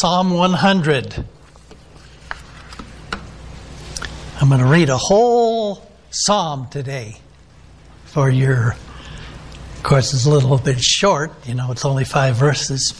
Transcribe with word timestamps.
Psalm 0.00 0.30
100. 0.30 1.24
I'm 4.40 4.48
going 4.48 4.60
to 4.60 4.66
read 4.66 4.90
a 4.90 4.96
whole 4.96 5.90
psalm 6.10 6.68
today 6.70 7.16
for 8.04 8.30
your. 8.30 8.76
Of 9.74 9.82
course, 9.82 10.14
it's 10.14 10.24
a 10.24 10.30
little 10.30 10.56
bit 10.56 10.80
short, 10.80 11.32
you 11.48 11.56
know, 11.56 11.72
it's 11.72 11.84
only 11.84 12.04
five 12.04 12.36
verses. 12.36 12.94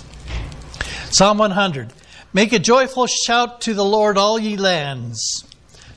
Psalm 1.11 1.39
100. 1.39 1.93
Make 2.33 2.53
a 2.53 2.59
joyful 2.59 3.07
shout 3.07 3.61
to 3.61 3.75
the 3.75 3.85
Lord, 3.85 4.19
all 4.19 4.37
ye 4.37 4.57
lands. 4.57 5.45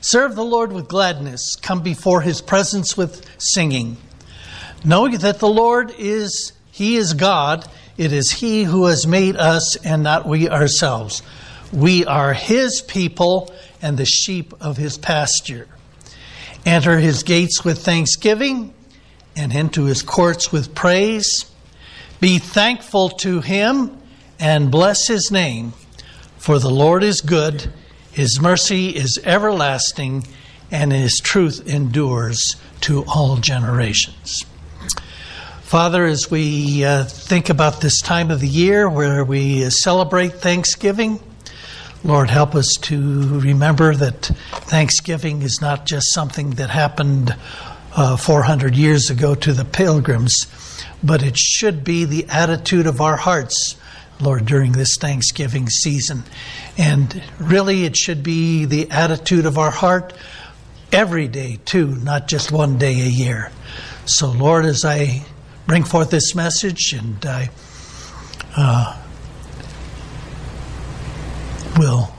Serve 0.00 0.36
the 0.36 0.44
Lord 0.44 0.70
with 0.72 0.86
gladness. 0.86 1.56
Come 1.56 1.82
before 1.82 2.20
his 2.20 2.40
presence 2.40 2.96
with 2.96 3.26
singing. 3.38 3.96
Know 4.84 5.08
that 5.08 5.40
the 5.40 5.48
Lord 5.48 5.92
is, 5.98 6.52
he 6.70 6.94
is 6.94 7.14
God. 7.14 7.68
It 7.96 8.12
is 8.12 8.30
he 8.30 8.64
who 8.64 8.86
has 8.86 9.06
made 9.06 9.36
us 9.36 9.76
and 9.84 10.02
not 10.02 10.26
we 10.26 10.48
ourselves. 10.48 11.22
We 11.72 12.04
are 12.06 12.32
his 12.32 12.82
people 12.82 13.52
and 13.80 13.98
the 13.98 14.06
sheep 14.06 14.54
of 14.60 14.76
his 14.76 14.98
pasture. 14.98 15.68
Enter 16.64 16.98
his 16.98 17.22
gates 17.22 17.64
with 17.64 17.84
thanksgiving 17.84 18.72
and 19.36 19.54
into 19.54 19.84
his 19.84 20.02
courts 20.02 20.52
with 20.52 20.74
praise. 20.74 21.46
Be 22.20 22.38
thankful 22.38 23.10
to 23.10 23.40
him 23.40 23.98
and 24.38 24.70
bless 24.70 25.08
his 25.08 25.30
name. 25.30 25.72
For 26.38 26.58
the 26.58 26.70
Lord 26.70 27.02
is 27.02 27.20
good, 27.20 27.72
his 28.10 28.40
mercy 28.40 28.90
is 28.90 29.18
everlasting, 29.24 30.26
and 30.70 30.92
his 30.92 31.18
truth 31.18 31.66
endures 31.66 32.56
to 32.82 33.04
all 33.06 33.36
generations. 33.36 34.44
Father, 35.72 36.04
as 36.04 36.30
we 36.30 36.84
uh, 36.84 37.04
think 37.04 37.48
about 37.48 37.80
this 37.80 38.02
time 38.02 38.30
of 38.30 38.40
the 38.40 38.46
year 38.46 38.90
where 38.90 39.24
we 39.24 39.70
celebrate 39.70 40.34
Thanksgiving, 40.34 41.18
Lord, 42.04 42.28
help 42.28 42.54
us 42.54 42.76
to 42.82 43.40
remember 43.40 43.94
that 43.94 44.26
Thanksgiving 44.66 45.40
is 45.40 45.62
not 45.62 45.86
just 45.86 46.12
something 46.12 46.50
that 46.56 46.68
happened 46.68 47.34
uh, 47.96 48.18
400 48.18 48.76
years 48.76 49.08
ago 49.08 49.34
to 49.36 49.54
the 49.54 49.64
pilgrims, 49.64 50.46
but 51.02 51.22
it 51.22 51.38
should 51.38 51.84
be 51.84 52.04
the 52.04 52.26
attitude 52.28 52.86
of 52.86 53.00
our 53.00 53.16
hearts 53.16 53.74
Lord, 54.20 54.44
during 54.44 54.72
this 54.72 54.98
Thanksgiving 54.98 55.70
season. 55.70 56.24
And 56.76 57.22
really, 57.38 57.86
it 57.86 57.96
should 57.96 58.22
be 58.22 58.66
the 58.66 58.90
attitude 58.90 59.46
of 59.46 59.56
our 59.56 59.70
heart 59.70 60.12
every 60.92 61.28
day, 61.28 61.60
too, 61.64 61.96
not 61.96 62.28
just 62.28 62.52
one 62.52 62.76
day 62.76 63.00
a 63.00 63.08
year. 63.08 63.50
So, 64.04 64.30
Lord, 64.30 64.66
as 64.66 64.84
I 64.84 65.24
bring 65.66 65.84
forth 65.84 66.10
this 66.10 66.34
message 66.34 66.92
and 66.92 67.24
I 67.24 67.50
uh, 68.56 69.02
will 71.78 72.14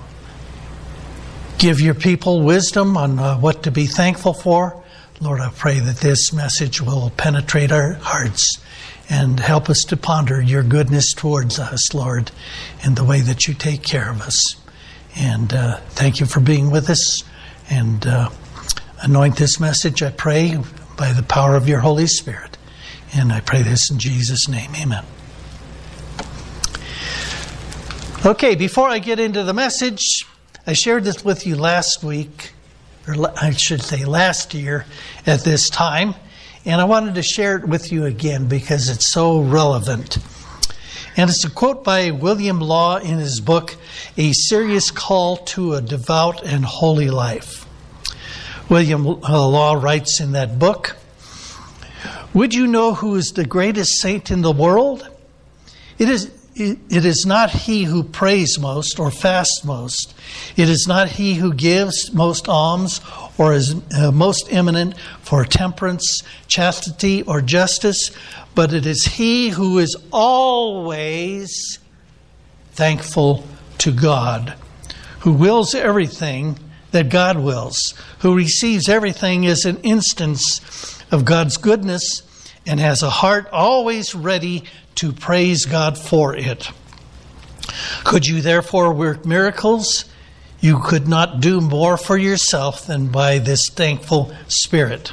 give 1.57 1.79
your 1.79 1.93
people 1.93 2.41
wisdom 2.41 2.97
on 2.97 3.19
uh, 3.19 3.37
what 3.37 3.63
to 3.63 3.71
be 3.71 3.85
thankful 3.85 4.33
for, 4.33 4.83
Lord, 5.21 5.39
I 5.39 5.49
pray 5.49 5.79
that 5.79 5.97
this 5.97 6.33
message 6.33 6.81
will 6.81 7.09
penetrate 7.11 7.71
our 7.71 7.93
hearts 7.93 8.59
and 9.09 9.39
help 9.39 9.69
us 9.69 9.83
to 9.85 9.95
ponder 9.95 10.41
your 10.41 10.63
goodness 10.63 11.13
towards 11.13 11.59
us, 11.59 11.93
Lord, 11.93 12.31
in 12.83 12.95
the 12.95 13.03
way 13.03 13.21
that 13.21 13.47
you 13.47 13.53
take 13.53 13.83
care 13.83 14.09
of 14.09 14.21
us. 14.21 14.55
And 15.15 15.53
uh, 15.53 15.77
thank 15.91 16.19
you 16.19 16.25
for 16.25 16.39
being 16.39 16.71
with 16.71 16.89
us. 16.89 17.23
And 17.69 18.05
uh, 18.05 18.29
anoint 19.01 19.37
this 19.37 19.59
message, 19.59 20.03
I 20.03 20.09
pray, 20.09 20.57
by 20.97 21.13
the 21.13 21.23
power 21.23 21.55
of 21.55 21.69
your 21.69 21.79
Holy 21.79 22.07
Spirit. 22.07 22.52
And 23.15 23.31
I 23.31 23.41
pray 23.41 23.61
this 23.61 23.91
in 23.91 23.99
Jesus' 23.99 24.47
name. 24.47 24.71
Amen. 24.75 25.05
Okay, 28.25 28.55
before 28.55 28.87
I 28.89 28.99
get 28.99 29.19
into 29.19 29.43
the 29.43 29.53
message, 29.53 30.25
I 30.65 30.73
shared 30.73 31.03
this 31.03 31.23
with 31.23 31.45
you 31.45 31.55
last 31.55 32.03
week, 32.03 32.53
or 33.07 33.15
I 33.37 33.51
should 33.51 33.81
say 33.81 34.05
last 34.05 34.53
year 34.53 34.85
at 35.27 35.41
this 35.41 35.69
time. 35.69 36.15
And 36.65 36.79
I 36.79 36.85
wanted 36.85 37.15
to 37.15 37.23
share 37.23 37.57
it 37.57 37.67
with 37.67 37.91
you 37.91 38.05
again 38.05 38.47
because 38.47 38.89
it's 38.89 39.11
so 39.11 39.41
relevant. 39.41 40.17
And 41.17 41.29
it's 41.29 41.43
a 41.43 41.49
quote 41.51 41.83
by 41.83 42.11
William 42.11 42.59
Law 42.59 42.97
in 42.97 43.19
his 43.19 43.41
book, 43.41 43.75
A 44.17 44.31
Serious 44.31 44.89
Call 44.89 45.37
to 45.37 45.73
a 45.73 45.81
Devout 45.81 46.43
and 46.43 46.65
Holy 46.65 47.09
Life. 47.09 47.67
William 48.69 49.05
uh, 49.05 49.47
Law 49.47 49.73
writes 49.73 50.19
in 50.19 50.31
that 50.31 50.57
book 50.57 50.95
Would 52.33 52.53
you 52.53 52.65
know 52.65 52.95
who 52.95 53.15
is 53.15 53.31
the 53.31 53.45
greatest 53.45 54.01
saint 54.01 54.31
in 54.31 54.41
the 54.41 54.51
world? 54.51 55.07
It 55.99 56.09
is 56.09 56.31
it 56.55 57.05
is 57.05 57.25
not 57.25 57.49
he 57.49 57.85
who 57.85 58.03
prays 58.03 58.59
most 58.59 58.99
or 58.99 59.09
fasts 59.09 59.63
most. 59.63 60.13
It 60.55 60.69
is 60.69 60.85
not 60.87 61.09
he 61.09 61.35
who 61.35 61.51
gives 61.51 62.13
most 62.13 62.47
alms 62.47 63.01
or 63.39 63.53
is 63.53 63.75
uh, 63.97 64.11
most 64.11 64.53
eminent 64.53 64.95
for 65.21 65.45
temperance, 65.45 66.21
chastity, 66.47 67.23
or 67.23 67.41
justice, 67.41 68.11
but 68.53 68.71
it 68.71 68.85
is 68.85 69.03
he 69.05 69.49
who 69.49 69.79
is 69.79 69.95
always 70.11 71.79
thankful 72.73 73.43
to 73.79 73.91
God, 73.91 74.53
who 75.21 75.33
wills 75.33 75.73
everything 75.73 76.59
that 76.91 77.09
God 77.09 77.39
wills, 77.39 77.95
who 78.19 78.35
receives 78.35 78.87
everything 78.87 79.47
as 79.47 79.65
an 79.65 79.77
instance 79.77 81.02
of 81.13 81.25
God's 81.25 81.57
goodness 81.57 82.23
and 82.65 82.79
has 82.79 83.03
a 83.03 83.09
heart 83.09 83.47
always 83.51 84.15
ready 84.15 84.63
to 84.95 85.13
praise 85.13 85.65
God 85.65 85.97
for 85.97 86.35
it. 86.35 86.69
Could 88.03 88.25
you 88.25 88.41
therefore 88.41 88.93
work 88.93 89.25
miracles? 89.25 90.05
You 90.59 90.79
could 90.79 91.07
not 91.07 91.39
do 91.39 91.61
more 91.61 91.97
for 91.97 92.17
yourself 92.17 92.87
than 92.87 93.07
by 93.07 93.37
this 93.37 93.69
thankful 93.69 94.33
spirit, 94.47 95.09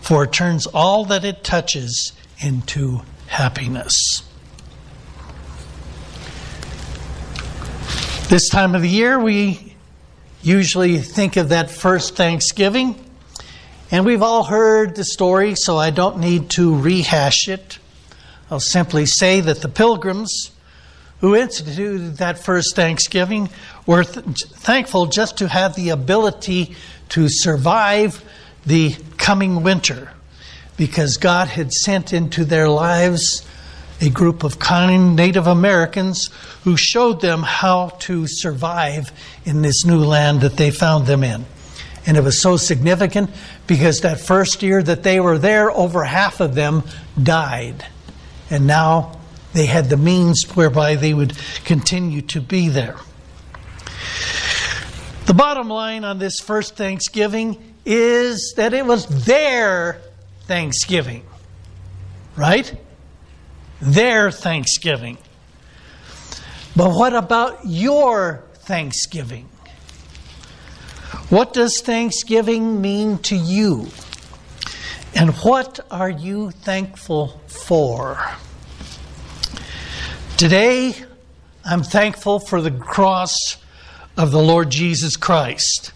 for 0.00 0.24
it 0.24 0.32
turns 0.32 0.66
all 0.66 1.04
that 1.06 1.24
it 1.24 1.44
touches 1.44 2.12
into 2.40 3.02
happiness. 3.26 4.22
This 8.28 8.48
time 8.48 8.74
of 8.74 8.82
the 8.82 8.88
year, 8.88 9.18
we 9.18 9.74
usually 10.42 10.98
think 10.98 11.36
of 11.36 11.50
that 11.50 11.70
first 11.70 12.16
Thanksgiving, 12.16 13.07
and 13.90 14.04
we've 14.04 14.22
all 14.22 14.44
heard 14.44 14.96
the 14.96 15.04
story, 15.04 15.54
so 15.54 15.78
I 15.78 15.90
don't 15.90 16.18
need 16.18 16.50
to 16.50 16.78
rehash 16.78 17.48
it. 17.48 17.78
I'll 18.50 18.60
simply 18.60 19.06
say 19.06 19.40
that 19.40 19.62
the 19.62 19.68
pilgrims 19.68 20.50
who 21.20 21.34
instituted 21.34 22.18
that 22.18 22.38
first 22.38 22.76
Thanksgiving 22.76 23.48
were 23.86 24.04
th- 24.04 24.44
thankful 24.44 25.06
just 25.06 25.38
to 25.38 25.48
have 25.48 25.74
the 25.74 25.88
ability 25.88 26.76
to 27.10 27.28
survive 27.28 28.24
the 28.66 28.94
coming 29.16 29.62
winter 29.62 30.12
because 30.76 31.16
God 31.16 31.48
had 31.48 31.72
sent 31.72 32.12
into 32.12 32.44
their 32.44 32.68
lives 32.68 33.44
a 34.00 34.10
group 34.10 34.44
of 34.44 34.58
kind 34.58 35.16
Native 35.16 35.46
Americans 35.46 36.30
who 36.62 36.76
showed 36.76 37.20
them 37.20 37.42
how 37.42 37.88
to 38.00 38.26
survive 38.28 39.10
in 39.44 39.62
this 39.62 39.84
new 39.84 40.04
land 40.04 40.42
that 40.42 40.56
they 40.56 40.70
found 40.70 41.06
them 41.06 41.24
in. 41.24 41.44
And 42.06 42.16
it 42.16 42.22
was 42.22 42.40
so 42.40 42.56
significant 42.56 43.30
because 43.68 44.00
that 44.00 44.18
first 44.18 44.64
year 44.64 44.82
that 44.82 45.04
they 45.04 45.20
were 45.20 45.38
there, 45.38 45.70
over 45.70 46.02
half 46.02 46.40
of 46.40 46.56
them 46.56 46.82
died 47.22 47.86
and 48.50 48.66
now 48.66 49.18
they 49.52 49.66
had 49.66 49.88
the 49.88 49.96
means 49.96 50.44
whereby 50.54 50.94
they 50.94 51.14
would 51.14 51.36
continue 51.64 52.22
to 52.22 52.40
be 52.40 52.68
there. 52.68 52.96
The 55.26 55.34
bottom 55.34 55.68
line 55.68 56.04
on 56.04 56.18
this 56.18 56.40
first 56.40 56.76
Thanksgiving 56.76 57.74
is 57.84 58.54
that 58.56 58.72
it 58.72 58.86
was 58.86 59.06
their 59.24 60.00
Thanksgiving, 60.42 61.24
right? 62.36 62.74
Their 63.80 64.30
Thanksgiving. 64.30 65.18
But 66.74 66.94
what 66.94 67.14
about 67.14 67.60
your 67.64 68.44
Thanksgiving? 68.54 69.48
What 71.30 71.52
does 71.52 71.80
Thanksgiving 71.80 72.80
mean 72.80 73.18
to 73.18 73.36
you? 73.36 73.88
And 75.14 75.30
what 75.36 75.80
are 75.90 76.10
you 76.10 76.50
thankful 76.50 77.40
for? 77.46 78.18
Today, 80.36 80.94
I'm 81.64 81.82
thankful 81.82 82.38
for 82.40 82.60
the 82.60 82.70
cross 82.70 83.56
of 84.16 84.30
the 84.30 84.42
Lord 84.42 84.70
Jesus 84.70 85.16
Christ. 85.16 85.92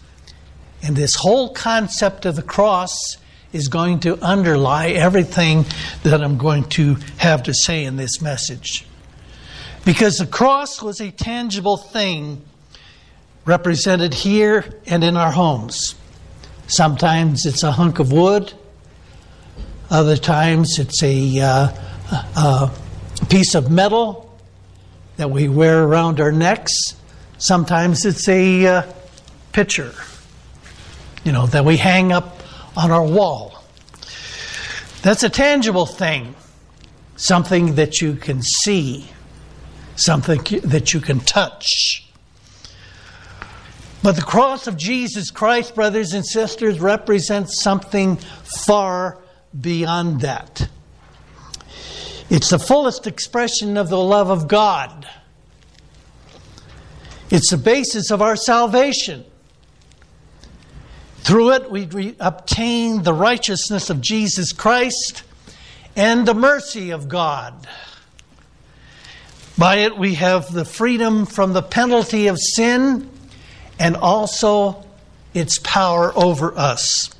And 0.81 0.95
this 0.95 1.15
whole 1.15 1.53
concept 1.53 2.25
of 2.25 2.35
the 2.35 2.41
cross 2.41 3.17
is 3.53 3.67
going 3.67 3.99
to 4.01 4.17
underlie 4.21 4.89
everything 4.89 5.65
that 6.03 6.23
I'm 6.23 6.37
going 6.37 6.63
to 6.69 6.95
have 7.17 7.43
to 7.43 7.53
say 7.53 7.85
in 7.85 7.95
this 7.95 8.21
message. 8.21 8.85
Because 9.85 10.17
the 10.17 10.25
cross 10.25 10.81
was 10.81 10.99
a 10.99 11.11
tangible 11.11 11.77
thing 11.77 12.41
represented 13.45 14.13
here 14.13 14.65
and 14.85 15.03
in 15.03 15.17
our 15.17 15.31
homes. 15.31 15.95
Sometimes 16.67 17.45
it's 17.45 17.63
a 17.63 17.71
hunk 17.71 17.99
of 17.99 18.11
wood, 18.11 18.53
other 19.89 20.17
times 20.17 20.79
it's 20.79 21.03
a, 21.03 21.39
uh, 21.39 21.67
a 22.35 22.71
piece 23.29 23.53
of 23.53 23.69
metal 23.69 24.37
that 25.17 25.29
we 25.29 25.47
wear 25.47 25.83
around 25.83 26.19
our 26.19 26.31
necks. 26.31 26.73
Sometimes 27.37 28.05
it's 28.05 28.27
a 28.27 28.65
uh, 28.65 28.93
picture, 29.51 29.93
you 31.23 31.31
know, 31.31 31.45
that 31.47 31.65
we 31.65 31.77
hang 31.77 32.11
up 32.11 32.41
on 32.75 32.91
our 32.91 33.05
wall. 33.05 33.63
That's 35.01 35.23
a 35.23 35.29
tangible 35.29 35.85
thing, 35.85 36.33
something 37.17 37.75
that 37.75 38.01
you 38.01 38.15
can 38.15 38.41
see, 38.41 39.09
something 39.95 40.39
that 40.63 40.93
you 40.93 41.01
can 41.01 41.19
touch. 41.19 42.02
But 44.03 44.17
the 44.17 44.21
cross 44.21 44.67
of 44.67 44.75
Jesus 44.75 45.31
Christ, 45.31 45.75
brothers 45.75 46.11
and 46.11 46.25
sisters, 46.25 46.81
represents 46.81 47.61
something 47.61 48.17
far 48.17 49.17
beyond 49.59 50.19
that. 50.21 50.67
It's 52.29 52.49
the 52.49 52.59
fullest 52.59 53.07
expression 53.07 53.77
of 53.77 53.87
the 53.87 53.97
love 53.97 54.29
of 54.29 54.49
God. 54.49 55.07
It's 57.29 57.49
the 57.49 57.57
basis 57.57 58.11
of 58.11 58.21
our 58.21 58.35
salvation. 58.35 59.23
Through 61.19 61.51
it, 61.51 61.71
we 61.71 62.15
obtain 62.19 63.03
the 63.03 63.13
righteousness 63.13 63.89
of 63.89 64.01
Jesus 64.01 64.51
Christ 64.51 65.23
and 65.95 66.27
the 66.27 66.33
mercy 66.33 66.89
of 66.89 67.07
God. 67.07 67.67
By 69.57 69.77
it, 69.77 69.97
we 69.97 70.15
have 70.15 70.51
the 70.51 70.65
freedom 70.65 71.25
from 71.25 71.53
the 71.53 71.61
penalty 71.61 72.27
of 72.27 72.37
sin 72.37 73.09
and 73.83 73.97
also 73.97 74.81
its 75.33 75.59
power 75.59 76.13
over 76.15 76.57
us. 76.57 77.13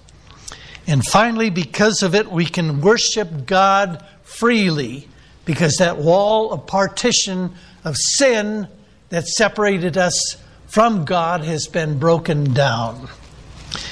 And 0.88 1.06
finally, 1.06 1.50
because 1.50 2.01
of 2.04 2.15
it, 2.15 2.31
we 2.31 2.45
can 2.45 2.80
worship 2.80 3.45
God 3.45 4.01
freely 4.24 5.10
because 5.44 5.75
that 5.77 5.98
wall 5.98 6.54
of 6.54 6.65
partition 6.65 7.51
of 7.83 7.98
sin 7.98 8.69
that 9.10 9.27
separated 9.27 9.98
us 9.98 10.38
from 10.68 11.04
God 11.04 11.44
has 11.44 11.68
been 11.68 12.00
broken 12.00 12.54
down. 12.54 13.09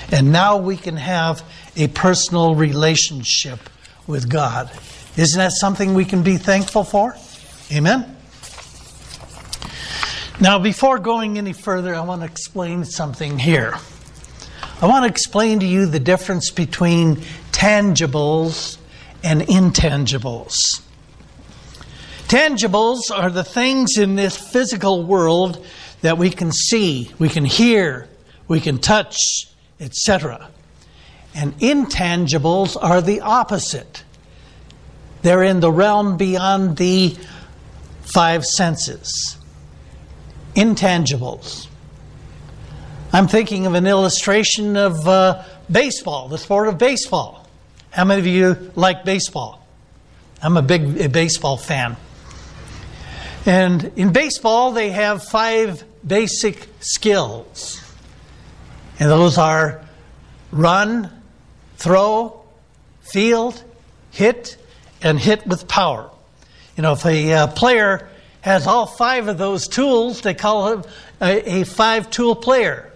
And 0.09 0.31
now 0.31 0.55
we 0.55 0.77
can 0.77 0.95
have 0.95 1.43
a 1.75 1.89
personal 1.89 2.55
relationship 2.55 3.69
with 4.07 4.29
God. 4.29 4.71
Isn't 5.17 5.39
that 5.39 5.51
something 5.51 5.93
we 5.93 6.05
can 6.05 6.23
be 6.23 6.37
thankful 6.37 6.85
for? 6.85 7.17
Amen? 7.69 8.15
Now, 10.41 10.57
before 10.57 10.97
going 10.97 11.37
any 11.37 11.53
further, 11.53 11.93
I 11.93 12.01
want 12.01 12.21
to 12.21 12.25
explain 12.25 12.83
something 12.83 13.37
here. 13.37 13.75
I 14.81 14.87
want 14.87 15.05
to 15.05 15.07
explain 15.07 15.59
to 15.59 15.67
you 15.67 15.85
the 15.85 15.99
difference 15.99 16.49
between 16.49 17.17
tangibles 17.51 18.79
and 19.23 19.41
intangibles. 19.41 20.81
Tangibles 22.27 23.11
are 23.13 23.29
the 23.29 23.43
things 23.43 23.99
in 23.99 24.15
this 24.15 24.35
physical 24.35 25.03
world 25.03 25.63
that 26.01 26.17
we 26.17 26.31
can 26.31 26.51
see, 26.51 27.11
we 27.19 27.29
can 27.29 27.45
hear, 27.45 28.09
we 28.47 28.59
can 28.59 28.79
touch, 28.79 29.19
etc. 29.79 30.49
And 31.35 31.55
intangibles 31.59 32.75
are 32.81 33.03
the 33.03 33.21
opposite. 33.21 34.03
They're 35.21 35.43
in 35.43 35.59
the 35.59 35.71
realm 35.71 36.17
beyond 36.17 36.77
the 36.77 37.15
five 38.01 38.43
senses. 38.43 39.37
Intangibles. 40.55 41.67
I'm 43.13 43.27
thinking 43.27 43.65
of 43.65 43.73
an 43.73 43.87
illustration 43.87 44.77
of 44.77 45.07
uh, 45.07 45.43
baseball, 45.69 46.27
the 46.27 46.37
sport 46.37 46.67
of 46.67 46.77
baseball. 46.77 47.47
How 47.89 48.05
many 48.05 48.19
of 48.21 48.27
you 48.27 48.71
like 48.75 49.03
baseball? 49.03 49.65
I'm 50.41 50.57
a 50.57 50.61
big 50.61 51.11
baseball 51.11 51.57
fan. 51.57 51.97
And 53.45 53.91
in 53.95 54.13
baseball, 54.13 54.71
they 54.71 54.91
have 54.91 55.23
five 55.23 55.83
basic 56.05 56.67
skills. 56.79 57.81
And 58.99 59.09
those 59.09 59.37
are 59.37 59.83
run, 60.51 61.09
throw, 61.77 62.43
field, 63.01 63.63
hit, 64.11 64.57
and 65.01 65.19
hit 65.19 65.45
with 65.47 65.67
power. 65.67 66.09
You 66.77 66.83
know, 66.83 66.93
if 66.93 67.05
a 67.05 67.33
uh, 67.33 67.47
player 67.47 68.09
has 68.41 68.67
all 68.67 68.85
five 68.85 69.27
of 69.27 69.37
those 69.37 69.67
tools, 69.67 70.21
they 70.21 70.33
call 70.33 70.73
him 70.73 70.83
a, 71.21 71.59
a 71.59 71.63
five 71.63 72.09
tool 72.09 72.35
player 72.35 72.91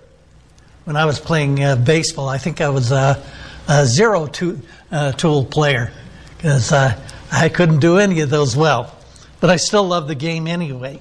when 0.86 0.96
I 0.96 1.06
was 1.06 1.20
playing 1.20 1.64
uh, 1.64 1.76
baseball. 1.76 2.28
I 2.28 2.38
think 2.38 2.62
I 2.62 2.70
was 2.70 2.92
a, 2.92 3.24
a 3.68 3.86
zero 3.86 4.28
tool, 4.28 4.60
uh, 4.92 5.12
tool 5.14 5.46
player 5.46 5.92
because 6.38 6.72
uh, 6.72 7.00
I 7.32 7.50
couldn't 7.50 7.80
do 7.80 7.98
any 7.98 8.22
of 8.22 8.30
those 8.30 8.56
well. 8.56 8.92
But 9.40 9.50
I 9.50 9.58
still 9.58 9.84
love 9.84 10.08
the 10.08 10.16
game 10.16 10.48
anyway. 10.48 11.00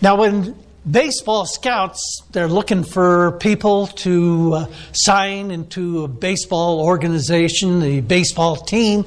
Now, 0.00 0.16
when 0.16 0.56
baseball 0.90 1.46
scouts, 1.46 2.22
they're 2.32 2.48
looking 2.48 2.84
for 2.84 3.32
people 3.32 3.88
to 3.88 4.54
uh, 4.54 4.66
sign 4.92 5.50
into 5.50 6.04
a 6.04 6.08
baseball 6.08 6.80
organization, 6.80 7.80
the 7.80 8.00
baseball 8.00 8.56
team, 8.56 9.04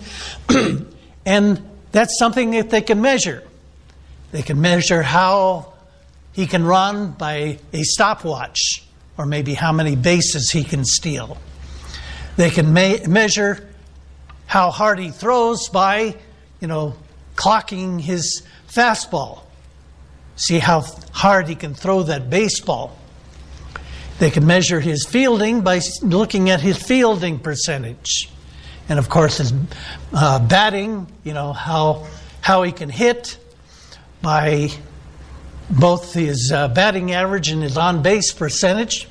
and 1.26 1.70
that's 1.92 2.18
something 2.20 2.52
that 2.52 2.70
they 2.70 2.82
can 2.82 3.02
measure. 3.02 3.44
They 4.36 4.42
can 4.42 4.60
measure 4.60 5.02
how 5.02 5.72
he 6.34 6.46
can 6.46 6.66
run 6.66 7.12
by 7.12 7.60
a 7.72 7.84
stopwatch 7.84 8.84
or 9.18 9.26
maybe 9.26 9.54
how 9.54 9.72
many 9.72 9.96
bases 9.96 10.52
he 10.52 10.66
can 10.66 10.84
steal. 10.84 11.38
They 12.36 12.50
can 12.50 12.74
measure 12.74 13.66
how 14.46 14.72
hard 14.72 15.00
he 15.00 15.10
throws 15.10 15.70
by, 15.70 16.18
you 16.60 16.68
know, 16.68 16.98
clocking 17.38 18.02
his 18.02 18.44
fastball. 18.68 19.44
See 20.36 20.60
how 20.60 20.82
hard 21.14 21.48
he 21.48 21.56
can 21.56 21.74
throw 21.74 22.04
that 22.04 22.30
baseball. 22.30 23.00
They 24.20 24.32
can 24.32 24.46
measure 24.46 24.82
his 24.82 25.06
fielding 25.06 25.62
by 25.62 25.80
looking 26.02 26.50
at 26.50 26.60
his 26.60 26.78
fielding 26.78 27.40
percentage. 27.40 28.30
And 28.90 29.00
of 29.00 29.08
course, 29.08 29.38
his 29.38 29.54
uh, 30.12 30.46
batting, 30.46 31.08
you 31.24 31.34
know, 31.34 31.54
how, 31.54 32.06
how 32.42 32.64
he 32.64 32.74
can 32.74 32.90
hit 32.90 33.38
by 34.26 34.72
both 35.70 36.16
his 36.16 36.52
uh, 36.52 36.68
batting 36.68 37.12
average 37.12 37.50
and 37.50 37.62
his 37.62 37.78
on 37.78 38.02
base 38.02 38.34
percentage. 38.34 39.08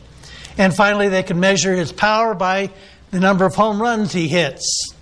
And 0.59 0.75
finally, 0.75 1.09
they 1.09 1.23
can 1.23 1.39
measure 1.39 1.73
his 1.73 1.93
power 1.93 2.35
by 2.35 2.71
the 3.13 3.21
number 3.21 3.47
of 3.47 3.55
home 3.55 3.81
runs 3.81 4.13
he 4.13 4.27
hits. 4.27 4.93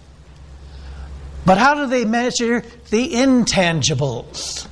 But 1.47 1.56
how 1.56 1.75
do 1.76 1.87
they 1.87 2.05
measure 2.05 2.62
the 2.91 3.09
intangibles? 3.11 4.67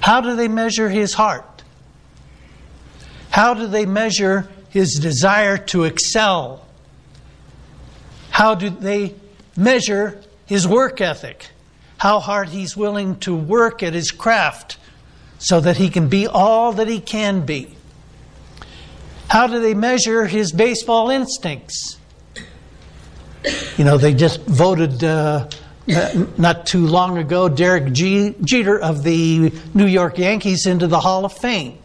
How 0.00 0.20
do 0.20 0.36
they 0.36 0.48
measure 0.48 0.90
his 0.90 1.14
heart? 1.14 1.62
How 3.30 3.54
do 3.54 3.66
they 3.66 3.86
measure 3.86 4.46
his 4.68 4.98
desire 5.00 5.56
to 5.56 5.84
excel? 5.84 6.66
How 8.28 8.54
do 8.54 8.68
they 8.68 9.14
measure 9.56 10.20
his 10.44 10.68
work 10.68 11.00
ethic? 11.00 11.48
How 12.04 12.20
hard 12.20 12.50
he's 12.50 12.76
willing 12.76 13.16
to 13.20 13.34
work 13.34 13.82
at 13.82 13.94
his 13.94 14.10
craft 14.10 14.76
so 15.38 15.58
that 15.60 15.78
he 15.78 15.88
can 15.88 16.10
be 16.10 16.26
all 16.26 16.70
that 16.74 16.86
he 16.86 17.00
can 17.00 17.46
be. 17.46 17.74
How 19.30 19.46
do 19.46 19.58
they 19.58 19.72
measure 19.72 20.26
his 20.26 20.52
baseball 20.52 21.08
instincts? 21.08 21.98
You 23.78 23.86
know, 23.86 23.96
they 23.96 24.12
just 24.12 24.42
voted 24.42 25.02
uh, 25.02 25.48
not 26.36 26.66
too 26.66 26.86
long 26.86 27.16
ago 27.16 27.48
Derek 27.48 27.94
Jeter 27.94 28.78
of 28.78 29.02
the 29.02 29.50
New 29.72 29.86
York 29.86 30.18
Yankees 30.18 30.66
into 30.66 30.86
the 30.86 31.00
Hall 31.00 31.24
of 31.24 31.32
Fame. 31.32 31.78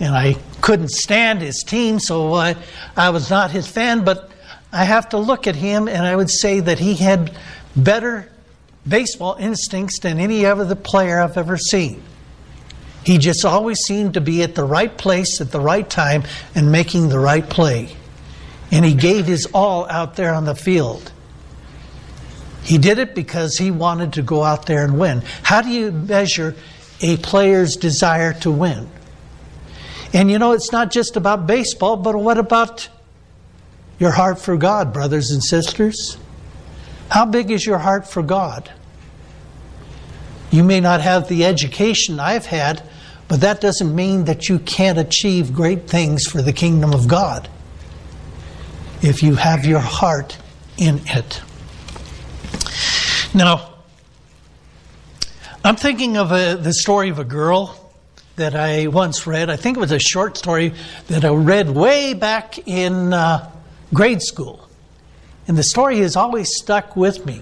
And 0.00 0.12
I 0.12 0.34
couldn't 0.60 0.90
stand 0.90 1.40
his 1.40 1.62
team, 1.62 2.00
so 2.00 2.34
I, 2.34 2.56
I 2.96 3.10
was 3.10 3.30
not 3.30 3.52
his 3.52 3.68
fan, 3.68 4.04
but 4.04 4.28
I 4.72 4.82
have 4.82 5.10
to 5.10 5.18
look 5.18 5.46
at 5.46 5.54
him 5.54 5.86
and 5.86 6.04
I 6.04 6.16
would 6.16 6.30
say 6.30 6.58
that 6.58 6.80
he 6.80 6.94
had 6.94 7.30
better 7.76 8.28
baseball 8.86 9.36
instincts 9.38 10.00
than 10.00 10.18
any 10.18 10.46
other 10.46 10.74
player 10.74 11.20
I've 11.20 11.36
ever 11.36 11.56
seen. 11.56 12.02
He 13.04 13.18
just 13.18 13.44
always 13.44 13.78
seemed 13.78 14.14
to 14.14 14.20
be 14.20 14.42
at 14.42 14.54
the 14.54 14.64
right 14.64 14.94
place 14.96 15.40
at 15.40 15.50
the 15.50 15.60
right 15.60 15.88
time 15.88 16.24
and 16.54 16.70
making 16.70 17.08
the 17.08 17.18
right 17.18 17.48
play. 17.48 17.96
And 18.70 18.84
he 18.84 18.94
gave 18.94 19.26
his 19.26 19.46
all 19.46 19.88
out 19.88 20.16
there 20.16 20.34
on 20.34 20.44
the 20.44 20.54
field. 20.54 21.10
He 22.62 22.76
did 22.76 22.98
it 22.98 23.14
because 23.14 23.56
he 23.56 23.70
wanted 23.70 24.12
to 24.14 24.22
go 24.22 24.42
out 24.42 24.66
there 24.66 24.84
and 24.84 24.98
win. 24.98 25.22
How 25.42 25.62
do 25.62 25.70
you 25.70 25.90
measure 25.90 26.54
a 27.00 27.16
player's 27.16 27.76
desire 27.76 28.34
to 28.40 28.50
win? 28.50 28.90
And 30.12 30.30
you 30.30 30.38
know, 30.38 30.52
it's 30.52 30.72
not 30.72 30.90
just 30.90 31.16
about 31.16 31.46
baseball, 31.46 31.96
but 31.96 32.14
what 32.16 32.36
about 32.36 32.88
your 33.98 34.10
heart 34.10 34.38
for 34.38 34.56
God, 34.56 34.92
brothers 34.92 35.30
and 35.30 35.42
sisters? 35.42 36.18
How 37.10 37.24
big 37.24 37.50
is 37.50 37.64
your 37.64 37.78
heart 37.78 38.06
for 38.08 38.22
God? 38.22 38.70
You 40.50 40.64
may 40.64 40.80
not 40.80 41.00
have 41.00 41.28
the 41.28 41.44
education 41.44 42.20
I've 42.20 42.46
had, 42.46 42.82
but 43.28 43.40
that 43.42 43.60
doesn't 43.60 43.94
mean 43.94 44.24
that 44.24 44.48
you 44.48 44.58
can't 44.58 44.98
achieve 44.98 45.52
great 45.52 45.88
things 45.88 46.26
for 46.26 46.40
the 46.40 46.52
kingdom 46.52 46.92
of 46.92 47.08
God 47.08 47.48
if 49.02 49.22
you 49.22 49.36
have 49.36 49.64
your 49.64 49.80
heart 49.80 50.38
in 50.76 51.00
it. 51.06 51.42
Now, 53.34 53.74
I'm 55.64 55.76
thinking 55.76 56.16
of 56.16 56.32
a, 56.32 56.56
the 56.56 56.72
story 56.72 57.10
of 57.10 57.18
a 57.18 57.24
girl 57.24 57.92
that 58.36 58.54
I 58.54 58.86
once 58.86 59.26
read. 59.26 59.50
I 59.50 59.56
think 59.56 59.76
it 59.76 59.80
was 59.80 59.92
a 59.92 59.98
short 59.98 60.38
story 60.38 60.72
that 61.08 61.24
I 61.24 61.30
read 61.30 61.68
way 61.70 62.14
back 62.14 62.66
in 62.66 63.12
uh, 63.12 63.50
grade 63.92 64.22
school. 64.22 64.67
And 65.48 65.56
the 65.56 65.64
story 65.64 65.98
has 66.00 66.14
always 66.14 66.48
stuck 66.54 66.94
with 66.94 67.24
me. 67.24 67.40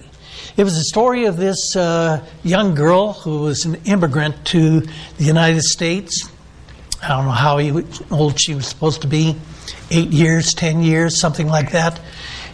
It 0.55 0.63
was 0.63 0.75
the 0.75 0.85
story 0.85 1.25
of 1.25 1.37
this 1.37 1.75
uh, 1.75 2.25
young 2.41 2.73
girl 2.73 3.13
who 3.13 3.41
was 3.41 3.65
an 3.65 3.75
immigrant 3.85 4.45
to 4.45 4.79
the 4.79 5.23
United 5.23 5.61
States. 5.61 6.29
I 7.03 7.09
don't 7.09 7.25
know 7.25 7.31
how 7.31 7.59
old 8.09 8.39
she 8.39 8.55
was 8.55 8.65
supposed 8.65 9.01
to 9.01 9.07
be 9.07 9.35
eight 9.91 10.09
years, 10.09 10.53
ten 10.53 10.81
years, 10.81 11.19
something 11.19 11.47
like 11.47 11.73
that. 11.73 11.99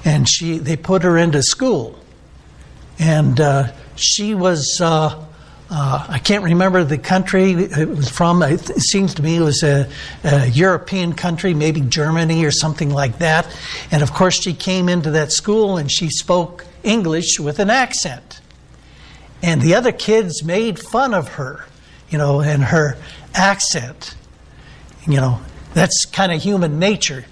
And 0.03 0.27
she, 0.27 0.57
they 0.57 0.75
put 0.75 1.03
her 1.03 1.17
into 1.17 1.41
school. 1.43 1.97
And 2.99 3.39
uh, 3.39 3.71
she 3.95 4.33
was, 4.33 4.81
uh, 4.81 5.23
uh, 5.69 6.05
I 6.07 6.19
can't 6.19 6.43
remember 6.43 6.83
the 6.83 6.97
country 6.97 7.51
it 7.51 7.89
was 7.89 8.09
from. 8.09 8.43
It 8.43 8.59
seems 8.81 9.13
to 9.15 9.23
me 9.23 9.37
it 9.37 9.41
was 9.41 9.63
a, 9.63 9.89
a, 10.23 10.47
European 10.47 11.13
country, 11.13 11.53
maybe 11.53 11.81
Germany 11.81 12.45
or 12.45 12.51
something 12.51 12.89
like 12.89 13.19
that. 13.19 13.47
And 13.91 14.03
of 14.03 14.13
course, 14.13 14.41
she 14.41 14.53
came 14.53 14.89
into 14.89 15.11
that 15.11 15.31
school 15.31 15.77
and 15.77 15.91
she 15.91 16.09
spoke 16.09 16.65
English 16.83 17.39
with 17.39 17.59
an 17.59 17.69
accent. 17.69 18.41
And 19.41 19.61
the 19.61 19.75
other 19.75 19.91
kids 19.91 20.43
made 20.43 20.79
fun 20.79 21.13
of 21.13 21.29
her, 21.29 21.65
you 22.09 22.17
know, 22.17 22.41
and 22.41 22.63
her 22.63 22.97
accent. 23.33 24.15
You 25.07 25.17
know, 25.17 25.41
that's 25.73 26.05
kind 26.05 26.31
of 26.31 26.41
human 26.41 26.79
nature. 26.79 27.25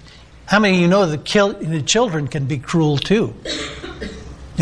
How 0.46 0.58
many 0.58 0.76
of 0.76 0.80
you 0.80 0.88
know 0.88 1.06
the 1.06 1.82
children 1.86 2.28
can 2.28 2.46
be 2.46 2.58
cruel 2.58 2.98
too? 2.98 3.34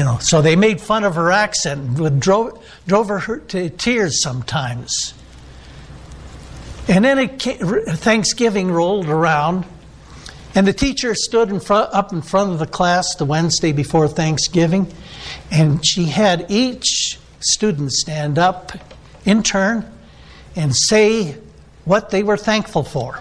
You 0.01 0.07
know, 0.07 0.17
so 0.19 0.41
they 0.41 0.57
made 0.57 0.81
fun 0.81 1.05
of 1.05 1.17
her 1.17 1.31
accent 1.31 1.99
and 1.99 2.23
drove, 2.23 2.67
drove 2.87 3.09
her 3.09 3.37
to 3.37 3.69
tears 3.69 4.23
sometimes. 4.23 5.13
And 6.89 7.05
then 7.05 7.29
Thanksgiving 7.39 8.71
rolled 8.71 9.11
around, 9.11 9.67
and 10.55 10.67
the 10.67 10.73
teacher 10.73 11.15
stood 11.15 11.51
in 11.51 11.61
front, 11.61 11.93
up 11.93 12.15
in 12.15 12.23
front 12.23 12.53
of 12.53 12.59
the 12.59 12.67
class 12.67 13.15
the 13.17 13.27
Wednesday 13.27 13.73
before 13.73 14.09
Thanksgiving, 14.09 14.91
and 15.51 15.85
she 15.85 16.07
had 16.07 16.47
each 16.49 17.19
student 17.41 17.93
stand 17.93 18.39
up 18.39 18.73
in 19.27 19.43
turn 19.43 19.85
and 20.57 20.75
say 20.75 21.37
what 21.85 22.09
they 22.09 22.23
were 22.23 22.39
thankful 22.39 22.85
for. 22.85 23.21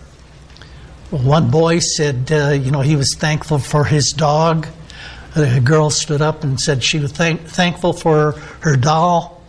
Well, 1.11 1.23
one 1.23 1.51
boy 1.51 1.79
said, 1.79 2.31
uh, 2.31 2.51
you 2.51 2.71
know, 2.71 2.79
he 2.79 2.95
was 2.95 3.17
thankful 3.17 3.59
for 3.59 3.83
his 3.83 4.13
dog. 4.13 4.65
A 5.35 5.59
girl 5.59 5.89
stood 5.89 6.21
up 6.21 6.43
and 6.43 6.59
said 6.59 6.83
she 6.83 6.99
was 6.99 7.11
thank- 7.11 7.41
thankful 7.41 7.93
for 7.93 8.33
her 8.61 8.75
doll. 8.75 9.41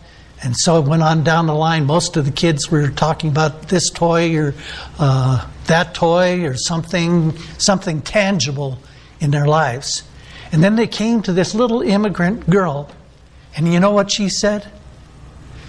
And 0.43 0.55
so 0.55 0.79
it 0.81 0.87
went 0.87 1.03
on 1.03 1.23
down 1.23 1.45
the 1.45 1.55
line. 1.55 1.85
Most 1.85 2.17
of 2.17 2.25
the 2.25 2.31
kids 2.31 2.69
were 2.69 2.89
talking 2.89 3.29
about 3.29 3.69
this 3.69 3.89
toy 3.89 4.35
or 4.37 4.55
uh, 4.99 5.47
that 5.67 5.93
toy 5.93 6.45
or 6.45 6.55
something, 6.55 7.37
something 7.57 8.01
tangible 8.01 8.79
in 9.19 9.31
their 9.31 9.47
lives. 9.47 10.03
And 10.51 10.63
then 10.63 10.75
they 10.75 10.87
came 10.87 11.21
to 11.23 11.33
this 11.33 11.53
little 11.53 11.81
immigrant 11.81 12.49
girl. 12.49 12.89
And 13.55 13.71
you 13.71 13.79
know 13.79 13.91
what 13.91 14.11
she 14.11 14.29
said? 14.29 14.69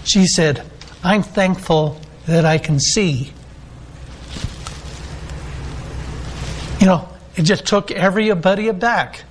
She 0.05 0.27
said, 0.27 0.65
I'm 1.05 1.23
thankful 1.23 2.01
that 2.27 2.45
I 2.45 2.59
can 2.59 2.81
see. 2.81 3.33
You 6.81 6.87
know, 6.87 7.09
it 7.37 7.43
just 7.43 7.67
took 7.67 7.91
everybody 7.91 8.69
aback. 8.69 9.23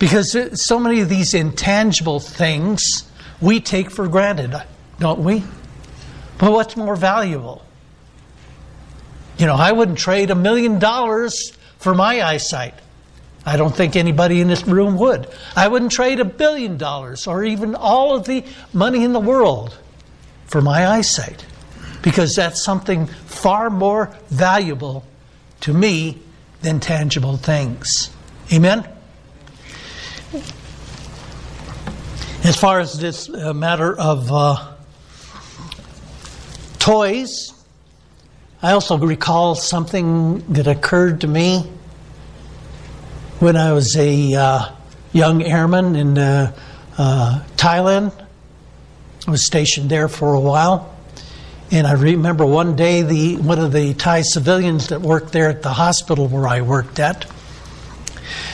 Because 0.00 0.34
uh, 0.34 0.56
so 0.56 0.80
many 0.80 1.00
of 1.00 1.08
these 1.08 1.34
intangible 1.34 2.18
things 2.18 3.04
we 3.40 3.60
take 3.60 3.92
for 3.92 4.08
granted, 4.08 4.60
don't 4.98 5.20
we? 5.20 5.44
But 6.38 6.50
what's 6.50 6.76
more 6.76 6.96
valuable? 6.96 7.64
You 9.38 9.46
know, 9.46 9.54
I 9.54 9.70
wouldn't 9.70 9.98
trade 9.98 10.30
a 10.30 10.34
million 10.34 10.80
dollars 10.80 11.52
for 11.78 11.94
my 11.94 12.22
eyesight. 12.22 12.74
I 13.44 13.56
don't 13.56 13.74
think 13.74 13.94
anybody 13.94 14.40
in 14.40 14.48
this 14.48 14.66
room 14.66 14.98
would. 14.98 15.28
I 15.54 15.68
wouldn't 15.68 15.92
trade 15.92 16.18
a 16.18 16.24
billion 16.24 16.76
dollars 16.76 17.26
or 17.26 17.44
even 17.44 17.74
all 17.74 18.16
of 18.16 18.24
the 18.24 18.44
money 18.72 19.04
in 19.04 19.12
the 19.12 19.20
world 19.20 19.78
for 20.46 20.60
my 20.60 20.86
eyesight 20.86 21.46
because 22.02 22.34
that's 22.34 22.62
something 22.62 23.06
far 23.06 23.70
more 23.70 24.14
valuable 24.28 25.04
to 25.60 25.72
me 25.72 26.18
than 26.62 26.80
tangible 26.80 27.36
things. 27.36 28.10
Amen? 28.52 28.86
As 32.44 32.56
far 32.56 32.78
as 32.78 32.98
this 32.98 33.28
uh, 33.28 33.52
matter 33.52 33.98
of 33.98 34.30
uh, 34.30 34.74
toys, 36.78 37.52
I 38.62 38.72
also 38.72 38.96
recall 38.96 39.56
something 39.56 40.38
that 40.52 40.68
occurred 40.68 41.22
to 41.22 41.26
me 41.26 41.68
when 43.40 43.56
I 43.56 43.72
was 43.72 43.96
a 43.96 44.34
uh, 44.34 44.72
young 45.12 45.42
airman 45.42 45.96
in 45.96 46.16
uh, 46.16 46.52
uh, 46.96 47.42
Thailand. 47.56 48.12
I 49.26 49.30
was 49.32 49.44
stationed 49.44 49.90
there 49.90 50.08
for 50.08 50.34
a 50.34 50.40
while. 50.40 50.94
And 51.72 51.88
I 51.88 51.92
remember 51.92 52.46
one 52.46 52.76
day 52.76 53.02
the 53.02 53.36
one 53.36 53.58
of 53.58 53.72
the 53.72 53.94
Thai 53.94 54.22
civilians 54.22 54.88
that 54.88 55.00
worked 55.00 55.32
there 55.32 55.48
at 55.48 55.62
the 55.62 55.72
hospital 55.72 56.28
where 56.28 56.46
I 56.46 56.60
worked 56.60 57.00
at. 57.00 57.26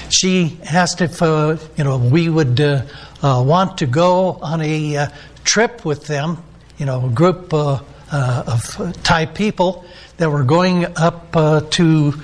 She 0.09 0.59
asked 0.71 1.01
if 1.01 1.21
uh, 1.21 1.57
you 1.77 1.85
know 1.85 1.99
we 1.99 2.29
would 2.29 2.61
uh, 2.61 2.83
uh, 3.23 3.43
want 3.45 3.79
to 3.79 3.87
go 3.87 4.39
on 4.43 4.61
a 4.61 4.97
uh, 4.97 5.09
trip 5.45 5.85
with 5.85 6.07
them. 6.07 6.43
You 6.79 6.87
know, 6.87 7.07
a 7.07 7.11
group 7.11 7.53
uh, 7.53 7.81
of 8.13 9.03
Thai 9.03 9.27
people 9.27 9.85
that 10.19 10.31
were 10.31 10.45
going 10.45 10.87
up 10.97 11.33
to 11.71 12.15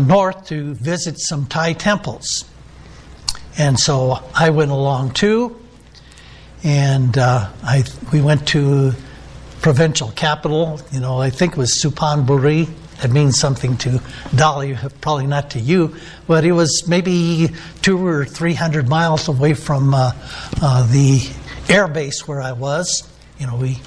north 0.00 0.46
to 0.48 0.74
visit 0.74 1.20
some 1.20 1.46
Thai 1.46 1.72
temples. 1.74 2.44
And 3.56 3.78
so 3.78 4.22
I 4.34 4.50
went 4.50 4.70
along 4.70 5.12
too, 5.12 5.60
and 6.64 7.16
I 7.16 7.84
we 8.12 8.20
went 8.20 8.48
to 8.48 8.92
provincial 9.60 10.10
capital. 10.10 10.80
You 10.90 11.00
know, 11.00 11.20
I 11.20 11.30
think 11.30 11.52
it 11.52 11.58
was 11.58 11.80
Supanburi. 11.82 12.68
That 13.00 13.12
means 13.12 13.38
something 13.38 13.76
to 13.78 14.00
Dolly, 14.34 14.76
probably 15.00 15.28
not 15.28 15.50
to 15.50 15.60
you, 15.60 15.94
but 16.26 16.44
it 16.44 16.52
was 16.52 16.88
maybe 16.88 17.50
two 17.80 18.04
or 18.04 18.24
three 18.24 18.54
hundred 18.54 18.88
miles 18.88 19.28
away 19.28 19.54
from 19.54 19.94
uh, 19.94 20.12
uh, 20.60 20.90
the 20.90 21.20
air 21.68 21.86
base 21.86 22.26
where 22.26 22.40
I 22.40 22.52
was. 22.52 23.08
You 23.38 23.46
know, 23.46 23.56
we 23.56 23.78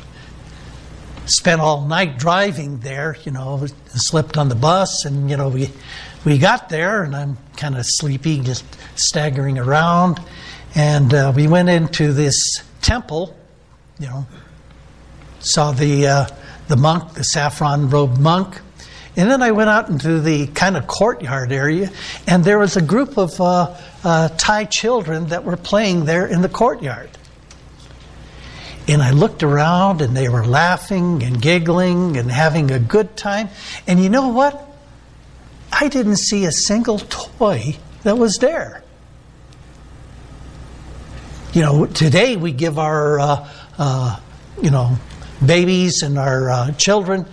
spent 1.26 1.60
all 1.60 1.86
night 1.86 2.18
driving 2.18 2.80
there. 2.80 3.18
You 3.26 3.34
know, 3.34 3.68
slept 3.88 4.38
on 4.38 4.48
the 4.48 4.56
bus, 4.56 5.04
and 5.04 5.30
you 5.30 5.36
know, 5.36 5.50
we 5.50 5.70
we 6.24 6.38
got 6.38 6.70
there, 6.70 7.04
and 7.04 7.14
I'm 7.14 7.38
kind 7.58 7.78
of 7.78 7.86
sleepy, 7.86 8.40
just 8.40 8.64
staggering 8.96 9.58
around, 9.58 10.22
and 10.74 11.14
uh, 11.14 11.34
we 11.36 11.48
went 11.48 11.68
into 11.68 12.14
this 12.14 12.64
temple. 12.82 13.36
You 14.00 14.08
know, 14.08 14.28
saw 15.40 15.74
the 15.74 16.08
uh, 16.08 16.26
the 16.70 16.78
monk, 16.78 17.14
the 17.16 17.24
saffron 17.24 17.90
robed 17.90 18.20
monk. 18.20 18.62
And 19.18 19.30
then 19.30 19.42
I 19.42 19.52
went 19.52 19.70
out 19.70 19.90
into 19.90 20.22
the 20.22 20.48
kind 20.48 20.78
of 20.78 20.88
courtyard 20.88 21.52
area, 21.52 21.92
and 22.28 22.46
there 22.46 22.58
was 22.58 22.78
a 22.78 22.82
group 22.82 23.18
of 23.18 23.40
uh, 23.42 23.76
uh, 24.04 24.30
Thai 24.30 24.66
children 24.66 25.28
that 25.28 25.44
were 25.44 25.58
playing 25.58 26.06
there 26.06 26.26
in 26.26 26.42
the 26.42 26.50
courtyard. 26.50 27.10
And 28.88 29.02
I 29.02 29.12
looked 29.12 29.44
around, 29.44 30.02
and 30.02 30.16
they 30.16 30.30
were 30.30 30.46
laughing 30.46 31.24
and 31.24 31.42
giggling 31.42 32.16
and 32.16 32.32
having 32.32 32.72
a 32.72 32.80
good 32.80 33.18
time. 33.18 33.50
And 33.86 34.02
you 34.02 34.10
know 34.10 34.30
what? 34.30 34.66
I 35.72 35.90
didn't 35.90 36.18
see 36.18 36.46
a 36.46 36.52
single 36.52 37.00
toy 37.00 37.78
that 38.04 38.18
was 38.18 38.38
there. 38.38 38.82
You 41.54 41.64
know, 41.64 41.86
today 41.86 42.38
we 42.38 42.54
give 42.54 42.80
our, 42.80 43.20
uh, 43.20 43.50
uh 43.78 44.20
you 44.62 44.72
know, 44.72 44.98
babies 45.46 46.02
and 46.02 46.18
our 46.18 46.50
uh, 46.50 46.72
children, 46.74 47.26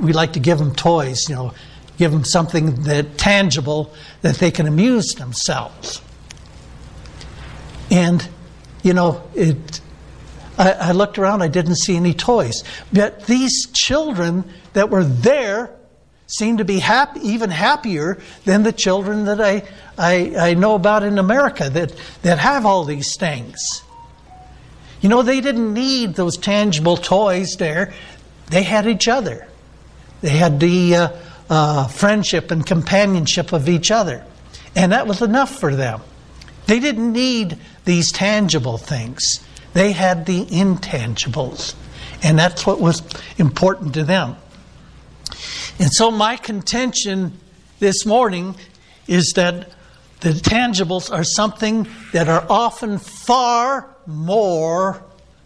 we 0.00 0.12
like 0.12 0.34
to 0.34 0.40
give 0.40 0.58
them 0.58 0.74
toys, 0.74 1.28
you 1.28 1.34
know, 1.34 1.52
give 1.98 2.12
them 2.12 2.24
something 2.24 2.82
that 2.82 3.18
tangible 3.18 3.92
that 4.22 4.36
they 4.36 4.50
can 4.50 4.66
amuse 4.66 5.14
themselves. 5.14 6.00
And, 7.90 8.26
you 8.82 8.94
know, 8.94 9.22
it, 9.34 9.80
I, 10.58 10.72
I 10.72 10.92
looked 10.92 11.18
around, 11.18 11.42
I 11.42 11.48
didn't 11.48 11.76
see 11.76 11.96
any 11.96 12.14
toys. 12.14 12.64
But 12.92 13.26
these 13.26 13.66
children 13.72 14.44
that 14.72 14.90
were 14.90 15.04
there 15.04 15.76
seemed 16.26 16.58
to 16.58 16.64
be 16.64 16.78
happy, 16.78 17.20
even 17.20 17.50
happier 17.50 18.18
than 18.44 18.62
the 18.62 18.72
children 18.72 19.26
that 19.26 19.40
I, 19.40 19.62
I, 19.98 20.34
I 20.50 20.54
know 20.54 20.74
about 20.74 21.02
in 21.02 21.18
America 21.18 21.68
that, 21.68 21.94
that 22.22 22.38
have 22.38 22.64
all 22.64 22.84
these 22.84 23.16
things. 23.16 23.82
You 25.02 25.08
know, 25.08 25.22
they 25.22 25.40
didn't 25.40 25.74
need 25.74 26.14
those 26.14 26.38
tangible 26.38 26.96
toys 26.96 27.56
there, 27.58 27.92
they 28.48 28.62
had 28.62 28.86
each 28.86 29.08
other. 29.08 29.46
They 30.22 30.30
had 30.30 30.58
the 30.58 30.96
uh, 30.96 31.08
uh, 31.50 31.86
friendship 31.88 32.50
and 32.50 32.64
companionship 32.64 33.52
of 33.52 33.68
each 33.68 33.90
other. 33.90 34.24
And 34.74 34.92
that 34.92 35.06
was 35.06 35.20
enough 35.20 35.60
for 35.60 35.76
them. 35.76 36.00
They 36.66 36.80
didn't 36.80 37.12
need 37.12 37.58
these 37.84 38.10
tangible 38.10 38.78
things, 38.78 39.40
they 39.74 39.92
had 39.92 40.24
the 40.26 40.46
intangibles. 40.46 41.74
And 42.24 42.38
that's 42.38 42.64
what 42.64 42.80
was 42.80 43.02
important 43.36 43.94
to 43.94 44.04
them. 44.04 44.36
And 45.78 45.92
so, 45.92 46.10
my 46.10 46.36
contention 46.36 47.38
this 47.80 48.06
morning 48.06 48.54
is 49.08 49.32
that 49.34 49.72
the 50.20 50.30
tangibles 50.30 51.12
are 51.12 51.24
something 51.24 51.88
that 52.12 52.28
are 52.28 52.46
often 52.48 52.98
far 52.98 53.88
more 54.06 55.02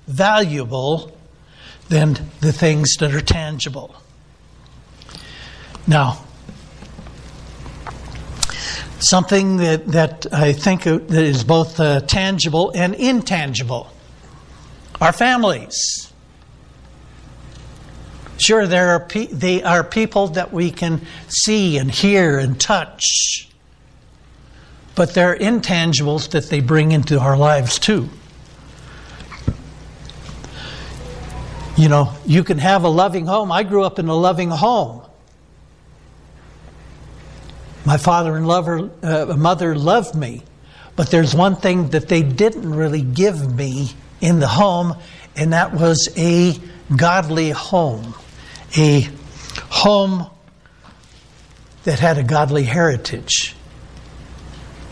valuable 0.07 1.17
than 1.89 2.19
the 2.41 2.53
things 2.53 2.97
that 2.97 3.15
are 3.15 3.23
tangible. 3.23 3.95
Now, 5.87 6.25
something 8.99 9.59
that, 9.59 9.87
that 9.89 10.27
I 10.33 10.53
think 10.53 10.87
is 10.87 11.45
both 11.45 11.79
uh, 11.79 12.01
tangible 12.01 12.73
and 12.75 12.95
intangible 12.95 13.93
our 15.01 15.13
families. 15.13 16.13
Sure, 18.39 18.67
there 18.67 18.91
are 18.91 19.01
pe- 19.01 19.27
they 19.27 19.63
are 19.63 19.83
people 19.83 20.29
that 20.29 20.53
we 20.53 20.71
can 20.71 21.03
see 21.29 21.79
and 21.79 21.91
hear 21.91 22.39
and 22.39 22.61
touch, 22.61 23.49
but 24.95 25.15
there 25.15 25.33
are 25.33 25.37
intangibles 25.37 26.31
that 26.31 26.47
they 26.47 26.61
bring 26.61 26.93
into 26.93 27.19
our 27.19 27.37
lives 27.37 27.79
too. 27.79 28.09
You 31.77 31.89
know, 31.89 32.13
you 32.25 32.43
can 32.43 32.59
have 32.59 32.85
a 32.85 32.89
loving 32.89 33.27
home. 33.27 33.53
I 33.53 33.63
grew 33.63 33.85
up 33.85 33.99
in 33.99 34.09
a 34.09 34.15
loving 34.15 34.51
home. 34.51 35.06
My 37.87 37.99
father 37.99 38.37
and 38.37 38.49
lover, 38.49 38.91
uh, 39.01 39.27
mother 39.39 39.77
loved 39.77 40.17
me, 40.17 40.43
but 40.97 41.13
there's 41.13 41.37
one 41.37 41.55
thing 41.55 41.91
that 41.91 42.09
they 42.09 42.23
didn't 42.23 42.75
really 42.75 43.01
give 43.01 43.55
me 43.55 43.91
in 44.21 44.41
the 44.41 44.49
home, 44.49 44.97
and 45.37 45.53
that 45.53 45.73
was 45.73 46.09
a 46.17 46.59
godly 46.95 47.51
home, 47.51 48.15
a 48.77 49.09
home 49.71 50.29
that 51.85 52.01
had 52.01 52.19
a 52.19 52.25
godly 52.25 52.65
heritage. 52.65 53.55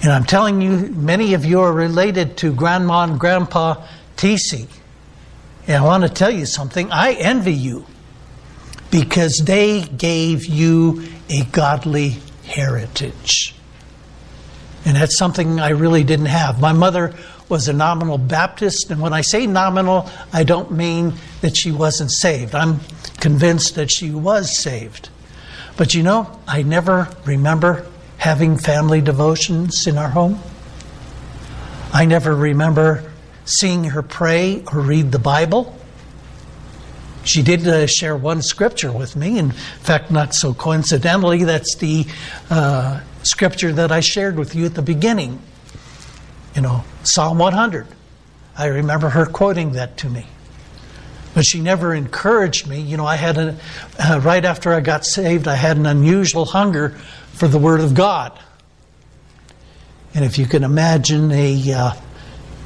And 0.04 0.12
I'm 0.12 0.24
telling 0.24 0.60
you, 0.60 0.92
many 0.92 1.34
of 1.34 1.44
you 1.44 1.62
are 1.62 1.72
related 1.72 2.36
to 2.38 2.54
Grandma 2.54 3.02
and 3.04 3.18
Grandpa 3.18 3.84
TC. 4.16 4.68
And 5.66 5.76
I 5.78 5.84
want 5.84 6.04
to 6.04 6.08
tell 6.08 6.30
you 6.30 6.46
something. 6.46 6.92
I 6.92 7.14
envy 7.14 7.54
you 7.54 7.86
because 8.92 9.42
they 9.44 9.82
gave 9.82 10.44
you 10.44 11.02
a 11.28 11.42
godly 11.46 12.18
heritage. 12.46 13.54
And 14.84 14.96
that's 14.96 15.16
something 15.16 15.60
I 15.60 15.70
really 15.70 16.04
didn't 16.04 16.26
have. 16.26 16.60
My 16.60 16.72
mother 16.72 17.14
was 17.48 17.68
a 17.68 17.72
nominal 17.72 18.18
Baptist, 18.18 18.90
and 18.90 19.00
when 19.00 19.12
I 19.12 19.20
say 19.20 19.46
nominal, 19.46 20.08
I 20.32 20.44
don't 20.44 20.72
mean 20.72 21.14
that 21.40 21.56
she 21.56 21.72
wasn't 21.72 22.10
saved. 22.10 22.54
I'm 22.54 22.80
convinced 23.20 23.74
that 23.76 23.90
she 23.90 24.10
was 24.10 24.58
saved. 24.58 25.08
But 25.76 25.94
you 25.94 26.02
know, 26.02 26.40
I 26.46 26.62
never 26.62 27.08
remember 27.24 27.86
having 28.18 28.56
family 28.56 29.00
devotions 29.00 29.86
in 29.86 29.98
our 29.98 30.08
home. 30.08 30.38
I 31.92 32.06
never 32.06 32.34
remember 32.34 33.10
seeing 33.44 33.84
her 33.84 34.02
pray 34.02 34.64
or 34.72 34.80
read 34.80 35.12
the 35.12 35.18
Bible. 35.18 35.78
She 37.24 37.42
did 37.42 37.66
uh, 37.66 37.86
share 37.86 38.16
one 38.16 38.42
scripture 38.42 38.92
with 38.92 39.16
me. 39.16 39.38
In 39.38 39.50
fact, 39.50 40.10
not 40.10 40.34
so 40.34 40.52
coincidentally, 40.52 41.44
that's 41.44 41.76
the 41.76 42.06
uh, 42.50 43.00
scripture 43.22 43.72
that 43.72 43.90
I 43.90 44.00
shared 44.00 44.36
with 44.36 44.54
you 44.54 44.66
at 44.66 44.74
the 44.74 44.82
beginning. 44.82 45.40
You 46.54 46.62
know, 46.62 46.84
Psalm 47.02 47.38
100. 47.38 47.86
I 48.56 48.66
remember 48.66 49.08
her 49.08 49.26
quoting 49.26 49.72
that 49.72 49.96
to 49.98 50.08
me. 50.08 50.26
But 51.34 51.44
she 51.44 51.60
never 51.60 51.92
encouraged 51.92 52.68
me. 52.68 52.80
You 52.80 52.96
know, 52.96 53.06
I 53.06 53.16
had 53.16 53.36
a, 53.38 53.56
uh, 53.98 54.20
right 54.22 54.44
after 54.44 54.72
I 54.72 54.80
got 54.80 55.04
saved, 55.04 55.48
I 55.48 55.56
had 55.56 55.76
an 55.76 55.86
unusual 55.86 56.44
hunger 56.44 56.90
for 57.32 57.48
the 57.48 57.58
Word 57.58 57.80
of 57.80 57.94
God. 57.94 58.38
And 60.14 60.24
if 60.24 60.38
you 60.38 60.46
can 60.46 60.62
imagine 60.62 61.32
a 61.32 61.72
uh, 61.72 61.92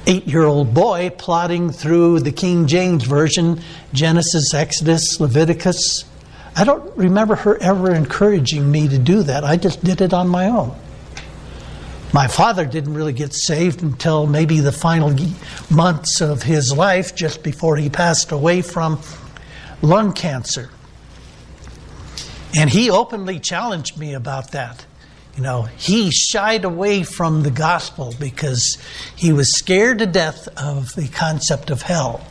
eight 0.08 0.26
year 0.26 0.44
old 0.44 0.72
boy 0.72 1.10
plodding 1.10 1.70
through 1.70 2.20
the 2.20 2.32
King 2.32 2.66
James 2.66 3.04
Version 3.04 3.60
Genesis, 3.92 4.54
Exodus, 4.54 5.20
Leviticus. 5.20 6.04
I 6.56 6.64
don't 6.64 6.96
remember 6.96 7.36
her 7.36 7.58
ever 7.58 7.94
encouraging 7.94 8.68
me 8.68 8.88
to 8.88 8.98
do 8.98 9.22
that. 9.22 9.44
I 9.44 9.56
just 9.56 9.84
did 9.84 10.00
it 10.00 10.12
on 10.12 10.26
my 10.26 10.46
own. 10.46 10.74
My 12.12 12.26
father 12.26 12.64
didn't 12.64 12.94
really 12.94 13.12
get 13.12 13.34
saved 13.34 13.82
until 13.82 14.26
maybe 14.26 14.60
the 14.60 14.72
final 14.72 15.14
months 15.70 16.22
of 16.22 16.42
his 16.42 16.72
life, 16.72 17.14
just 17.14 17.42
before 17.42 17.76
he 17.76 17.90
passed 17.90 18.32
away 18.32 18.62
from 18.62 18.98
lung 19.82 20.14
cancer. 20.14 20.70
And 22.56 22.70
he 22.70 22.88
openly 22.90 23.38
challenged 23.38 23.98
me 23.98 24.14
about 24.14 24.52
that. 24.52 24.86
You 25.38 25.44
know, 25.44 25.62
he 25.76 26.10
shied 26.10 26.64
away 26.64 27.04
from 27.04 27.44
the 27.44 27.50
gospel 27.52 28.12
because 28.18 28.76
he 29.14 29.32
was 29.32 29.56
scared 29.56 30.00
to 30.00 30.06
death 30.06 30.48
of 30.58 30.96
the 30.96 31.06
concept 31.06 31.70
of 31.70 31.82
hell. 31.82 32.26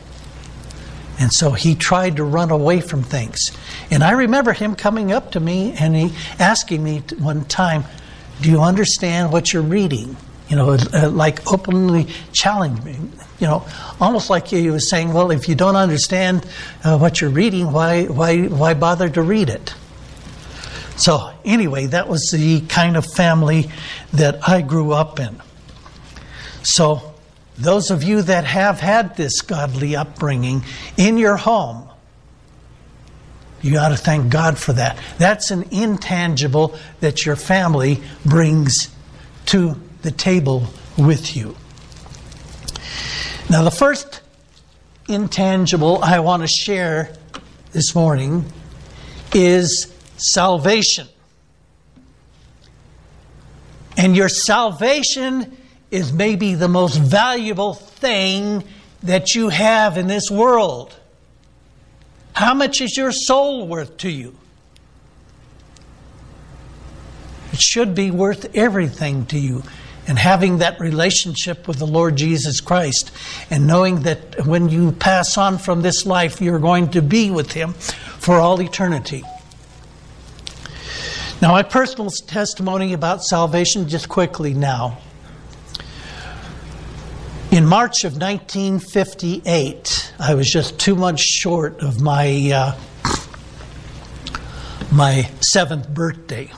And 1.18 1.32
so 1.32 1.52
he 1.52 1.74
tried 1.74 2.16
to 2.16 2.24
run 2.24 2.50
away 2.50 2.82
from 2.82 3.02
things. 3.02 3.40
And 3.90 4.04
I 4.04 4.10
remember 4.10 4.52
him 4.52 4.74
coming 4.74 5.10
up 5.10 5.32
to 5.32 5.40
me 5.40 5.72
and 5.80 5.96
he 5.96 6.14
asking 6.38 6.84
me 6.84 7.02
one 7.18 7.46
time, 7.46 7.84
Do 8.42 8.50
you 8.50 8.60
understand 8.60 9.32
what 9.32 9.54
you're 9.54 9.62
reading? 9.62 10.14
You 10.50 10.56
know, 10.56 10.76
like 11.08 11.50
openly 11.50 12.08
challenging 12.32 12.84
me. 12.84 13.10
You 13.40 13.46
know, 13.46 13.66
almost 14.02 14.28
like 14.28 14.48
he 14.48 14.68
was 14.68 14.90
saying, 14.90 15.14
Well, 15.14 15.30
if 15.30 15.48
you 15.48 15.54
don't 15.54 15.76
understand 15.76 16.44
uh, 16.84 16.98
what 16.98 17.22
you're 17.22 17.30
reading, 17.30 17.72
why, 17.72 18.04
why, 18.04 18.42
why 18.48 18.74
bother 18.74 19.08
to 19.08 19.22
read 19.22 19.48
it? 19.48 19.72
So, 20.98 21.32
anyway, 21.44 21.86
that 21.86 22.08
was 22.08 22.30
the 22.32 22.60
kind 22.62 22.96
of 22.96 23.06
family 23.14 23.70
that 24.12 24.48
I 24.48 24.62
grew 24.62 24.92
up 24.92 25.20
in. 25.20 25.40
So, 26.64 27.14
those 27.56 27.90
of 27.90 28.02
you 28.02 28.22
that 28.22 28.44
have 28.44 28.80
had 28.80 29.16
this 29.16 29.40
godly 29.40 29.94
upbringing 29.94 30.64
in 30.96 31.16
your 31.16 31.36
home, 31.36 31.88
you 33.62 33.78
ought 33.78 33.88
to 33.90 33.96
thank 33.96 34.30
God 34.30 34.58
for 34.58 34.72
that. 34.72 34.98
That's 35.18 35.50
an 35.52 35.66
intangible 35.70 36.76
that 37.00 37.24
your 37.24 37.36
family 37.36 38.02
brings 38.24 38.88
to 39.46 39.80
the 40.02 40.10
table 40.10 40.66
with 40.96 41.36
you. 41.36 41.56
Now, 43.48 43.62
the 43.62 43.70
first 43.70 44.20
intangible 45.08 46.02
I 46.02 46.18
want 46.20 46.42
to 46.42 46.48
share 46.48 47.14
this 47.72 47.94
morning 47.94 48.44
is 49.32 49.92
salvation. 50.18 51.08
And 53.96 54.14
your 54.14 54.28
salvation 54.28 55.56
is 55.90 56.12
maybe 56.12 56.54
the 56.54 56.68
most 56.68 56.96
valuable 56.96 57.74
thing 57.74 58.62
that 59.02 59.34
you 59.34 59.48
have 59.48 59.96
in 59.96 60.06
this 60.06 60.30
world. 60.30 60.94
How 62.32 62.54
much 62.54 62.80
is 62.80 62.96
your 62.96 63.10
soul 63.10 63.66
worth 63.66 63.96
to 63.98 64.10
you? 64.10 64.36
It 67.52 67.60
should 67.60 67.94
be 67.94 68.10
worth 68.10 68.54
everything 68.54 69.26
to 69.26 69.38
you. 69.38 69.62
And 70.06 70.18
having 70.18 70.58
that 70.58 70.80
relationship 70.80 71.68
with 71.68 71.78
the 71.78 71.86
Lord 71.86 72.16
Jesus 72.16 72.60
Christ 72.60 73.10
and 73.50 73.66
knowing 73.66 74.02
that 74.02 74.46
when 74.46 74.70
you 74.70 74.92
pass 74.92 75.36
on 75.36 75.58
from 75.58 75.82
this 75.82 76.06
life, 76.06 76.40
you're 76.40 76.58
going 76.60 76.92
to 76.92 77.02
be 77.02 77.30
with 77.30 77.52
Him 77.52 77.74
for 77.74 78.36
all 78.36 78.62
eternity. 78.62 79.22
Now, 81.40 81.52
my 81.52 81.62
personal 81.62 82.10
testimony 82.10 82.94
about 82.94 83.22
salvation, 83.22 83.88
just 83.88 84.08
quickly 84.08 84.54
now. 84.54 84.98
In 87.52 87.64
March 87.64 88.02
of 88.02 88.14
1958, 88.14 90.14
I 90.18 90.34
was 90.34 90.50
just 90.50 90.80
two 90.80 90.96
months 90.96 91.22
short 91.22 91.80
of 91.80 92.02
my 92.02 92.50
uh, 92.52 92.76
my 94.90 95.30
seventh 95.40 95.88
birthday. 95.88 96.50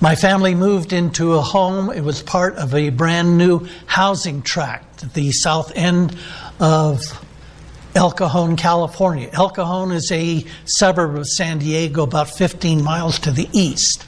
My 0.00 0.16
family 0.16 0.56
moved 0.56 0.92
into 0.92 1.34
a 1.34 1.40
home. 1.40 1.90
It 1.90 2.02
was 2.02 2.22
part 2.22 2.56
of 2.56 2.74
a 2.74 2.90
brand 2.90 3.38
new 3.38 3.68
housing 3.86 4.42
tract 4.42 5.04
at 5.04 5.14
the 5.14 5.30
south 5.30 5.70
end 5.76 6.18
of 6.58 7.00
El 7.98 8.12
Cajon, 8.12 8.54
California. 8.54 9.28
El 9.32 9.50
Cajon 9.50 9.90
is 9.90 10.12
a 10.12 10.44
suburb 10.64 11.16
of 11.16 11.26
San 11.26 11.58
Diego, 11.58 12.04
about 12.04 12.30
15 12.30 12.84
miles 12.84 13.18
to 13.18 13.32
the 13.32 13.48
east. 13.52 14.06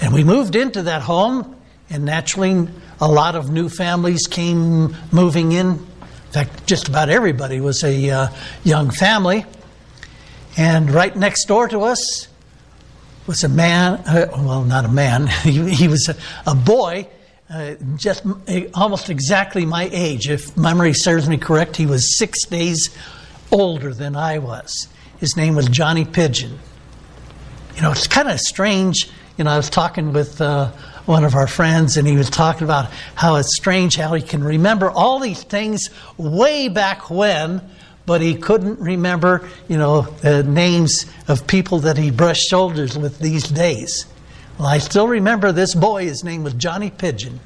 And 0.00 0.12
we 0.12 0.24
moved 0.24 0.56
into 0.56 0.82
that 0.82 1.02
home, 1.02 1.54
and 1.88 2.04
naturally, 2.04 2.66
a 3.00 3.06
lot 3.06 3.36
of 3.36 3.48
new 3.48 3.68
families 3.68 4.26
came 4.26 4.96
moving 5.12 5.52
in. 5.52 5.68
In 5.68 6.32
fact, 6.32 6.66
just 6.66 6.88
about 6.88 7.10
everybody 7.10 7.60
was 7.60 7.84
a 7.84 8.10
uh, 8.10 8.28
young 8.64 8.90
family. 8.90 9.46
And 10.56 10.90
right 10.90 11.14
next 11.14 11.44
door 11.44 11.68
to 11.68 11.82
us 11.82 12.26
was 13.28 13.44
a 13.44 13.48
man, 13.48 14.00
uh, 14.04 14.26
well, 14.32 14.64
not 14.64 14.84
a 14.84 14.88
man, 14.88 15.26
he, 15.44 15.70
he 15.70 15.86
was 15.86 16.08
a, 16.08 16.16
a 16.50 16.56
boy 16.56 17.06
uh, 17.50 17.74
just 17.96 18.24
almost 18.74 19.10
exactly 19.10 19.66
my 19.66 19.88
age. 19.92 20.28
If 20.28 20.56
memory 20.56 20.94
serves 20.94 21.28
me 21.28 21.36
correct, 21.36 21.76
he 21.76 21.86
was 21.86 22.16
six 22.16 22.46
days 22.46 22.96
older 23.52 23.92
than 23.92 24.16
I 24.16 24.38
was. 24.38 24.88
His 25.18 25.36
name 25.36 25.54
was 25.54 25.68
Johnny 25.68 26.04
Pigeon. 26.04 26.58
You 27.76 27.82
know, 27.82 27.90
it's 27.90 28.06
kind 28.06 28.28
of 28.28 28.40
strange. 28.40 29.10
You 29.36 29.44
know, 29.44 29.50
I 29.50 29.56
was 29.56 29.68
talking 29.68 30.12
with 30.12 30.40
uh, 30.40 30.70
one 31.06 31.24
of 31.24 31.34
our 31.34 31.46
friends, 31.46 31.96
and 31.96 32.06
he 32.06 32.16
was 32.16 32.30
talking 32.30 32.64
about 32.64 32.90
how 33.14 33.36
it's 33.36 33.54
strange 33.54 33.96
how 33.96 34.14
he 34.14 34.22
can 34.22 34.42
remember 34.42 34.90
all 34.90 35.18
these 35.18 35.42
things 35.42 35.90
way 36.16 36.68
back 36.68 37.10
when, 37.10 37.60
but 38.06 38.20
he 38.20 38.36
couldn't 38.36 38.80
remember, 38.80 39.48
you 39.68 39.76
know, 39.76 40.02
the 40.02 40.42
names 40.42 41.06
of 41.28 41.46
people 41.46 41.80
that 41.80 41.96
he 41.96 42.10
brushed 42.10 42.48
shoulders 42.48 42.96
with 42.96 43.18
these 43.18 43.44
days. 43.44 44.06
Well, 44.58 44.68
I 44.68 44.78
still 44.78 45.08
remember 45.08 45.52
this 45.52 45.74
boy. 45.74 46.04
His 46.04 46.22
name 46.22 46.44
was 46.44 46.54
Johnny 46.54 46.90
Pigeon. 46.90 47.40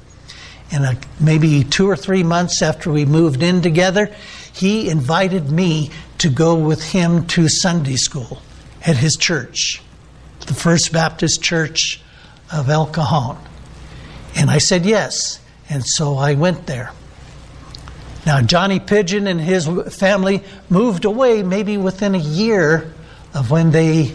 And 0.71 0.85
uh, 0.85 0.93
maybe 1.19 1.63
two 1.63 1.89
or 1.89 1.95
three 1.95 2.23
months 2.23 2.61
after 2.61 2.91
we 2.91 3.05
moved 3.05 3.41
in 3.41 3.61
together, 3.61 4.13
he 4.53 4.89
invited 4.89 5.49
me 5.49 5.89
to 6.19 6.29
go 6.29 6.55
with 6.55 6.83
him 6.83 7.25
to 7.27 7.47
Sunday 7.49 7.95
school 7.95 8.41
at 8.85 8.97
his 8.97 9.15
church, 9.15 9.81
the 10.45 10.53
First 10.53 10.93
Baptist 10.93 11.41
Church 11.41 12.01
of 12.51 12.69
El 12.69 12.85
Cajon. 12.85 13.37
And 14.35 14.51
I 14.51 14.59
said 14.59 14.85
yes. 14.85 15.39
And 15.69 15.83
so 15.85 16.17
I 16.17 16.35
went 16.35 16.67
there. 16.67 16.91
Now, 18.25 18.41
Johnny 18.41 18.79
Pigeon 18.79 19.27
and 19.27 19.39
his 19.39 19.67
family 19.97 20.43
moved 20.69 21.05
away 21.05 21.41
maybe 21.41 21.77
within 21.77 22.15
a 22.15 22.19
year 22.19 22.93
of 23.33 23.49
when 23.49 23.71
they, 23.71 24.13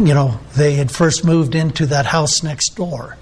you 0.00 0.14
know, 0.14 0.40
they 0.56 0.74
had 0.74 0.90
first 0.90 1.24
moved 1.24 1.54
into 1.54 1.86
that 1.86 2.06
house 2.06 2.42
next 2.42 2.70
door. 2.70 3.16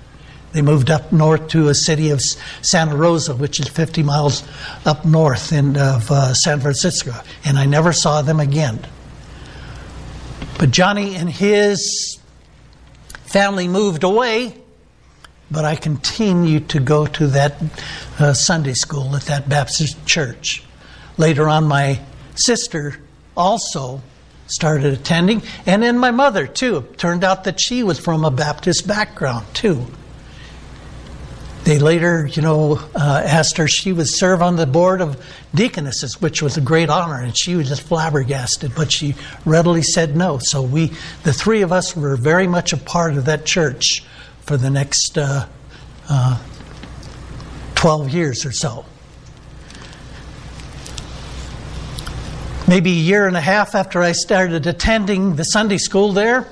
They 0.53 0.63
moved 0.63 0.91
up 0.91 1.13
north 1.13 1.49
to 1.49 1.69
a 1.69 1.75
city 1.75 2.11
of 2.11 2.23
Santa 2.63 2.97
Rosa, 2.97 3.35
which 3.35 3.61
is 3.61 3.69
50 3.69 4.03
miles 4.03 4.45
up 4.87 5.05
north 5.05 5.53
in, 5.53 5.77
of 5.77 6.11
uh, 6.11 6.33
San 6.35 6.61
Francisco, 6.61 7.13
and 7.45 7.59
I 7.59 7.67
never 7.67 7.93
saw 7.93 8.23
them 8.23 8.41
again. 8.41 8.87
But 10.59 10.71
Johnny 10.71 11.17
and 11.17 11.29
his 11.29 12.19
family 13.27 13.69
moved 13.69 14.05
away, 14.05 14.57
but 15.51 15.65
I 15.65 15.77
continued 15.77 16.71
to 16.71 16.81
go 16.81 17.07
to 17.07 17.27
that 17.29 17.63
uh, 18.19 18.33
Sunday 18.33 18.75
school 18.75 19.17
at 19.17 19.23
that 19.23 19.49
Baptist 19.49 20.07
church. 20.07 20.63
Later 21.17 21.49
on, 21.49 21.65
my 21.65 22.01
sister 22.37 23.01
also 23.37 24.01
started 24.49 24.93
attending, 24.93 25.43
and 25.67 25.83
then 25.83 25.99
my 25.99 26.11
mother, 26.11 26.47
too. 26.47 26.79
It 26.79 26.99
turned 26.99 27.25
out 27.25 27.45
that 27.45 27.61
she 27.61 27.83
was 27.83 27.99
from 27.99 28.25
a 28.25 28.31
Baptist 28.31 28.87
background, 28.87 29.47
too. 29.55 29.87
They 31.69 31.79
later, 31.79 32.27
you 32.27 32.41
know, 32.41 32.81
uh, 32.95 33.23
asked 33.27 33.59
her. 33.59 33.69
She 33.69 33.93
would 33.93 34.09
serve 34.09 34.41
on 34.41 34.57
the 34.57 34.67
board 34.67 35.03
of 35.03 35.23
deaconesses, 35.55 36.19
which 36.19 36.41
was 36.41 36.57
a 36.57 36.63
great 36.63 36.89
honor, 36.89 37.21
and 37.21 37.37
she 37.37 37.57
was 37.57 37.69
just 37.69 37.83
flabbergasted. 37.83 38.75
But 38.75 38.91
she 38.91 39.15
readily 39.45 39.83
said 39.83 40.17
no. 40.17 40.39
So 40.41 40.63
we, 40.63 40.93
the 41.25 41.33
three 41.35 41.61
of 41.61 41.71
us, 41.71 41.95
were 41.95 42.17
very 42.17 42.47
much 42.47 42.73
a 42.73 42.79
part 42.79 43.19
of 43.19 43.27
that 43.27 43.45
church 43.45 44.03
for 44.41 44.57
the 44.57 44.71
next 44.71 45.19
uh, 45.19 45.47
uh, 46.09 46.43
12 47.75 48.09
years 48.15 48.47
or 48.47 48.53
so. 48.53 48.87
Maybe 52.69 52.91
a 52.91 52.95
year 52.97 53.27
and 53.27 53.35
a 53.35 53.41
half 53.41 53.75
after 53.75 54.03
I 54.03 54.13
started 54.13 54.67
attending 54.67 55.37
the 55.37 55.45
Sunday 55.45 55.79
school 55.79 56.13
there, 56.13 56.47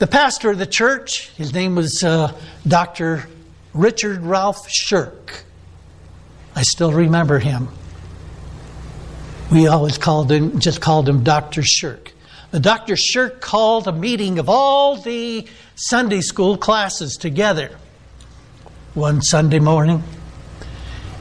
the 0.00 0.08
pastor 0.08 0.50
of 0.50 0.58
the 0.58 0.66
church, 0.66 1.28
his 1.36 1.54
name 1.54 1.76
was 1.76 2.02
uh, 2.02 2.34
Dr. 2.66 3.28
Richard 3.72 4.22
Ralph 4.22 4.68
Shirk. 4.68 5.44
I 6.56 6.62
still 6.62 6.90
remember 6.92 7.38
him. 7.38 7.68
We 9.52 9.68
always 9.68 9.98
called 9.98 10.32
him, 10.32 10.58
just 10.58 10.80
called 10.80 11.08
him 11.08 11.22
Dr. 11.22 11.62
Shirk. 11.62 12.12
The 12.50 12.58
Dr. 12.58 12.96
Shirk 12.96 13.40
called 13.40 13.86
a 13.86 13.92
meeting 13.92 14.40
of 14.40 14.48
all 14.48 14.96
the 14.96 15.46
Sunday 15.76 16.22
school 16.22 16.56
classes 16.56 17.16
together 17.16 17.70
one 18.94 19.22
Sunday 19.22 19.60
morning. 19.60 20.02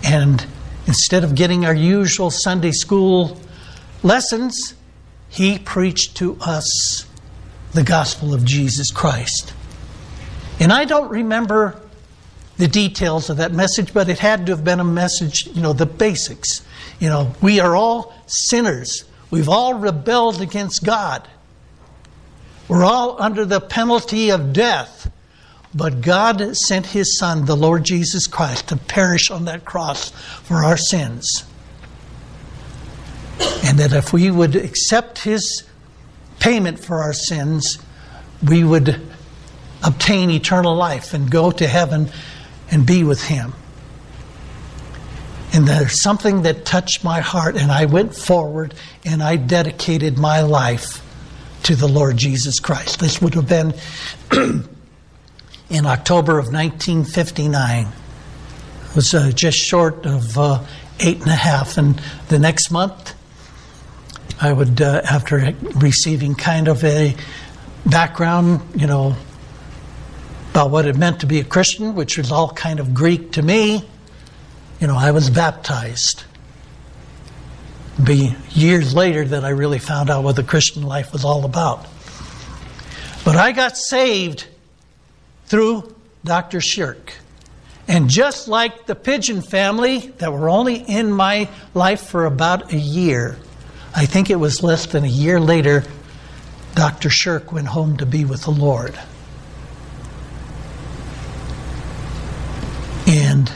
And 0.04 0.44
instead 0.88 1.24
of 1.24 1.36
getting 1.36 1.64
our 1.68 1.76
usual 1.76 2.32
Sunday 2.32 2.72
school 2.72 3.40
lessons, 4.04 4.74
he 5.30 5.60
preached 5.60 6.18
to 6.18 6.38
us 6.42 7.06
the 7.74 7.84
gospel 7.84 8.34
of 8.34 8.44
Jesus 8.44 8.92
Christ. 8.92 9.54
And 10.60 10.74
I 10.74 10.86
don't 10.86 11.10
remember 11.10 11.80
the 12.58 12.68
details 12.68 13.30
of 13.30 13.38
that 13.38 13.54
message, 13.54 13.94
but 13.94 14.10
it 14.10 14.20
had 14.20 14.46
to 14.46 14.52
have 14.52 14.66
been 14.66 14.80
a 14.80 14.84
message, 14.84 15.48
you 15.48 15.62
know, 15.62 15.72
the 15.72 15.86
basics. 15.86 16.66
You 17.00 17.08
know, 17.08 17.34
we 17.42 17.60
are 17.60 17.76
all 17.76 18.14
sinners. 18.26 19.06
We've 19.32 19.48
all 19.48 19.76
rebelled 19.76 20.42
against 20.42 20.84
God. 20.84 21.28
We're 22.68 22.84
all 22.84 23.22
under 23.22 23.46
the 23.46 23.62
penalty 23.62 24.30
of 24.30 24.52
death. 24.52 25.12
But 25.74 26.02
God 26.02 26.56
sent 26.58 26.88
His 26.88 27.18
Son, 27.18 27.46
the 27.46 27.56
Lord 27.56 27.84
Jesus 27.84 28.28
Christ, 28.28 28.70
to 28.70 28.76
perish 28.76 29.32
on 29.32 29.46
that 29.46 29.66
cross 29.66 30.10
for 30.10 30.64
our 30.64 30.78
sins. 30.78 31.46
And 33.40 33.80
that 33.80 33.94
if 33.94 34.14
we 34.14 34.32
would 34.32 34.56
accept 34.56 35.20
His 35.20 35.64
payment 36.40 36.80
for 36.80 36.98
our 37.02 37.14
sins, 37.14 37.78
we 38.48 38.64
would 38.64 39.02
obtain 39.84 40.30
eternal 40.30 40.76
life 40.76 41.14
and 41.14 41.30
go 41.30 41.52
to 41.52 41.68
heaven 41.68 42.10
and 42.72 42.86
be 42.86 43.04
with 43.04 43.24
Him. 43.24 43.54
And 45.52 45.68
there's 45.68 46.02
something 46.02 46.44
that 46.44 46.66
touched 46.66 47.04
my 47.04 47.22
heart, 47.22 47.56
and 47.56 47.72
I 47.72 47.86
went 47.86 48.16
forward 48.16 48.76
and 49.04 49.24
I 49.24 49.36
dedicated 49.36 50.18
my 50.18 50.42
life 50.42 51.04
to 51.64 51.76
the 51.76 51.88
Lord 51.88 52.18
Jesus 52.18 52.60
Christ. 52.60 53.00
This 53.00 53.22
would 53.22 53.34
have 53.34 53.48
been 53.48 53.74
in 55.70 55.86
October 55.86 56.38
of 56.38 56.46
1959. 56.46 57.88
It 57.88 58.96
was 58.96 59.14
uh, 59.14 59.32
just 59.34 59.58
short 59.58 60.06
of 60.06 60.38
uh, 60.38 60.64
eight 61.00 61.20
and 61.22 61.30
a 61.30 61.36
half. 61.36 61.78
And 61.78 62.00
the 62.28 62.40
next 62.40 62.72
month, 62.72 63.16
I 64.42 64.54
would, 64.54 64.82
uh, 64.82 65.02
after 65.10 65.54
receiving 65.76 66.34
kind 66.34 66.70
of 66.70 66.84
a 66.84 67.16
background, 67.86 68.62
you 68.76 68.88
know, 68.88 69.16
about 70.52 70.72
what 70.72 70.86
it 70.86 70.96
meant 70.96 71.22
to 71.22 71.26
be 71.26 71.40
a 71.40 71.44
Christian, 71.44 71.94
which 71.94 72.18
was 72.18 72.32
all 72.32 72.52
kind 72.52 72.80
of 72.80 72.94
Greek 72.94 73.34
to 73.34 73.42
me, 73.42 73.84
you 74.80 74.88
know, 74.88 74.96
I 74.98 75.12
was 75.12 75.30
baptized. 75.30 76.24
Be 78.02 78.34
years 78.52 78.94
later 78.96 79.26
that 79.26 79.44
I 79.44 79.50
really 79.50 79.80
found 79.80 80.10
out 80.10 80.24
what 80.24 80.38
the 80.38 80.44
Christian 80.44 80.84
life 80.84 81.12
was 81.12 81.26
all 81.26 81.44
about. 81.44 81.86
But 83.26 83.36
I 83.36 83.52
got 83.52 83.76
saved 83.76 84.48
through 85.48 85.94
Dr. 86.24 86.62
Shirk. 86.62 87.14
And 87.90 88.10
just 88.10 88.48
like 88.48 88.86
the 88.86 88.96
Pigeon 88.96 89.42
family 89.42 90.14
that 90.20 90.32
were 90.32 90.50
only 90.50 90.76
in 90.76 91.12
my 91.12 91.50
life 91.74 92.02
for 92.02 92.26
about 92.26 92.72
a 92.72 92.78
year, 92.78 93.38
I 93.96 94.06
think 94.06 94.30
it 94.30 94.36
was 94.36 94.62
less 94.62 94.86
than 94.86 95.04
a 95.04 95.10
year 95.10 95.40
later, 95.40 95.84
Dr. 96.76 97.10
Shirk 97.10 97.52
went 97.52 97.68
home 97.68 97.98
to 97.98 98.06
be 98.06 98.26
with 98.26 98.44
the 98.44 98.52
Lord. 98.52 98.98
And 103.08 103.52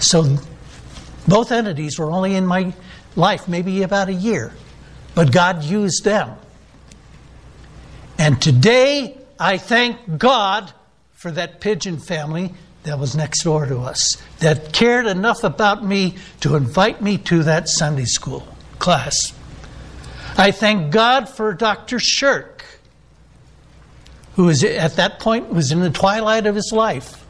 so 0.00 0.36
both 1.28 1.52
entities 1.52 1.98
were 1.98 2.10
only 2.10 2.34
in 2.34 2.44
my 2.44 2.74
life 3.14 3.46
maybe 3.46 3.82
about 3.82 4.08
a 4.08 4.12
year, 4.12 4.52
but 5.14 5.32
God 5.32 5.62
used 5.62 6.04
them. 6.04 6.36
And 8.18 8.42
today, 8.42 9.16
I 9.38 9.58
thank 9.58 10.18
God 10.18 10.72
for 11.12 11.30
that 11.30 11.60
pigeon 11.60 11.98
family 11.98 12.52
that 12.82 12.98
was 12.98 13.16
next 13.16 13.44
door 13.44 13.66
to 13.66 13.78
us, 13.78 14.22
that 14.40 14.72
cared 14.72 15.06
enough 15.06 15.42
about 15.42 15.84
me 15.84 16.16
to 16.40 16.56
invite 16.56 17.00
me 17.00 17.18
to 17.18 17.44
that 17.44 17.68
Sunday 17.68 18.04
school 18.04 18.53
class. 18.78 19.32
I 20.36 20.50
thank 20.50 20.92
God 20.92 21.28
for 21.28 21.54
Dr. 21.54 21.98
Shirk, 21.98 22.64
who 24.34 24.44
was 24.44 24.64
at 24.64 24.96
that 24.96 25.20
point 25.20 25.48
was 25.50 25.70
in 25.72 25.80
the 25.80 25.90
twilight 25.90 26.46
of 26.46 26.54
his 26.54 26.72
life 26.72 27.24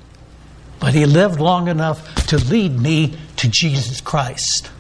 but 0.85 0.93
he 0.93 1.07
lived 1.07 1.41
long 1.41 1.69
enough 1.69 2.27
to 2.27 2.37
lead 2.37 2.79
me 2.79 3.17
to 3.37 3.49
Jesus 3.49 4.03
Christ. 4.03 4.71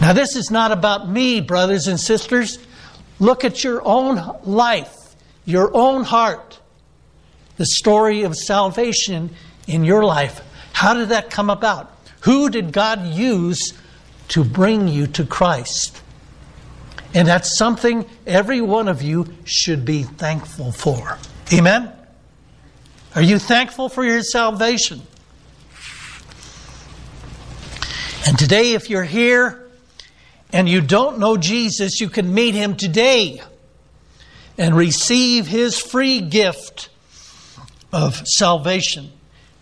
Now, 0.00 0.14
this 0.14 0.36
is 0.36 0.50
not 0.50 0.72
about 0.72 1.06
me, 1.06 1.42
brothers 1.42 1.86
and 1.86 2.00
sisters. 2.00 2.58
Look 3.18 3.44
at 3.44 3.62
your 3.62 3.86
own 3.86 4.38
life, 4.44 4.94
your 5.44 5.70
own 5.74 6.02
heart, 6.04 6.58
the 7.58 7.66
story 7.66 8.22
of 8.22 8.34
salvation 8.34 9.34
in 9.66 9.84
your 9.84 10.02
life. 10.02 10.40
How 10.72 10.94
did 10.94 11.10
that 11.10 11.28
come 11.28 11.50
about? 11.50 11.92
Who 12.20 12.48
did 12.48 12.72
God 12.72 13.06
use 13.06 13.74
to 14.28 14.44
bring 14.44 14.88
you 14.88 15.06
to 15.08 15.24
Christ? 15.24 16.02
And 17.14 17.26
that's 17.26 17.56
something 17.56 18.06
every 18.26 18.60
one 18.60 18.88
of 18.88 19.02
you 19.02 19.26
should 19.44 19.84
be 19.84 20.02
thankful 20.02 20.72
for. 20.72 21.18
Amen? 21.52 21.92
Are 23.14 23.22
you 23.22 23.38
thankful 23.38 23.88
for 23.88 24.04
your 24.04 24.22
salvation? 24.22 25.00
And 28.26 28.38
today, 28.38 28.72
if 28.72 28.90
you're 28.90 29.04
here 29.04 29.68
and 30.52 30.68
you 30.68 30.80
don't 30.80 31.18
know 31.18 31.36
Jesus, 31.36 32.00
you 32.00 32.08
can 32.08 32.34
meet 32.34 32.54
him 32.54 32.76
today. 32.76 33.40
and 34.58 34.76
receive 34.76 35.46
His 35.46 35.78
free 35.78 36.20
gift 36.20 36.88
of 37.92 38.26
salvation. 38.26 39.12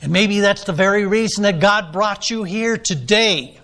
And 0.01 0.13
maybe 0.13 0.41
that's 0.41 0.65
the 0.65 0.73
very 0.73 1.07
reason 1.07 1.43
that 1.43 1.61
God 1.61 1.93
brought 1.93 2.31
you 2.31 2.45
here 2.45 2.77
today. 2.77 3.59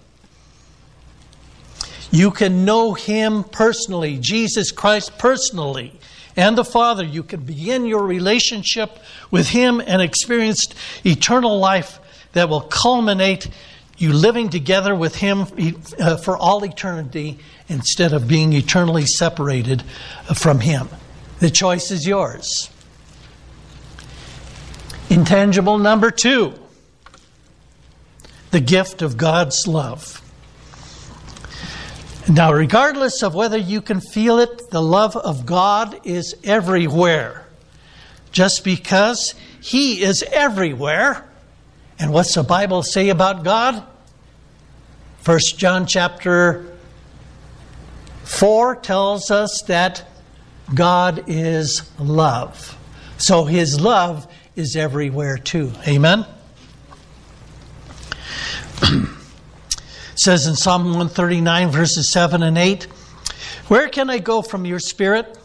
You 2.10 2.30
can 2.30 2.64
know 2.64 2.94
Him 2.94 3.44
personally, 3.44 4.18
Jesus 4.18 4.72
Christ 4.72 5.16
personally, 5.18 5.98
and 6.36 6.58
the 6.58 6.64
Father. 6.64 7.04
You 7.04 7.22
can 7.22 7.40
begin 7.40 7.86
your 7.86 8.04
relationship 8.04 8.98
with 9.30 9.48
Him 9.48 9.80
and 9.84 10.02
experience 10.02 10.66
eternal 11.04 11.58
life 11.58 11.98
that 12.32 12.48
will 12.48 12.62
culminate 12.62 13.48
you 13.96 14.12
living 14.12 14.48
together 14.48 14.94
with 14.94 15.16
Him 15.16 15.46
uh, 15.98 16.16
for 16.16 16.36
all 16.36 16.64
eternity 16.64 17.38
instead 17.68 18.12
of 18.12 18.26
being 18.26 18.52
eternally 18.54 19.06
separated 19.06 19.82
from 20.34 20.60
Him. 20.60 20.88
The 21.38 21.50
choice 21.50 21.90
is 21.90 22.06
yours. 22.06 22.70
Intangible 25.08 25.78
number 25.78 26.10
two 26.10 26.54
the 28.50 28.60
gift 28.60 29.00
of 29.00 29.16
God's 29.16 29.66
love. 29.68 30.19
Now, 32.30 32.52
regardless 32.52 33.24
of 33.24 33.34
whether 33.34 33.58
you 33.58 33.82
can 33.82 34.00
feel 34.00 34.38
it, 34.38 34.70
the 34.70 34.80
love 34.80 35.16
of 35.16 35.44
God 35.44 36.06
is 36.06 36.36
everywhere. 36.44 37.44
Just 38.30 38.62
because 38.62 39.34
He 39.60 40.00
is 40.00 40.22
everywhere. 40.30 41.28
And 41.98 42.12
what's 42.12 42.36
the 42.36 42.44
Bible 42.44 42.84
say 42.84 43.08
about 43.08 43.42
God? 43.42 43.84
First 45.22 45.58
John 45.58 45.86
chapter 45.86 46.72
4 48.22 48.76
tells 48.76 49.32
us 49.32 49.62
that 49.66 50.04
God 50.72 51.24
is 51.26 51.90
love. 51.98 52.78
So 53.18 53.44
his 53.44 53.80
love 53.80 54.32
is 54.54 54.76
everywhere 54.76 55.36
too. 55.36 55.72
Amen? 55.84 56.24
says 60.20 60.46
in 60.46 60.54
Psalm 60.54 60.84
139, 60.84 61.70
verses 61.70 62.12
7 62.12 62.42
and 62.42 62.58
8 62.58 62.84
Where 63.68 63.88
can 63.88 64.10
I 64.10 64.18
go 64.18 64.42
from 64.42 64.66
your 64.66 64.78
spirit? 64.78 65.38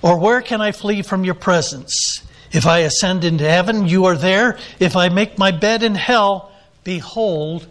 Or 0.00 0.18
where 0.18 0.40
can 0.40 0.62
I 0.62 0.72
flee 0.72 1.02
from 1.02 1.24
your 1.24 1.34
presence? 1.34 2.22
If 2.52 2.66
I 2.66 2.80
ascend 2.80 3.22
into 3.22 3.48
heaven, 3.48 3.86
you 3.86 4.06
are 4.06 4.16
there. 4.16 4.58
If 4.78 4.96
I 4.96 5.10
make 5.10 5.36
my 5.36 5.50
bed 5.50 5.82
in 5.82 5.94
hell, 5.94 6.52
behold, 6.84 7.66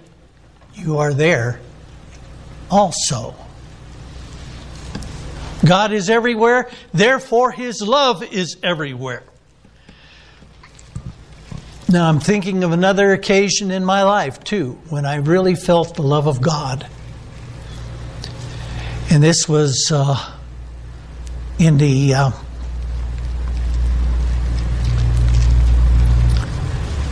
you 0.76 1.00
are 1.00 1.14
there 1.14 1.60
also. 2.70 3.34
God 5.66 5.92
is 5.92 6.08
everywhere, 6.08 6.70
therefore, 6.94 7.52
His 7.52 7.82
love 7.82 8.22
is 8.22 8.58
everywhere. 8.62 9.24
Now, 11.90 12.08
I'm 12.08 12.22
thinking 12.22 12.64
of 12.64 12.72
another 12.72 13.12
occasion 13.12 13.70
in 13.70 13.84
my 13.84 14.04
life, 14.04 14.44
too, 14.44 14.80
when 14.90 15.06
I 15.06 15.16
really 15.16 15.54
felt 15.54 15.96
the 15.96 16.02
love 16.02 16.28
of 16.28 16.42
God. 16.42 16.88
And 19.12 19.22
this 19.22 19.50
was 19.50 19.92
uh, 19.94 20.34
in 21.60 21.78
the 21.78 22.14
uh, 22.14 22.32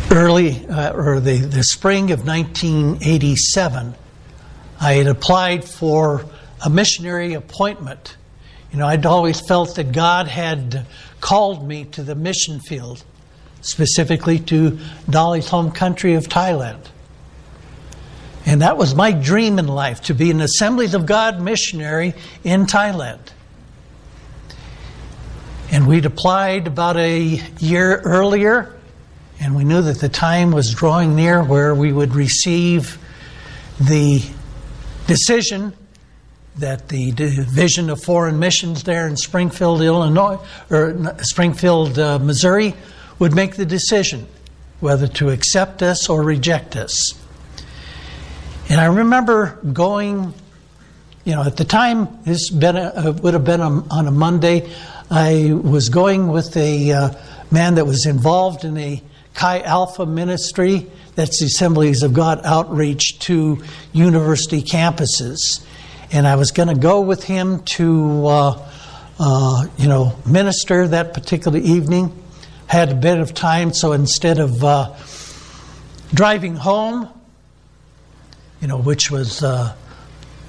early, 0.09 0.65
uh, 0.67 0.93
or 0.93 1.19
the, 1.19 1.37
the 1.39 1.63
spring 1.63 2.11
of 2.11 2.25
1987. 2.25 3.93
I 4.79 4.93
had 4.93 5.07
applied 5.07 5.65
for 5.65 6.25
a 6.63 6.69
missionary 6.69 7.33
appointment. 7.33 8.15
You 8.71 8.79
know, 8.79 8.87
I'd 8.87 9.05
always 9.05 9.45
felt 9.45 9.75
that 9.75 9.91
God 9.91 10.27
had 10.27 10.87
called 11.19 11.67
me 11.67 11.85
to 11.85 12.03
the 12.03 12.15
mission 12.15 12.61
field 12.61 13.03
specifically 13.61 14.39
to 14.39 14.79
Dali's 15.09 15.47
home 15.47 15.71
country 15.71 16.15
of 16.15 16.27
Thailand. 16.27 16.79
And 18.45 18.61
that 18.61 18.77
was 18.77 18.95
my 18.95 19.11
dream 19.11 19.59
in 19.59 19.67
life 19.67 20.01
to 20.03 20.15
be 20.15 20.31
an 20.31 20.41
Assemblies 20.41 20.93
of 20.93 21.05
God 21.05 21.39
missionary 21.39 22.13
in 22.43 22.65
Thailand. 22.65 23.19
And 25.71 25.87
we'd 25.87 26.05
applied 26.05 26.67
about 26.67 26.97
a 26.97 27.39
year 27.59 27.99
earlier, 27.99 28.75
and 29.39 29.55
we 29.55 29.63
knew 29.63 29.81
that 29.81 29.99
the 29.99 30.09
time 30.09 30.51
was 30.51 30.73
drawing 30.73 31.15
near 31.15 31.43
where 31.43 31.73
we 31.73 31.93
would 31.93 32.13
receive 32.13 32.97
the 33.79 34.21
decision 35.07 35.73
that 36.57 36.89
the 36.89 37.11
Division 37.13 37.89
of 37.89 38.03
Foreign 38.03 38.37
Missions 38.37 38.83
there 38.83 39.07
in 39.07 39.15
Springfield, 39.15 39.81
Illinois, 39.81 40.37
or 40.69 41.15
Springfield, 41.19 41.97
uh, 41.97 42.19
Missouri, 42.19 42.75
would 43.21 43.35
make 43.35 43.55
the 43.55 43.67
decision 43.67 44.27
whether 44.79 45.07
to 45.07 45.29
accept 45.29 45.83
us 45.83 46.09
or 46.09 46.23
reject 46.23 46.75
us. 46.75 47.13
And 48.67 48.81
I 48.81 48.85
remember 48.85 49.59
going, 49.71 50.33
you 51.23 51.35
know, 51.35 51.43
at 51.43 51.55
the 51.55 51.63
time, 51.63 52.07
this 52.23 52.49
been 52.49 52.77
a, 52.77 52.87
uh, 52.87 53.11
would 53.21 53.35
have 53.35 53.45
been 53.45 53.61
a, 53.61 53.69
on 53.93 54.07
a 54.07 54.11
Monday. 54.11 54.73
I 55.11 55.53
was 55.53 55.89
going 55.89 56.29
with 56.29 56.57
a 56.57 56.91
uh, 56.91 57.09
man 57.51 57.75
that 57.75 57.85
was 57.85 58.07
involved 58.07 58.65
in 58.65 58.75
a 58.77 59.03
Chi 59.35 59.59
Alpha 59.59 60.07
ministry, 60.07 60.87
that's 61.13 61.41
the 61.41 61.45
Assemblies 61.45 62.01
of 62.01 62.13
God 62.13 62.41
outreach 62.43 63.19
to 63.19 63.63
university 63.93 64.63
campuses. 64.63 65.63
And 66.11 66.25
I 66.25 66.37
was 66.37 66.49
going 66.49 66.69
to 66.69 66.75
go 66.75 67.01
with 67.01 67.23
him 67.23 67.61
to, 67.77 68.25
uh, 68.25 68.69
uh, 69.19 69.67
you 69.77 69.87
know, 69.87 70.15
minister 70.25 70.87
that 70.87 71.13
particular 71.13 71.59
evening 71.59 72.17
had 72.71 72.89
a 72.89 72.95
bit 72.95 73.19
of 73.19 73.33
time, 73.33 73.73
so 73.73 73.91
instead 73.91 74.39
of 74.39 74.63
uh, 74.63 74.95
driving 76.13 76.55
home, 76.55 77.09
you 78.61 78.67
know, 78.69 78.77
which 78.77 79.11
was 79.11 79.43
a 79.43 79.75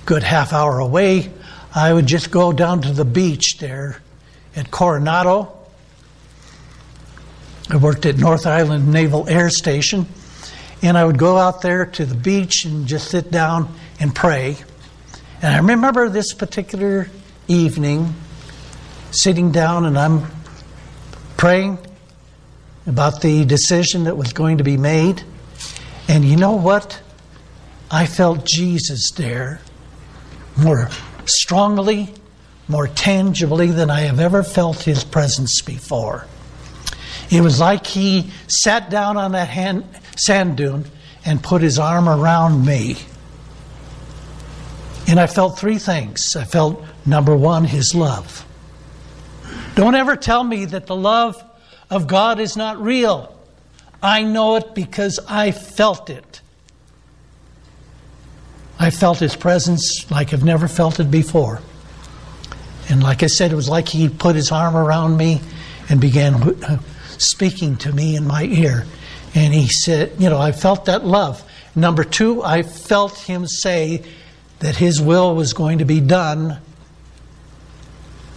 good 0.06 0.22
half 0.22 0.52
hour 0.52 0.78
away, 0.78 1.32
I 1.74 1.92
would 1.92 2.06
just 2.06 2.30
go 2.30 2.52
down 2.52 2.82
to 2.82 2.92
the 2.92 3.04
beach 3.04 3.56
there 3.58 4.00
at 4.54 4.70
Coronado. 4.70 5.52
I 7.68 7.78
worked 7.78 8.06
at 8.06 8.18
North 8.18 8.46
Island 8.46 8.92
Naval 8.92 9.28
Air 9.28 9.50
Station, 9.50 10.06
and 10.80 10.96
I 10.96 11.04
would 11.04 11.18
go 11.18 11.38
out 11.38 11.60
there 11.60 11.86
to 11.86 12.04
the 12.04 12.14
beach 12.14 12.64
and 12.64 12.86
just 12.86 13.10
sit 13.10 13.32
down 13.32 13.74
and 13.98 14.14
pray. 14.14 14.58
And 15.42 15.52
I 15.52 15.58
remember 15.58 16.08
this 16.08 16.34
particular 16.34 17.08
evening 17.48 18.14
sitting 19.10 19.50
down 19.50 19.86
and 19.86 19.98
I'm 19.98 20.24
praying 21.36 21.78
about 22.86 23.20
the 23.20 23.44
decision 23.44 24.04
that 24.04 24.16
was 24.16 24.32
going 24.32 24.58
to 24.58 24.64
be 24.64 24.76
made. 24.76 25.22
And 26.08 26.24
you 26.24 26.36
know 26.36 26.56
what? 26.56 27.00
I 27.90 28.06
felt 28.06 28.44
Jesus 28.44 29.10
there 29.12 29.60
more 30.56 30.88
strongly, 31.26 32.12
more 32.68 32.88
tangibly 32.88 33.68
than 33.68 33.90
I 33.90 34.00
have 34.00 34.18
ever 34.18 34.42
felt 34.42 34.82
his 34.82 35.04
presence 35.04 35.62
before. 35.62 36.26
It 37.30 37.40
was 37.40 37.60
like 37.60 37.86
he 37.86 38.30
sat 38.48 38.90
down 38.90 39.16
on 39.16 39.32
that 39.32 39.48
hand, 39.48 39.84
sand 40.16 40.56
dune 40.56 40.84
and 41.24 41.42
put 41.42 41.62
his 41.62 41.78
arm 41.78 42.08
around 42.08 42.66
me. 42.66 42.96
And 45.06 45.20
I 45.20 45.26
felt 45.26 45.58
three 45.58 45.78
things. 45.78 46.36
I 46.36 46.44
felt, 46.44 46.84
number 47.04 47.36
one, 47.36 47.64
his 47.64 47.94
love. 47.94 48.46
Don't 49.74 49.94
ever 49.94 50.16
tell 50.16 50.44
me 50.44 50.64
that 50.66 50.86
the 50.86 50.96
love 50.96 51.42
of 51.92 52.06
God 52.06 52.40
is 52.40 52.56
not 52.56 52.80
real. 52.80 53.36
I 54.02 54.22
know 54.22 54.56
it 54.56 54.74
because 54.74 55.20
I 55.28 55.52
felt 55.52 56.08
it. 56.08 56.40
I 58.80 58.88
felt 58.90 59.18
His 59.18 59.36
presence 59.36 60.10
like 60.10 60.32
I've 60.32 60.42
never 60.42 60.68
felt 60.68 60.98
it 61.00 61.10
before. 61.10 61.60
And 62.88 63.02
like 63.02 63.22
I 63.22 63.26
said, 63.26 63.52
it 63.52 63.56
was 63.56 63.68
like 63.68 63.88
He 63.88 64.08
put 64.08 64.34
His 64.34 64.50
arm 64.50 64.74
around 64.74 65.18
me 65.18 65.42
and 65.90 66.00
began 66.00 66.58
speaking 67.18 67.76
to 67.76 67.92
me 67.92 68.16
in 68.16 68.26
my 68.26 68.44
ear. 68.44 68.86
And 69.34 69.52
He 69.52 69.68
said, 69.68 70.12
You 70.18 70.30
know, 70.30 70.40
I 70.40 70.52
felt 70.52 70.86
that 70.86 71.04
love. 71.04 71.44
Number 71.76 72.04
two, 72.04 72.42
I 72.42 72.62
felt 72.62 73.18
Him 73.18 73.46
say 73.46 74.02
that 74.60 74.76
His 74.76 74.98
will 74.98 75.36
was 75.36 75.52
going 75.52 75.78
to 75.78 75.84
be 75.84 76.00
done 76.00 76.58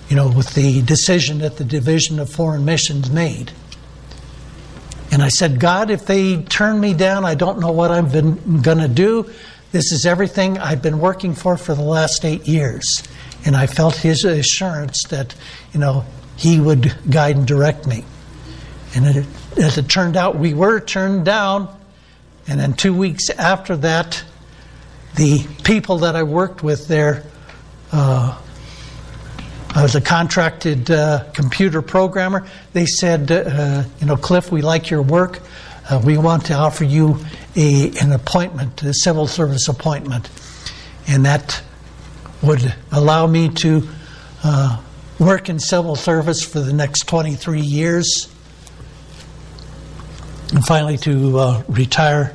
you 0.10 0.16
know, 0.16 0.30
with 0.30 0.54
the 0.54 0.82
decision 0.82 1.40
that 1.40 1.58
the 1.58 1.64
Division 1.64 2.20
of 2.20 2.30
Foreign 2.30 2.66
Missions 2.66 3.10
made. 3.10 3.52
And 5.12 5.22
I 5.22 5.30
said, 5.30 5.60
God, 5.60 5.90
if 5.90 6.06
they 6.06 6.42
turn 6.44 6.80
me 6.80 6.94
down, 6.94 7.26
I 7.26 7.36
don't 7.36 7.60
know 7.60 7.72
what 7.72 7.92
I'm 7.92 8.62
going 8.62 8.80
to 8.80 8.88
do. 8.88 9.32
This 9.72 9.92
is 9.92 10.06
everything 10.06 10.58
I've 10.58 10.82
been 10.82 11.00
working 11.00 11.34
for 11.34 11.58
for 11.58 11.74
the 11.74 11.84
last 11.84 12.26
eight 12.26 12.48
years. 12.48 12.86
And 13.46 13.56
I 13.56 13.68
felt 13.68 13.96
his 13.96 14.24
assurance 14.24 15.04
that, 15.10 15.36
you 15.74 15.80
know, 15.80 16.06
he 16.36 16.60
would 16.60 16.96
guide 17.10 17.38
and 17.38 17.48
direct 17.48 17.88
me. 17.88 18.04
And 18.96 19.06
it, 19.06 19.26
as 19.58 19.78
it 19.78 19.90
turned 19.90 20.18
out, 20.18 20.38
we 20.38 20.54
were 20.54 20.80
turned 20.80 21.26
down. 21.26 21.76
And 22.48 22.60
then 22.60 22.74
two 22.74 22.94
weeks 22.94 23.30
after 23.30 23.76
that, 23.78 24.24
the 25.16 25.48
people 25.64 26.00
that 26.00 26.16
I 26.16 26.24
worked 26.24 26.62
with 26.64 26.88
there 26.88 27.24
uh, 27.92 28.40
I 29.76 29.84
was 29.84 29.94
a 29.94 30.00
contracted 30.00 30.90
uh, 30.90 31.26
computer 31.34 31.82
programmer. 31.82 32.48
They 32.72 32.86
said, 32.86 33.30
uh, 33.30 33.84
you 34.00 34.06
know, 34.08 34.16
Cliff, 34.16 34.50
we 34.50 34.62
like 34.62 34.90
your 34.90 35.02
work. 35.02 35.42
Uh, 35.90 36.02
we 36.02 36.18
want 36.18 36.46
to 36.46 36.54
offer 36.54 36.86
you 36.86 37.20
a, 37.58 37.92
an 38.02 38.14
appointment, 38.14 38.82
a 38.84 38.94
civil 38.94 39.28
service 39.28 39.68
appointment. 39.68 40.30
And 41.10 41.26
that 41.26 41.62
would 42.42 42.74
allow 42.94 43.28
me 43.28 43.50
to 43.50 43.86
uh, 44.46 44.82
work 45.20 45.50
in 45.50 45.60
civil 45.60 45.98
service 45.98 46.42
for 46.42 46.62
the 46.62 46.72
next 46.72 47.06
23 47.10 47.60
years 47.60 48.34
and 50.54 50.66
finally 50.66 50.98
to 51.00 51.38
uh, 51.38 51.64
retire 51.68 52.34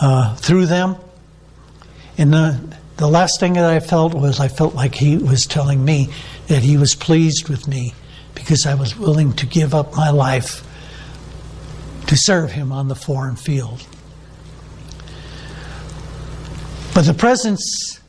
uh, 0.00 0.36
through 0.36 0.66
them. 0.66 0.94
And 2.16 2.32
the 2.96 3.08
last 3.08 3.40
thing 3.40 3.54
that 3.54 3.64
I 3.64 3.80
felt 3.80 4.14
was 4.14 4.38
I 4.38 4.46
felt 4.46 4.76
like 4.76 4.94
he 4.94 5.16
was 5.16 5.46
telling 5.46 5.84
me 5.84 6.10
that 6.48 6.62
he 6.62 6.76
was 6.76 6.94
pleased 6.94 7.48
with 7.48 7.66
me 7.66 7.94
because 8.34 8.66
I 8.66 8.74
was 8.74 8.96
willing 8.96 9.32
to 9.34 9.46
give 9.46 9.74
up 9.74 9.94
my 9.96 10.10
life 10.10 10.62
to 12.06 12.16
serve 12.16 12.52
him 12.52 12.72
on 12.72 12.88
the 12.88 12.94
foreign 12.94 13.36
field. 13.36 13.86
But 16.94 17.06
the 17.06 17.14
presence 17.14 18.00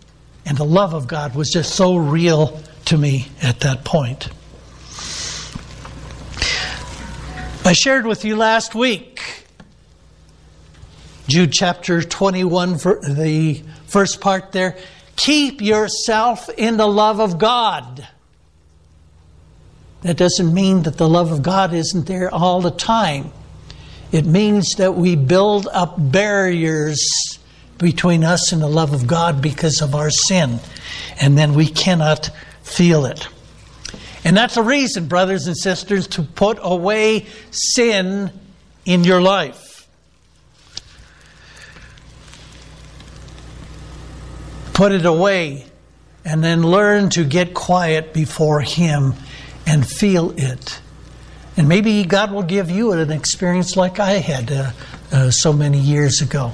and 0.45 0.57
the 0.57 0.65
love 0.65 0.93
of 0.93 1.07
God 1.07 1.35
was 1.35 1.49
just 1.49 1.75
so 1.75 1.95
real 1.95 2.61
to 2.85 2.97
me 2.97 3.27
at 3.41 3.61
that 3.61 3.83
point. 3.83 4.29
I 7.65 7.73
shared 7.73 8.05
with 8.05 8.25
you 8.25 8.35
last 8.35 8.75
week 8.75 9.45
Jude 11.27 11.51
chapter 11.51 12.03
21, 12.03 12.73
the 12.73 13.63
first 13.87 14.21
part 14.21 14.51
there. 14.51 14.77
Keep 15.15 15.59
yourself 15.59 16.49
in 16.49 16.77
the 16.77 16.87
love 16.87 17.19
of 17.19 17.39
God. 17.39 18.07
That 20.05 20.17
doesn't 20.17 20.53
mean 20.53 20.83
that 20.83 20.99
the 20.99 21.09
love 21.09 21.31
of 21.31 21.41
God 21.41 21.73
isn't 21.73 22.05
there 22.05 22.31
all 22.31 22.61
the 22.61 22.69
time. 22.69 23.31
It 24.11 24.23
means 24.23 24.75
that 24.75 24.93
we 24.93 25.15
build 25.15 25.67
up 25.73 25.95
barriers 25.97 27.39
between 27.79 28.23
us 28.23 28.51
and 28.51 28.61
the 28.61 28.67
love 28.67 28.93
of 28.93 29.07
God 29.07 29.41
because 29.41 29.81
of 29.81 29.95
our 29.95 30.11
sin, 30.11 30.59
and 31.19 31.35
then 31.35 31.55
we 31.55 31.65
cannot 31.65 32.29
feel 32.61 33.07
it. 33.07 33.27
And 34.23 34.37
that's 34.37 34.57
a 34.57 34.61
reason, 34.61 35.07
brothers 35.07 35.47
and 35.47 35.57
sisters, 35.57 36.05
to 36.09 36.21
put 36.21 36.59
away 36.61 37.25
sin 37.49 38.31
in 38.85 39.03
your 39.05 39.23
life. 39.23 39.87
Put 44.73 44.91
it 44.91 45.05
away 45.07 45.65
and 46.23 46.43
then 46.43 46.61
learn 46.61 47.09
to 47.11 47.23
get 47.23 47.55
quiet 47.55 48.13
before 48.13 48.61
Him 48.61 49.15
and 49.65 49.87
feel 49.87 50.31
it. 50.37 50.79
And 51.57 51.69
maybe 51.69 52.03
God 52.03 52.31
will 52.31 52.43
give 52.43 52.69
you 52.69 52.91
an 52.91 53.11
experience 53.11 53.75
like 53.75 53.99
I 53.99 54.13
had 54.13 54.51
uh, 54.51 54.71
uh, 55.11 55.31
so 55.31 55.53
many 55.53 55.79
years 55.79 56.21
ago. 56.21 56.53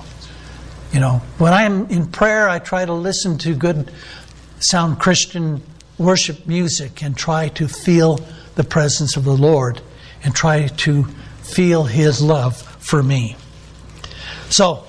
You 0.91 0.99
know, 0.99 1.21
when 1.37 1.53
I'm 1.53 1.87
in 1.89 2.07
prayer, 2.07 2.49
I 2.49 2.59
try 2.59 2.85
to 2.85 2.93
listen 2.93 3.37
to 3.39 3.55
good, 3.55 3.91
sound 4.59 4.99
Christian 4.99 5.63
worship 5.97 6.45
music 6.45 7.01
and 7.01 7.15
try 7.15 7.47
to 7.49 7.67
feel 7.67 8.19
the 8.55 8.63
presence 8.63 9.15
of 9.15 9.23
the 9.23 9.35
Lord 9.35 9.81
and 10.23 10.35
try 10.35 10.67
to 10.67 11.03
feel 11.43 11.85
His 11.85 12.21
love 12.21 12.61
for 12.61 13.01
me. 13.01 13.35
So, 14.49 14.85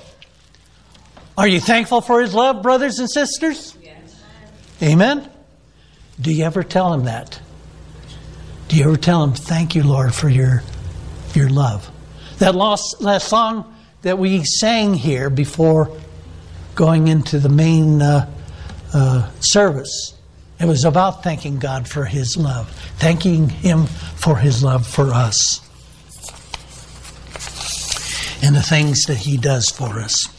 are 1.37 1.47
you 1.47 1.59
thankful 1.59 2.01
for 2.01 2.21
His 2.21 2.33
love, 2.33 2.61
brothers 2.61 2.99
and 2.99 3.09
sisters? 3.09 3.75
Yes. 3.81 4.21
Amen? 4.81 5.29
Do 6.19 6.33
you 6.33 6.43
ever 6.43 6.63
tell 6.63 6.93
Him 6.93 7.05
that? 7.05 7.39
Do 8.73 8.79
you 8.79 8.85
ever 8.85 8.97
tell 8.97 9.23
Him, 9.23 9.33
Thank 9.33 9.75
you, 9.75 9.83
Lord, 9.83 10.15
for 10.15 10.27
your, 10.27 10.63
your 11.35 11.47
love? 11.47 11.87
That 12.39 12.55
last, 12.55 13.01
last 13.01 13.27
song 13.27 13.71
that 14.01 14.17
we 14.17 14.43
sang 14.43 14.95
here 14.95 15.29
before 15.29 15.95
going 16.73 17.07
into 17.07 17.37
the 17.37 17.49
main 17.49 18.01
uh, 18.01 18.33
uh, 18.91 19.29
service 19.41 20.15
it 20.59 20.65
was 20.65 20.85
about 20.85 21.21
thanking 21.21 21.59
God 21.59 21.87
for 21.87 22.05
His 22.05 22.35
love, 22.35 22.67
thanking 22.97 23.49
Him 23.49 23.85
for 23.85 24.37
His 24.37 24.63
love 24.63 24.87
for 24.87 25.13
us, 25.13 25.59
and 28.41 28.55
the 28.55 28.63
things 28.63 29.03
that 29.03 29.17
He 29.17 29.37
does 29.37 29.69
for 29.69 29.99
us. 29.99 30.29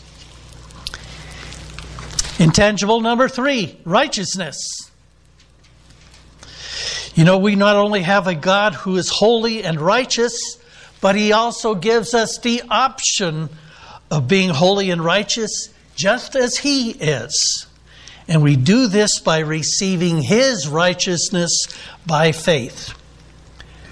Intangible 2.40 3.00
number 3.00 3.28
three 3.28 3.78
righteousness. 3.84 4.83
You 7.14 7.24
know, 7.24 7.38
we 7.38 7.54
not 7.54 7.76
only 7.76 8.02
have 8.02 8.26
a 8.26 8.34
God 8.34 8.74
who 8.74 8.96
is 8.96 9.08
holy 9.08 9.62
and 9.62 9.80
righteous, 9.80 10.58
but 11.00 11.14
He 11.14 11.32
also 11.32 11.74
gives 11.74 12.12
us 12.12 12.38
the 12.38 12.62
option 12.68 13.50
of 14.10 14.26
being 14.26 14.50
holy 14.50 14.90
and 14.90 15.04
righteous 15.04 15.68
just 15.94 16.34
as 16.34 16.56
He 16.56 16.90
is. 16.90 17.66
And 18.26 18.42
we 18.42 18.56
do 18.56 18.88
this 18.88 19.20
by 19.20 19.40
receiving 19.40 20.22
His 20.22 20.66
righteousness 20.66 21.66
by 22.04 22.32
faith. 22.32 22.94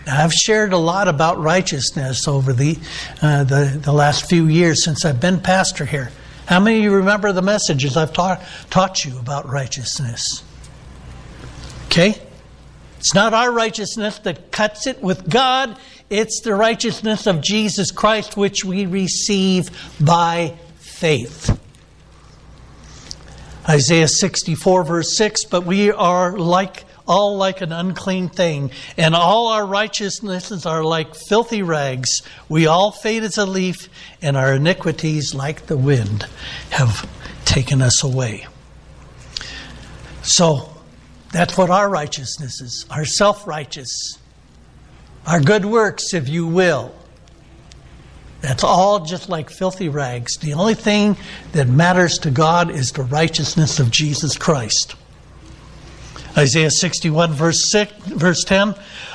Now, 0.07 0.25
I've 0.25 0.33
shared 0.33 0.73
a 0.73 0.79
lot 0.79 1.07
about 1.07 1.39
righteousness 1.39 2.27
over 2.27 2.53
the, 2.53 2.77
uh, 3.21 3.45
the, 3.45 3.81
the 3.81 3.93
last 3.93 4.29
few 4.29 4.47
years 4.47 4.83
since 4.85 5.05
I've 5.05 5.21
been 5.21 5.39
pastor 5.39 5.85
here. 5.85 6.11
How 6.47 6.59
many 6.59 6.79
of 6.79 6.83
you 6.83 6.95
remember 6.97 7.31
the 7.31 7.43
messages 7.43 7.97
I've 7.97 8.13
taught, 8.13 8.43
taught 8.69 9.05
you 9.05 9.17
about 9.19 9.49
righteousness? 9.49 10.43
Okay? 11.87 12.21
It's 13.03 13.15
not 13.15 13.35
our 13.35 13.51
righteousness 13.51 14.21
that 14.21 14.53
cuts 14.53 14.87
it 14.87 15.03
with 15.03 15.29
God, 15.29 15.77
it's 16.09 16.41
the 16.43 16.55
righteousness 16.55 17.27
of 17.27 17.41
Jesus 17.41 17.91
Christ 17.91 18.37
which 18.37 18.65
we 18.65 18.87
receive 18.87 19.71
by 19.99 20.57
faith. 20.77 21.59
Isaiah 23.69 24.07
64, 24.07 24.85
verse 24.85 25.17
6 25.17 25.47
But 25.47 25.65
we 25.65 25.91
are 25.91 26.39
like 26.39 26.85
all 27.09 27.37
like 27.37 27.61
an 27.61 27.73
unclean 27.73 28.29
thing, 28.29 28.71
and 28.97 29.17
all 29.17 29.49
our 29.49 29.67
righteousnesses 29.67 30.65
are 30.65 30.85
like 30.85 31.17
filthy 31.17 31.63
rags. 31.63 32.23
We 32.49 32.69
all 32.69 32.93
fade 32.93 33.25
as 33.25 33.37
a 33.37 33.47
leaf, 33.47 33.89
and 34.23 34.37
our 34.37 34.55
iniquities, 34.55 35.35
like 35.35 35.67
the 35.67 35.77
wind, 35.77 36.29
have 36.71 37.11
taken 37.45 37.83
us 37.83 38.05
away. 38.05 38.47
So, 40.23 40.73
that's 41.33 41.57
what 41.57 41.71
our 41.71 41.89
righteousness 41.89 42.61
is 42.61 42.87
our 42.91 43.05
self 43.05 43.47
righteous, 43.47 44.19
our 45.27 45.41
good 45.41 45.65
works, 45.65 46.15
if 46.15 46.29
you 46.29 46.47
will. 46.47 46.95
That's 48.43 48.65
all 48.65 49.01
just 49.05 49.29
like 49.29 49.51
filthy 49.51 49.89
rags. 49.89 50.37
The 50.37 50.55
only 50.55 50.75
thing 50.75 51.17
that 51.53 51.69
matters 51.69 52.19
to 52.19 52.31
God 52.31 52.71
is 52.71 52.91
the 52.91 53.05
righteousness 53.05 53.79
of 53.79 53.91
Jesus 53.91 54.37
Christ. 54.37 54.97
Isaiah 56.37 56.71
61, 56.71 57.33
verse, 57.33 57.71
6, 57.71 57.93
verse 58.07 58.45
10 58.45 58.75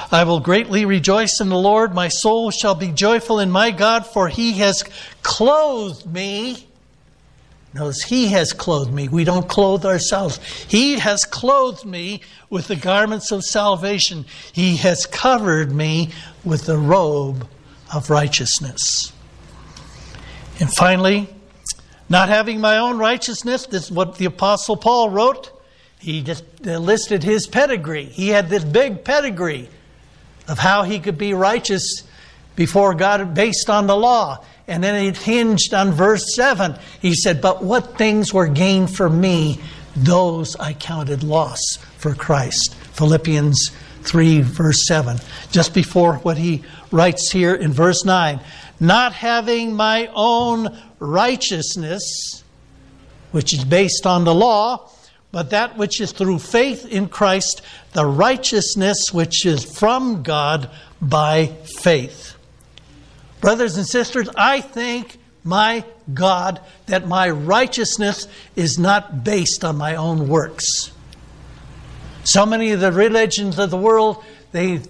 I 0.09 0.23
will 0.23 0.39
greatly 0.39 0.85
rejoice 0.85 1.41
in 1.41 1.49
the 1.49 1.57
Lord. 1.57 1.93
My 1.93 2.07
soul 2.07 2.49
shall 2.49 2.75
be 2.75 2.87
joyful 2.87 3.39
in 3.39 3.51
my 3.51 3.71
God, 3.71 4.05
for 4.05 4.29
he 4.29 4.53
has 4.53 4.83
clothed 5.21 6.05
me. 6.05 6.65
Notice, 7.77 8.01
he 8.03 8.29
has 8.29 8.53
clothed 8.53 8.91
me. 8.91 9.07
We 9.07 9.23
don't 9.23 9.47
clothe 9.47 9.85
ourselves. 9.85 10.39
He 10.67 10.97
has 10.97 11.23
clothed 11.25 11.85
me 11.85 12.21
with 12.49 12.67
the 12.67 12.75
garments 12.75 13.31
of 13.31 13.43
salvation. 13.43 14.25
He 14.51 14.77
has 14.77 15.05
covered 15.05 15.71
me 15.71 16.09
with 16.43 16.65
the 16.65 16.77
robe 16.77 17.47
of 17.93 18.09
righteousness. 18.09 19.13
And 20.59 20.73
finally, 20.73 21.29
not 22.09 22.29
having 22.29 22.59
my 22.59 22.79
own 22.79 22.97
righteousness, 22.97 23.67
this 23.67 23.85
is 23.85 23.91
what 23.91 24.15
the 24.15 24.25
Apostle 24.25 24.75
Paul 24.75 25.11
wrote. 25.11 25.51
He 25.99 26.23
just 26.23 26.43
listed 26.61 27.23
his 27.23 27.45
pedigree. 27.45 28.05
He 28.05 28.29
had 28.29 28.49
this 28.49 28.63
big 28.63 29.03
pedigree 29.03 29.69
of 30.47 30.57
how 30.57 30.81
he 30.83 30.99
could 30.99 31.17
be 31.17 31.33
righteous 31.33 32.03
before 32.55 32.95
God 32.95 33.35
based 33.35 33.69
on 33.69 33.85
the 33.85 33.95
law. 33.95 34.43
And 34.67 34.83
then 34.83 34.95
it 35.05 35.17
hinged 35.17 35.73
on 35.73 35.91
verse 35.91 36.35
7. 36.35 36.77
He 37.01 37.15
said, 37.15 37.41
But 37.41 37.63
what 37.63 37.97
things 37.97 38.33
were 38.33 38.47
gained 38.47 38.95
for 38.95 39.09
me, 39.09 39.61
those 39.95 40.55
I 40.57 40.73
counted 40.73 41.23
loss 41.23 41.77
for 41.97 42.13
Christ. 42.13 42.75
Philippians 42.75 43.71
3, 44.01 44.41
verse 44.41 44.85
7. 44.87 45.17
Just 45.51 45.73
before 45.73 46.15
what 46.15 46.37
he 46.37 46.63
writes 46.91 47.31
here 47.31 47.55
in 47.55 47.71
verse 47.71 48.03
9 48.03 48.39
not 48.79 49.13
having 49.13 49.73
my 49.73 50.09
own 50.13 50.77
righteousness, 50.99 52.43
which 53.31 53.53
is 53.53 53.63
based 53.63 54.05
on 54.05 54.23
the 54.23 54.33
law, 54.33 54.89
but 55.31 55.49
that 55.49 55.77
which 55.77 55.99
is 55.99 56.11
through 56.11 56.39
faith 56.39 56.85
in 56.85 57.09
Christ, 57.09 57.61
the 57.93 58.05
righteousness 58.05 59.11
which 59.11 59.45
is 59.45 59.63
from 59.63 60.23
God 60.23 60.69
by 61.01 61.47
faith. 61.81 62.36
Brothers 63.41 63.77
and 63.77 63.85
sisters, 63.85 64.29
I 64.35 64.61
thank 64.61 65.17
my 65.43 65.85
God 66.13 66.59
that 66.87 67.07
my 67.07 67.29
righteousness 67.29 68.27
is 68.55 68.77
not 68.77 69.23
based 69.23 69.63
on 69.63 69.77
my 69.77 69.95
own 69.95 70.27
works. 70.27 70.91
So 72.23 72.45
many 72.45 72.71
of 72.71 72.81
the 72.81 72.91
religions 72.91 73.57
of 73.57 73.69
the 73.69 73.77
world, 73.77 74.23
they 74.51 74.81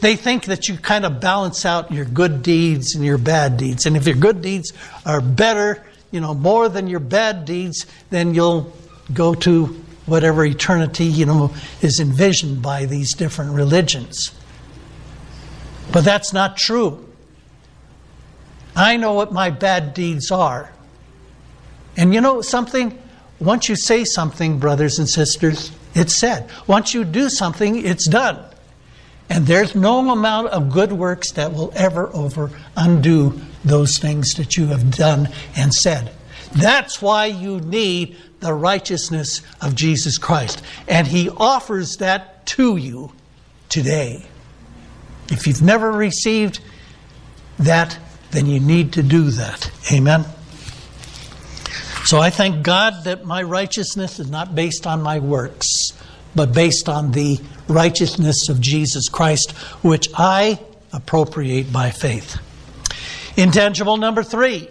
they 0.00 0.16
think 0.16 0.44
that 0.46 0.68
you 0.68 0.76
kind 0.76 1.04
of 1.06 1.20
balance 1.20 1.64
out 1.64 1.90
your 1.90 2.04
good 2.04 2.42
deeds 2.42 2.94
and 2.94 3.04
your 3.04 3.18
bad 3.18 3.56
deeds. 3.56 3.86
And 3.86 3.96
if 3.96 4.06
your 4.06 4.16
good 4.16 4.42
deeds 4.42 4.72
are 5.06 5.20
better, 5.20 5.84
you 6.10 6.20
know, 6.20 6.34
more 6.34 6.68
than 6.68 6.86
your 6.86 7.00
bad 7.00 7.44
deeds, 7.44 7.86
then 8.10 8.34
you'll 8.34 8.72
go 9.12 9.34
to 9.34 9.66
whatever 10.04 10.44
eternity, 10.44 11.06
you 11.06 11.26
know, 11.26 11.54
is 11.80 11.98
envisioned 11.98 12.62
by 12.62 12.84
these 12.84 13.14
different 13.14 13.52
religions. 13.52 14.32
But 15.92 16.04
that's 16.04 16.32
not 16.32 16.56
true. 16.56 17.05
I 18.76 18.96
know 18.98 19.14
what 19.14 19.32
my 19.32 19.50
bad 19.50 19.94
deeds 19.94 20.30
are. 20.30 20.70
And 21.96 22.12
you 22.12 22.20
know 22.20 22.42
something? 22.42 22.96
Once 23.40 23.68
you 23.68 23.76
say 23.76 24.04
something, 24.04 24.58
brothers 24.58 24.98
and 24.98 25.08
sisters, 25.08 25.72
it's 25.94 26.14
said. 26.14 26.50
Once 26.66 26.92
you 26.92 27.04
do 27.04 27.30
something, 27.30 27.84
it's 27.84 28.06
done. 28.06 28.38
And 29.28 29.46
there's 29.46 29.74
no 29.74 30.10
amount 30.10 30.48
of 30.48 30.70
good 30.70 30.92
works 30.92 31.32
that 31.32 31.52
will 31.52 31.72
ever 31.74 32.14
over 32.14 32.50
undo 32.76 33.40
those 33.64 33.98
things 33.98 34.34
that 34.34 34.56
you 34.56 34.66
have 34.66 34.90
done 34.90 35.30
and 35.56 35.74
said. 35.74 36.12
That's 36.52 37.02
why 37.02 37.26
you 37.26 37.60
need 37.60 38.16
the 38.40 38.54
righteousness 38.54 39.42
of 39.60 39.74
Jesus 39.74 40.18
Christ. 40.18 40.62
And 40.86 41.06
He 41.06 41.30
offers 41.30 41.96
that 41.96 42.46
to 42.46 42.76
you 42.76 43.12
today. 43.68 44.24
If 45.28 45.46
you've 45.46 45.62
never 45.62 45.90
received 45.90 46.60
that, 47.58 47.98
then 48.30 48.46
you 48.46 48.60
need 48.60 48.92
to 48.94 49.02
do 49.02 49.30
that. 49.30 49.70
Amen. 49.92 50.24
So 52.04 52.20
I 52.20 52.30
thank 52.30 52.62
God 52.62 53.04
that 53.04 53.24
my 53.24 53.42
righteousness 53.42 54.20
is 54.20 54.30
not 54.30 54.54
based 54.54 54.86
on 54.86 55.02
my 55.02 55.18
works, 55.18 55.92
but 56.34 56.52
based 56.52 56.88
on 56.88 57.10
the 57.10 57.40
righteousness 57.68 58.48
of 58.48 58.60
Jesus 58.60 59.08
Christ, 59.08 59.52
which 59.82 60.08
I 60.14 60.60
appropriate 60.92 61.72
by 61.72 61.90
faith. 61.90 62.38
Intangible 63.36 63.96
number 63.96 64.22
three 64.22 64.68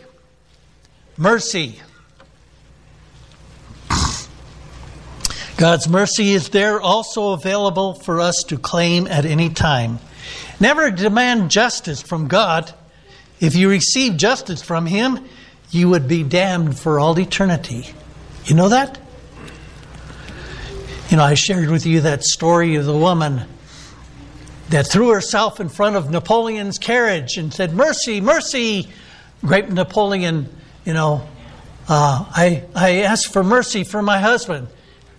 mercy. 1.18 1.80
God's 5.58 5.88
mercy 5.88 6.34
is 6.34 6.50
there 6.50 6.82
also 6.82 7.32
available 7.32 7.94
for 7.94 8.20
us 8.20 8.44
to 8.48 8.58
claim 8.58 9.08
at 9.08 9.26
any 9.26 9.50
time. 9.50 10.00
Never 10.60 10.92
demand 10.92 11.52
justice 11.52 12.02
from 12.02 12.28
God. 12.28 12.74
If 13.40 13.56
you 13.56 13.70
receive 13.70 14.18
justice 14.18 14.62
from 14.62 14.86
Him, 14.86 15.26
you 15.72 15.90
would 15.90 16.08
be 16.08 16.24
damned 16.24 16.80
for 16.80 17.00
all 17.00 17.20
eternity. 17.20 17.94
You 18.46 18.56
know 18.56 18.70
that? 18.70 19.00
You 21.10 21.18
know, 21.18 21.24
I 21.24 21.34
shared 21.36 21.70
with 21.70 21.86
you 21.86 22.02
that 22.02 22.24
story 22.24 22.76
of 22.76 22.86
the 22.86 22.98
woman 22.98 23.44
that 24.70 24.88
threw 24.88 25.10
herself 25.10 25.60
in 25.60 25.70
front 25.70 25.96
of 25.96 26.10
Napoleon's 26.10 26.78
carriage 26.78 27.38
and 27.38 27.54
said, 27.54 27.74
Mercy, 27.74 28.22
mercy. 28.22 28.90
Great 29.42 29.70
Napoleon, 29.70 30.50
you 30.86 30.94
know, 30.94 31.28
uh, 31.88 32.26
I, 32.30 32.64
I 32.74 33.02
asked 33.02 33.32
for 33.32 33.44
mercy 33.44 33.84
for 33.84 34.02
my 34.02 34.20
husband. 34.20 34.68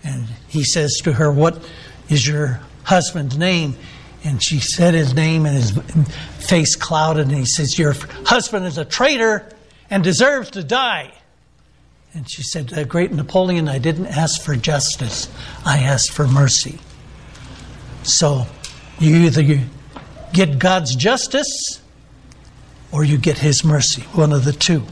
And 0.03 0.25
he 0.47 0.63
says 0.63 0.97
to 1.03 1.13
her, 1.13 1.31
What 1.31 1.63
is 2.09 2.27
your 2.27 2.59
husband's 2.83 3.37
name? 3.37 3.75
And 4.27 4.43
she 4.43 4.59
said 4.59 4.93
his 4.93 5.13
name, 5.13 5.45
and 5.45 5.55
his 5.55 5.71
face 6.45 6.75
clouded, 6.75 7.29
and 7.29 7.37
he 7.37 7.45
says, 7.45 7.79
Your 7.79 7.93
husband 8.25 8.65
is 8.65 8.77
a 8.77 8.83
traitor 8.83 9.47
and 9.89 10.03
deserves 10.03 10.51
to 10.51 10.65
die. 10.65 11.13
And 12.13 12.29
she 12.29 12.43
said, 12.43 12.89
Great 12.89 13.13
Napoleon, 13.13 13.69
I 13.69 13.77
didn't 13.77 14.07
ask 14.07 14.41
for 14.41 14.57
justice, 14.57 15.29
I 15.65 15.79
asked 15.79 16.11
for 16.11 16.27
mercy. 16.27 16.77
So 18.03 18.45
you 18.99 19.15
either 19.15 19.61
get 20.33 20.59
God's 20.59 20.93
justice 20.93 21.81
or 22.91 23.05
you 23.05 23.17
get 23.17 23.37
His 23.37 23.63
mercy, 23.63 24.01
one 24.11 24.33
of 24.33 24.43
the 24.43 24.51
two. 24.51 24.83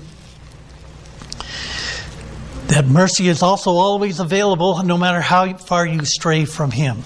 That 2.68 2.86
mercy 2.86 3.28
is 3.28 3.44
also 3.44 3.72
always 3.72 4.22
available 4.22 4.82
no 4.84 4.98
matter 4.98 5.20
how 5.20 5.58
far 5.58 5.86
you 5.86 6.06
stray 6.06 6.46
from 6.46 6.72
Him. 6.72 7.04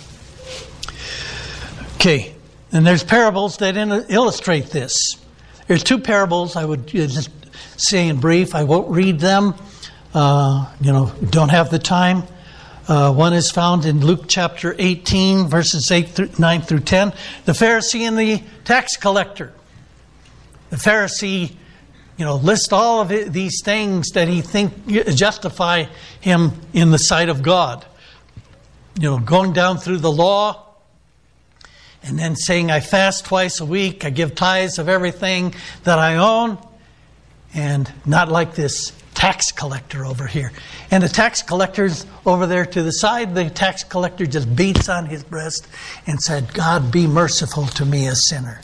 Okay, 2.00 2.34
and 2.72 2.88
there's 2.88 3.04
parables 3.04 3.58
that 3.58 3.76
illustrate 3.76 4.68
this. 4.68 5.18
There's 5.68 5.84
two 5.84 6.00
parables 6.00 6.56
I 6.56 6.64
would 6.64 6.88
just 6.88 7.30
say 7.76 8.08
in 8.08 8.22
brief. 8.22 8.56
I 8.56 8.64
won't 8.64 8.90
read 8.90 9.20
them. 9.20 9.54
Uh, 10.14 10.74
you 10.80 10.94
know, 10.94 11.12
don't 11.30 11.50
have 11.50 11.70
the 11.72 11.78
time. 11.78 12.24
Uh, 12.88 13.14
one 13.14 13.34
is 13.34 13.52
found 13.52 13.84
in 13.84 14.00
Luke 14.00 14.30
chapter 14.30 14.78
18, 14.80 15.48
verses 15.48 15.92
8 15.92 16.08
through, 16.08 16.30
9 16.40 16.62
through 16.62 16.80
10. 16.80 17.12
The 17.44 17.52
Pharisee 17.52 18.08
and 18.08 18.18
the 18.18 18.44
tax 18.64 18.96
collector. 18.96 19.52
The 20.70 20.78
Pharisee, 20.78 21.52
you 22.16 22.24
know, 22.24 22.38
lists 22.38 22.72
all 22.72 23.02
of 23.02 23.10
these 23.10 23.62
things 23.62 24.12
that 24.12 24.30
he 24.30 24.40
think 24.40 24.88
justify 24.88 25.88
him 26.22 26.54
in 26.72 26.92
the 26.92 26.98
sight 26.98 27.28
of 27.28 27.42
God. 27.42 27.86
You 28.98 29.10
know, 29.10 29.20
going 29.20 29.52
down 29.52 29.80
through 29.80 29.98
the 29.98 30.12
law, 30.12 30.69
and 32.04 32.18
then 32.18 32.36
saying, 32.36 32.72
I 32.72 32.80
fast 32.80 33.26
twice 33.26 33.60
a 33.60 33.66
week, 33.66 34.06
I 34.06 34.10
give 34.10 34.36
tithes 34.36 34.80
of 34.80 34.88
everything 34.90 35.54
that 35.84 36.00
I 36.00 36.16
own, 36.16 36.58
and 37.54 37.92
not 38.06 38.30
like 38.30 38.56
this 38.56 38.94
tax 39.20 39.52
collector 39.52 40.06
over 40.06 40.26
here. 40.26 40.52
And 40.92 41.04
the 41.04 41.10
tax 41.10 41.42
collector's 41.42 42.06
over 42.26 42.48
there 42.48 42.66
to 42.66 42.84
the 42.84 42.92
side. 42.92 43.36
The 43.36 43.50
tax 43.50 43.84
collector 43.84 44.26
just 44.26 44.56
beats 44.56 44.88
on 44.88 45.08
his 45.08 45.26
breast 45.26 45.68
and 46.08 46.22
said, 46.22 46.54
God, 46.54 46.90
be 46.90 47.06
merciful 47.06 47.66
to 47.66 47.86
me, 47.86 48.08
a 48.08 48.16
sinner. 48.16 48.62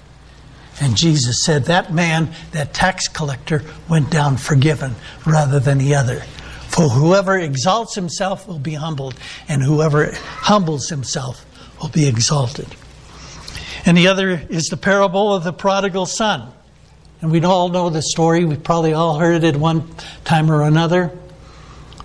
And 0.79 0.95
Jesus 0.95 1.43
said, 1.43 1.65
That 1.65 1.93
man, 1.93 2.29
that 2.51 2.73
tax 2.73 3.07
collector, 3.09 3.63
went 3.89 4.09
down 4.09 4.37
forgiven 4.37 4.95
rather 5.25 5.59
than 5.59 5.77
the 5.77 5.95
other. 5.95 6.21
For 6.69 6.89
whoever 6.89 7.37
exalts 7.37 7.95
himself 7.95 8.47
will 8.47 8.59
be 8.59 8.73
humbled, 8.73 9.15
and 9.47 9.61
whoever 9.61 10.11
humbles 10.13 10.89
himself 10.89 11.45
will 11.81 11.89
be 11.89 12.07
exalted. 12.07 12.67
And 13.85 13.95
the 13.95 14.07
other 14.07 14.41
is 14.49 14.65
the 14.67 14.77
parable 14.77 15.33
of 15.33 15.43
the 15.43 15.53
prodigal 15.53 16.07
son. 16.07 16.51
And 17.21 17.31
we 17.31 17.43
all 17.43 17.69
know 17.69 17.89
the 17.89 18.01
story. 18.01 18.43
We've 18.43 18.63
probably 18.63 18.93
all 18.93 19.19
heard 19.19 19.43
it 19.43 19.55
at 19.55 19.55
one 19.55 19.87
time 20.23 20.51
or 20.51 20.63
another. 20.63 21.11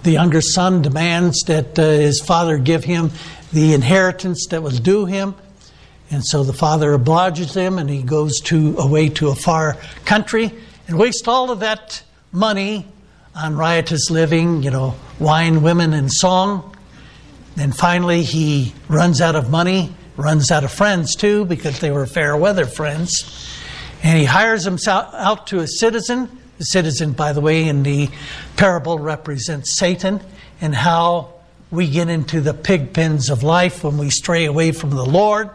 The 0.03 0.13
younger 0.13 0.41
son 0.41 0.83
demands 0.83 1.43
that 1.45 1.79
uh, 1.79 1.83
his 1.83 2.21
father 2.21 2.59
give 2.59 2.85
him 2.85 3.11
the 3.53 3.75
inheritance 3.75 4.47
that 4.51 4.63
was 4.63 4.79
due 4.81 5.07
him. 5.07 5.35
And 6.11 6.25
so 6.25 6.43
the 6.43 6.53
father 6.53 6.93
obliges 6.93 7.55
him 7.55 7.79
and 7.79 7.89
he 7.89 8.03
goes 8.03 8.41
to 8.43 8.77
away 8.79 9.09
to 9.11 9.29
a 9.29 9.35
far 9.35 9.77
country 10.05 10.53
and 10.89 10.99
wastes 10.99 11.29
all 11.29 11.51
of 11.51 11.61
that 11.61 12.03
money 12.33 12.87
on 13.35 13.57
riotous 13.57 14.11
living, 14.11 14.63
you 14.63 14.71
know, 14.71 14.97
wine, 15.19 15.63
women, 15.63 15.93
and 15.93 16.11
song. 16.11 16.77
Then 17.57 17.73
finally 17.73 18.23
he 18.23 18.75
runs 18.89 19.21
out 19.21 19.37
of 19.37 19.51
money, 19.51 19.95
runs 20.17 20.51
out 20.51 20.65
of 20.65 20.73
friends 20.73 21.15
too, 21.15 21.45
because 21.45 21.81
they 21.81 21.91
were 21.91 22.07
fair 22.07 22.37
weather 22.37 22.67
friends. 22.67 23.59
And 24.03 24.19
he 24.19 24.25
hires 24.25 24.65
himself 24.65 25.15
out 25.15 25.47
to 25.49 25.61
a 25.61 25.67
citizen. 25.67 26.39
The 26.59 26.65
citizen, 26.65 27.13
by 27.13 27.33
the 27.33 27.41
way, 27.41 27.69
in 27.69 27.83
the 27.83 28.09
parable 28.57 28.99
represents 28.99 29.79
Satan 29.79 30.21
and 30.61 30.75
how 30.75 31.35
we 31.71 31.89
get 31.89 32.09
into 32.09 32.41
the 32.41 32.55
pig 32.55 32.93
pens 32.93 33.31
of 33.31 33.43
life 33.43 33.85
when 33.85 33.97
we 33.97 34.11
stray 34.11 34.45
away 34.45 34.73
from 34.73 34.91
the 34.91 35.05
Lord. 35.05 35.51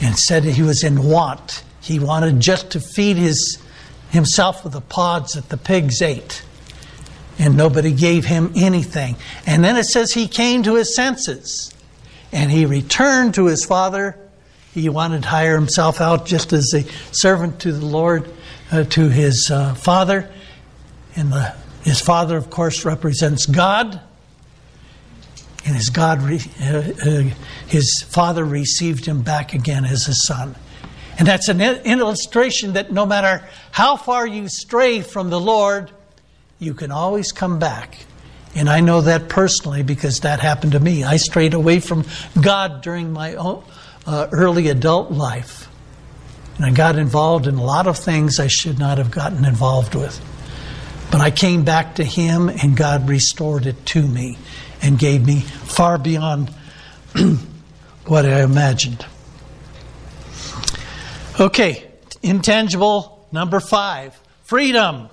And 0.00 0.16
said 0.16 0.44
he 0.44 0.62
was 0.62 0.84
in 0.84 1.02
want. 1.02 1.64
He 1.80 1.98
wanted 1.98 2.40
just 2.40 2.70
to 2.70 2.80
feed 2.80 3.16
his, 3.16 3.58
himself 4.10 4.62
with 4.62 4.74
the 4.74 4.80
pods 4.80 5.32
that 5.32 5.48
the 5.48 5.56
pigs 5.56 6.00
ate. 6.00 6.42
And 7.38 7.56
nobody 7.56 7.92
gave 7.92 8.24
him 8.24 8.52
anything. 8.56 9.16
And 9.46 9.62
then 9.62 9.76
it 9.76 9.84
says 9.84 10.12
he 10.12 10.26
came 10.26 10.64
to 10.64 10.74
his 10.74 10.94
senses. 10.96 11.72
And 12.32 12.50
he 12.50 12.66
returned 12.66 13.34
to 13.34 13.46
his 13.46 13.64
father 13.64 14.18
he 14.80 14.88
wanted 14.88 15.22
to 15.22 15.28
hire 15.28 15.56
himself 15.56 16.00
out 16.00 16.26
just 16.26 16.52
as 16.52 16.72
a 16.74 16.84
servant 17.12 17.60
to 17.60 17.72
the 17.72 17.84
Lord, 17.84 18.30
uh, 18.70 18.84
to 18.84 19.08
his 19.08 19.50
uh, 19.50 19.74
father. 19.74 20.30
And 21.16 21.32
the, 21.32 21.54
his 21.82 22.00
father, 22.00 22.36
of 22.36 22.50
course, 22.50 22.84
represents 22.84 23.46
God. 23.46 24.00
And 25.64 25.74
his 25.74 25.90
God, 25.90 26.22
re, 26.22 26.40
uh, 26.62 26.92
uh 27.04 27.22
his 27.66 28.04
father 28.08 28.44
received 28.44 29.04
him 29.04 29.22
back 29.22 29.52
again 29.52 29.84
as 29.84 30.06
a 30.08 30.14
son. 30.14 30.54
And 31.18 31.26
that's 31.26 31.48
an 31.48 31.60
illustration 31.60 32.74
that 32.74 32.92
no 32.92 33.04
matter 33.04 33.44
how 33.72 33.96
far 33.96 34.26
you 34.26 34.48
stray 34.48 35.00
from 35.00 35.30
the 35.30 35.40
Lord, 35.40 35.90
you 36.58 36.74
can 36.74 36.90
always 36.90 37.32
come 37.32 37.58
back. 37.58 37.98
And 38.54 38.68
I 38.68 38.80
know 38.80 39.02
that 39.02 39.28
personally 39.28 39.82
because 39.82 40.20
that 40.20 40.40
happened 40.40 40.72
to 40.72 40.80
me. 40.80 41.04
I 41.04 41.16
strayed 41.16 41.54
away 41.54 41.80
from 41.80 42.04
God 42.40 42.82
during 42.82 43.12
my 43.12 43.34
own, 43.34 43.62
uh, 44.06 44.28
early 44.32 44.68
adult 44.68 45.12
life. 45.12 45.68
And 46.56 46.64
I 46.64 46.70
got 46.70 46.96
involved 46.96 47.46
in 47.46 47.54
a 47.54 47.62
lot 47.62 47.86
of 47.86 47.96
things 47.96 48.40
I 48.40 48.48
should 48.48 48.78
not 48.78 48.98
have 48.98 49.10
gotten 49.10 49.44
involved 49.44 49.94
with. 49.94 50.20
But 51.10 51.20
I 51.20 51.30
came 51.30 51.64
back 51.64 51.96
to 51.96 52.04
Him 52.04 52.48
and 52.48 52.76
God 52.76 53.08
restored 53.08 53.66
it 53.66 53.86
to 53.86 54.06
me. 54.06 54.38
and 54.80 54.98
gave 54.98 55.26
me 55.26 55.40
far 55.40 55.98
beyond 55.98 56.50
what 58.06 58.24
I 58.24 58.42
imagined. 58.42 59.04
Okay, 61.40 61.88
intangible 62.22 63.26
number 63.32 63.60
five 63.60 64.18
freedom. 64.44 65.08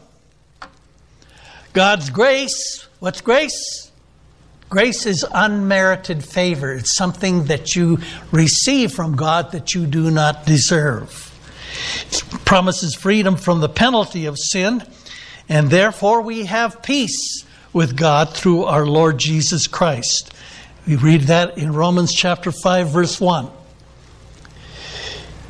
God's 1.76 2.10
grace. 2.10 2.88
What's 3.00 3.20
grace? 3.20 3.92
Grace 4.70 5.06
is 5.06 5.26
unmerited 5.30 6.24
favor. 6.24 6.72
It's 6.72 6.96
something 6.96 7.48
that 7.48 7.76
you 7.76 8.00
receive 8.32 8.94
from 8.94 9.18
God 9.18 9.52
that 9.52 9.76
you 9.76 9.86
do 9.86 10.10
not 10.10 10.46
deserve. 10.46 11.34
It 12.08 12.24
promises 12.46 12.96
freedom 12.96 13.36
from 13.36 13.60
the 13.60 13.68
penalty 13.68 14.26
of 14.26 14.38
sin, 14.40 14.84
and 15.50 15.70
therefore 15.70 16.22
we 16.22 16.46
have 16.46 16.82
peace 16.82 17.46
with 17.74 17.98
God 17.98 18.30
through 18.30 18.64
our 18.64 18.86
Lord 18.86 19.18
Jesus 19.18 19.68
Christ. 19.68 20.34
We 20.88 20.96
read 20.96 21.24
that 21.24 21.58
in 21.58 21.74
Romans 21.74 22.14
chapter 22.14 22.54
5 22.54 22.88
verse 22.88 23.20
1. 23.20 23.50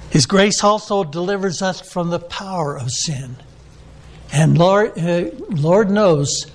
His 0.09 0.25
grace 0.25 0.63
also 0.63 1.03
delivers 1.03 1.61
us 1.61 1.81
from 1.81 2.09
the 2.09 2.19
power 2.19 2.75
of 2.75 2.89
sin. 2.89 3.35
And 4.35 4.57
Lord, 4.57 4.99
uh, 4.99 5.29
Lord 5.49 5.89
knows 5.89 6.45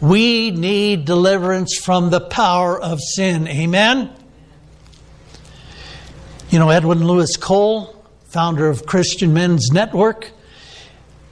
we 0.00 0.50
need 0.50 1.04
deliverance 1.04 1.78
from 1.78 2.10
the 2.10 2.20
power 2.20 2.78
of 2.78 2.98
sin. 2.98 3.46
Amen? 3.46 4.10
You 6.48 6.58
know, 6.58 6.70
Edwin 6.70 7.06
Louis 7.06 7.36
Cole, 7.36 8.04
founder 8.32 8.68
of 8.68 8.84
Christian 8.84 9.32
Men's 9.32 9.70
Network, 9.70 10.32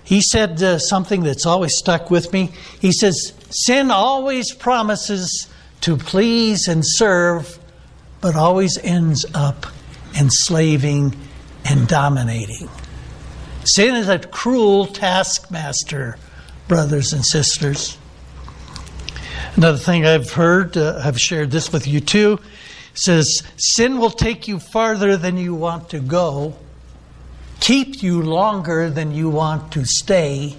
he 0.04 0.20
said 0.20 0.62
uh, 0.62 0.78
something 0.78 1.24
that's 1.24 1.44
always 1.44 1.76
stuck 1.76 2.12
with 2.12 2.32
me. 2.32 2.52
He 2.80 2.92
says, 2.92 3.32
Sin 3.50 3.90
always 3.90 4.54
promises 4.54 5.48
to 5.80 5.96
please 5.96 6.68
and 6.68 6.82
serve, 6.86 7.58
but 8.20 8.36
always 8.36 8.78
ends 8.78 9.26
up 9.34 9.66
enslaving 10.16 11.16
and 11.64 11.88
dominating. 11.88 12.68
Sin 13.68 13.96
is 13.96 14.08
a 14.08 14.18
cruel 14.18 14.86
taskmaster, 14.86 16.16
brothers 16.68 17.12
and 17.12 17.22
sisters. 17.22 17.98
Another 19.56 19.76
thing 19.76 20.06
I've 20.06 20.32
heard, 20.32 20.74
uh, 20.78 21.02
I've 21.04 21.20
shared 21.20 21.50
this 21.50 21.70
with 21.70 21.86
you 21.86 22.00
too, 22.00 22.40
says 22.94 23.42
sin 23.58 23.98
will 23.98 24.10
take 24.10 24.48
you 24.48 24.58
farther 24.58 25.18
than 25.18 25.36
you 25.36 25.54
want 25.54 25.90
to 25.90 26.00
go, 26.00 26.56
keep 27.60 28.02
you 28.02 28.22
longer 28.22 28.88
than 28.88 29.12
you 29.12 29.28
want 29.28 29.70
to 29.72 29.84
stay, 29.84 30.56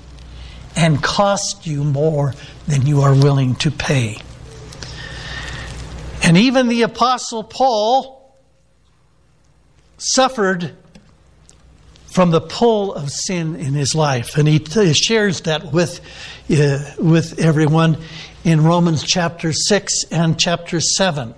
and 0.75 1.01
cost 1.01 1.65
you 1.65 1.83
more 1.83 2.35
than 2.67 2.85
you 2.85 3.01
are 3.01 3.15
willing 3.15 3.55
to 3.55 3.71
pay. 3.71 4.19
And 6.21 6.37
even 6.37 6.67
the 6.67 6.83
Apostle 6.83 7.43
Paul 7.43 8.37
suffered 9.97 10.77
from 12.19 12.31
the 12.31 12.41
pull 12.41 12.93
of 12.93 13.09
sin 13.09 13.55
in 13.55 13.73
his 13.73 13.95
life. 13.95 14.35
And 14.35 14.45
he 14.45 14.59
t- 14.59 14.91
shares 14.91 15.39
that 15.43 15.71
with, 15.71 16.01
uh, 16.51 16.79
with 16.99 17.39
everyone 17.39 17.95
in 18.43 18.61
Romans 18.61 19.03
chapter 19.03 19.53
6 19.53 20.03
and 20.11 20.37
chapter 20.37 20.81
7. 20.81 21.33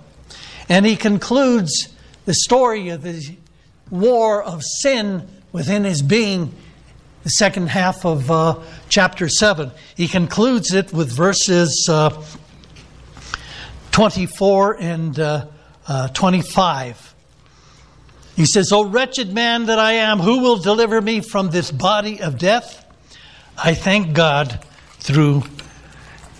And 0.68 0.84
he 0.84 0.96
concludes 0.96 1.88
the 2.24 2.34
story 2.34 2.88
of 2.88 3.02
the 3.02 3.36
war 3.92 4.42
of 4.42 4.64
sin 4.64 5.28
within 5.52 5.84
his 5.84 6.02
being, 6.02 6.52
the 7.22 7.30
second 7.30 7.68
half 7.68 8.04
of 8.04 8.28
uh, 8.28 8.58
chapter 8.88 9.28
7. 9.28 9.70
He 9.96 10.08
concludes 10.08 10.74
it 10.74 10.92
with 10.92 11.12
verses 11.12 11.86
uh, 11.88 12.10
24 13.92 14.78
and 14.80 15.20
uh, 15.20 15.46
uh 15.86 16.08
25. 16.08 17.11
He 18.36 18.46
says, 18.46 18.72
O 18.72 18.84
wretched 18.84 19.32
man 19.32 19.66
that 19.66 19.78
I 19.78 19.92
am, 19.92 20.18
who 20.18 20.40
will 20.40 20.56
deliver 20.56 21.00
me 21.00 21.20
from 21.20 21.50
this 21.50 21.70
body 21.70 22.20
of 22.20 22.38
death? 22.38 22.84
I 23.56 23.74
thank 23.74 24.14
God 24.14 24.64
through 24.98 25.42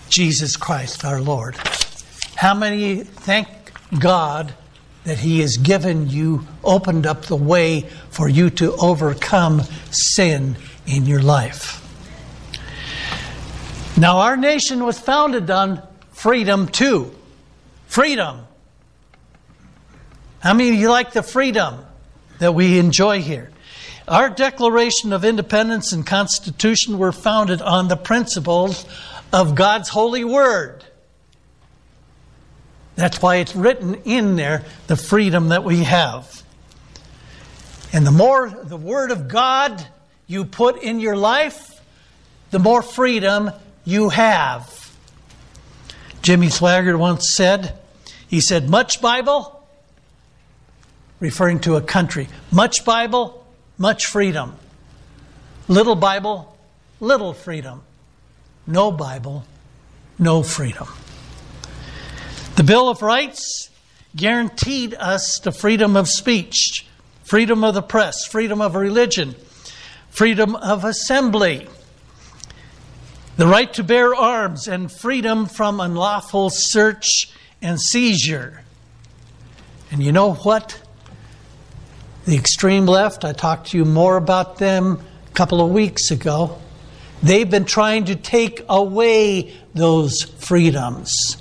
Jesus 0.09 0.57
Christ 0.57 1.05
our 1.05 1.21
Lord. 1.21 1.57
How 2.35 2.55
many 2.55 3.05
thank 3.05 3.49
God 3.99 4.55
that 5.05 5.19
He 5.19 5.41
has 5.41 5.57
given 5.57 6.09
you, 6.09 6.47
opened 6.65 7.07
up 7.07 7.27
the 7.27 7.37
way 7.37 7.83
for 8.11 8.29
you 8.29 8.51
to 8.51 8.75
overcome 8.77 9.63
sin 9.91 10.57
in 10.87 11.07
your 11.07 11.23
life? 11.23 11.79
Now, 13.99 14.19
our 14.19 14.37
nation 14.37 14.85
was 14.85 14.99
founded 14.99 15.51
on 15.51 15.87
freedom 16.13 16.69
too. 16.69 17.15
Freedom. 17.87 18.47
How 20.43 20.55
many 20.55 20.71
of 20.71 20.75
you 20.75 20.91
like 20.91 21.13
the 21.13 21.23
freedom 21.23 21.87
that 22.41 22.53
we 22.53 22.81
enjoy 22.81 23.23
here? 23.23 23.53
Our 24.09 24.29
Declaration 24.29 25.13
of 25.13 25.25
Independence 25.25 25.93
and 25.93 26.05
Constitution 26.05 26.99
were 26.99 27.13
founded 27.13 27.63
on 27.63 27.87
the 27.87 27.97
principles 27.97 28.85
of 29.33 29.55
God's 29.55 29.89
holy 29.89 30.25
word. 30.25 30.85
That's 32.97 33.23
why 33.23 33.37
it's 33.37 33.55
written 33.55 33.95
in 34.05 34.35
there 34.35 34.65
the 34.89 34.97
freedom 34.97 35.51
that 35.51 35.63
we 35.63 35.85
have. 35.85 36.43
And 37.93 38.05
the 38.05 38.11
more 38.11 38.51
the 38.51 38.77
word 38.77 39.13
of 39.13 39.29
God 39.29 39.87
you 40.27 40.45
put 40.45 40.83
in 40.83 40.99
your 40.99 41.17
life, 41.17 41.71
the 42.51 42.59
more 42.59 42.83
freedom 42.83 43.53
you 43.85 44.09
have. 44.09 44.93
Jimmy 46.21 46.49
Swaggart 46.49 46.99
once 46.99 47.33
said, 47.33 47.79
he 48.27 48.41
said, 48.41 48.69
much 48.69 49.01
Bible, 49.01 49.62
referring 51.23 51.61
to 51.61 51.77
a 51.77 51.81
country. 51.81 52.29
Much 52.51 52.85
Bible, 52.85 53.47
much 53.79 54.07
freedom. 54.07 54.57
Little 55.69 55.95
Bible, 55.95 56.59
little 56.99 57.33
freedom. 57.33 57.83
No 58.67 58.91
Bible, 58.91 59.45
no 60.19 60.43
freedom. 60.43 60.89
The 62.57 62.65
Bill 62.65 62.89
of 62.89 63.03
Rights 63.03 63.71
guaranteed 64.17 64.95
us 64.95 65.39
the 65.39 65.53
freedom 65.53 65.95
of 65.95 66.09
speech, 66.09 66.87
freedom 67.23 67.63
of 67.63 67.75
the 67.75 67.83
press, 67.83 68.27
freedom 68.27 68.61
of 68.61 68.75
religion, 68.75 69.37
freedom 70.11 70.57
of 70.57 70.85
assembly, 70.85 71.69
the 73.37 73.47
right 73.47 73.73
to 73.75 73.85
bear 73.85 74.13
arms, 74.13 74.67
and 74.67 74.91
freedom 74.91 75.47
from 75.47 75.79
unlawful 75.79 76.51
search 76.51 77.31
and 77.63 77.81
seizure. 77.81 78.63
And 79.93 80.03
you 80.03 80.11
know 80.11 80.35
what? 80.35 80.82
The 82.25 82.37
extreme 82.37 82.87
left, 82.87 83.25
I 83.25 83.33
talked 83.33 83.71
to 83.71 83.77
you 83.77 83.85
more 83.85 84.17
about 84.17 84.59
them 84.59 85.01
a 85.27 85.33
couple 85.33 85.61
of 85.61 85.73
weeks 85.73 86.13
ago. 86.13 86.59
They've 87.21 87.51
been 87.51 87.65
trying 87.65 88.05
to 88.07 88.17
take 88.17 88.65
away 88.69 89.53
those 89.75 90.23
freedoms 90.23 91.37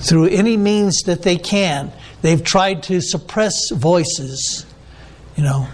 through 0.00 0.28
any 0.28 0.56
means 0.56 1.02
that 1.02 1.22
they 1.22 1.36
can. 1.36 1.92
They've 2.22 2.42
tried 2.42 2.82
to 2.84 3.00
suppress 3.02 3.70
voices, 3.70 4.64
you 5.36 5.42
know. 5.42 5.68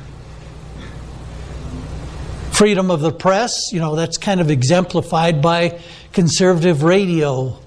Freedom 2.51 2.91
of 2.91 3.01
the 3.01 3.12
press, 3.12 3.73
you 3.73 3.81
know, 3.81 3.95
that's 3.95 4.17
kind 4.17 4.41
of 4.41 4.51
exemplified 4.51 5.41
by 5.41 5.81
conservative 6.12 6.83
radio 6.83 7.59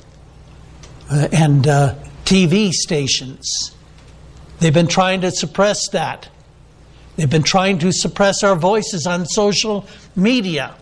uh, 1.09 1.27
and 1.31 1.67
uh, 1.67 1.95
TV 2.25 2.71
stations. 2.71 3.73
They've 4.59 4.73
been 4.73 4.87
trying 4.87 5.21
to 5.21 5.31
suppress 5.31 5.89
that. 5.89 6.29
They've 7.15 7.29
been 7.29 7.43
trying 7.43 7.79
to 7.79 7.91
suppress 7.91 8.43
our 8.43 8.55
voices 8.55 9.07
on 9.07 9.25
social 9.25 9.87
media. 10.15 10.75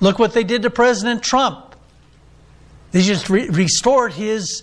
Look 0.00 0.18
what 0.18 0.32
they 0.32 0.44
did 0.44 0.62
to 0.62 0.70
President 0.70 1.22
Trump. 1.22 1.76
They 2.90 3.02
just 3.02 3.30
re- 3.30 3.48
restored 3.48 4.12
his 4.12 4.62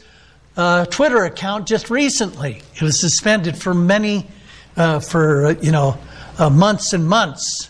uh, 0.58 0.86
Twitter 0.86 1.24
account 1.26 1.68
just 1.68 1.90
recently. 1.90 2.62
It 2.76 2.82
was 2.82 3.00
suspended 3.00 3.58
for 3.58 3.74
many, 3.74 4.28
uh, 4.76 5.00
for 5.00 5.48
uh, 5.48 5.56
you 5.62 5.72
know, 5.72 5.98
uh, 6.38 6.50
months 6.50 6.94
and 6.94 7.08
months. 7.08 7.70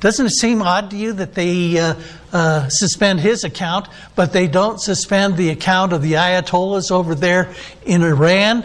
Doesn't 0.00 0.26
it 0.26 0.32
seem 0.32 0.62
odd 0.62 0.90
to 0.90 0.96
you 0.96 1.12
that 1.14 1.34
they 1.34 1.78
uh, 1.78 1.94
uh, 2.32 2.68
suspend 2.68 3.20
his 3.20 3.42
account, 3.42 3.88
but 4.14 4.32
they 4.32 4.46
don't 4.46 4.80
suspend 4.80 5.36
the 5.36 5.50
account 5.50 5.92
of 5.92 6.02
the 6.02 6.12
Ayatollahs 6.12 6.92
over 6.92 7.14
there 7.14 7.52
in 7.84 8.02
Iran? 8.02 8.64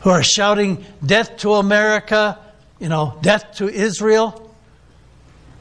Who 0.00 0.10
are 0.10 0.22
shouting, 0.22 0.84
Death 1.04 1.38
to 1.38 1.54
America, 1.54 2.38
you 2.78 2.88
know, 2.88 3.18
death 3.22 3.56
to 3.56 3.68
Israel. 3.68 4.54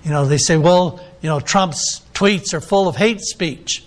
You 0.03 0.11
know, 0.11 0.25
they 0.25 0.37
say, 0.37 0.57
well, 0.57 1.03
you 1.21 1.29
know, 1.29 1.39
Trump's 1.39 2.01
tweets 2.13 2.53
are 2.53 2.61
full 2.61 2.87
of 2.87 2.95
hate 2.95 3.21
speech. 3.21 3.83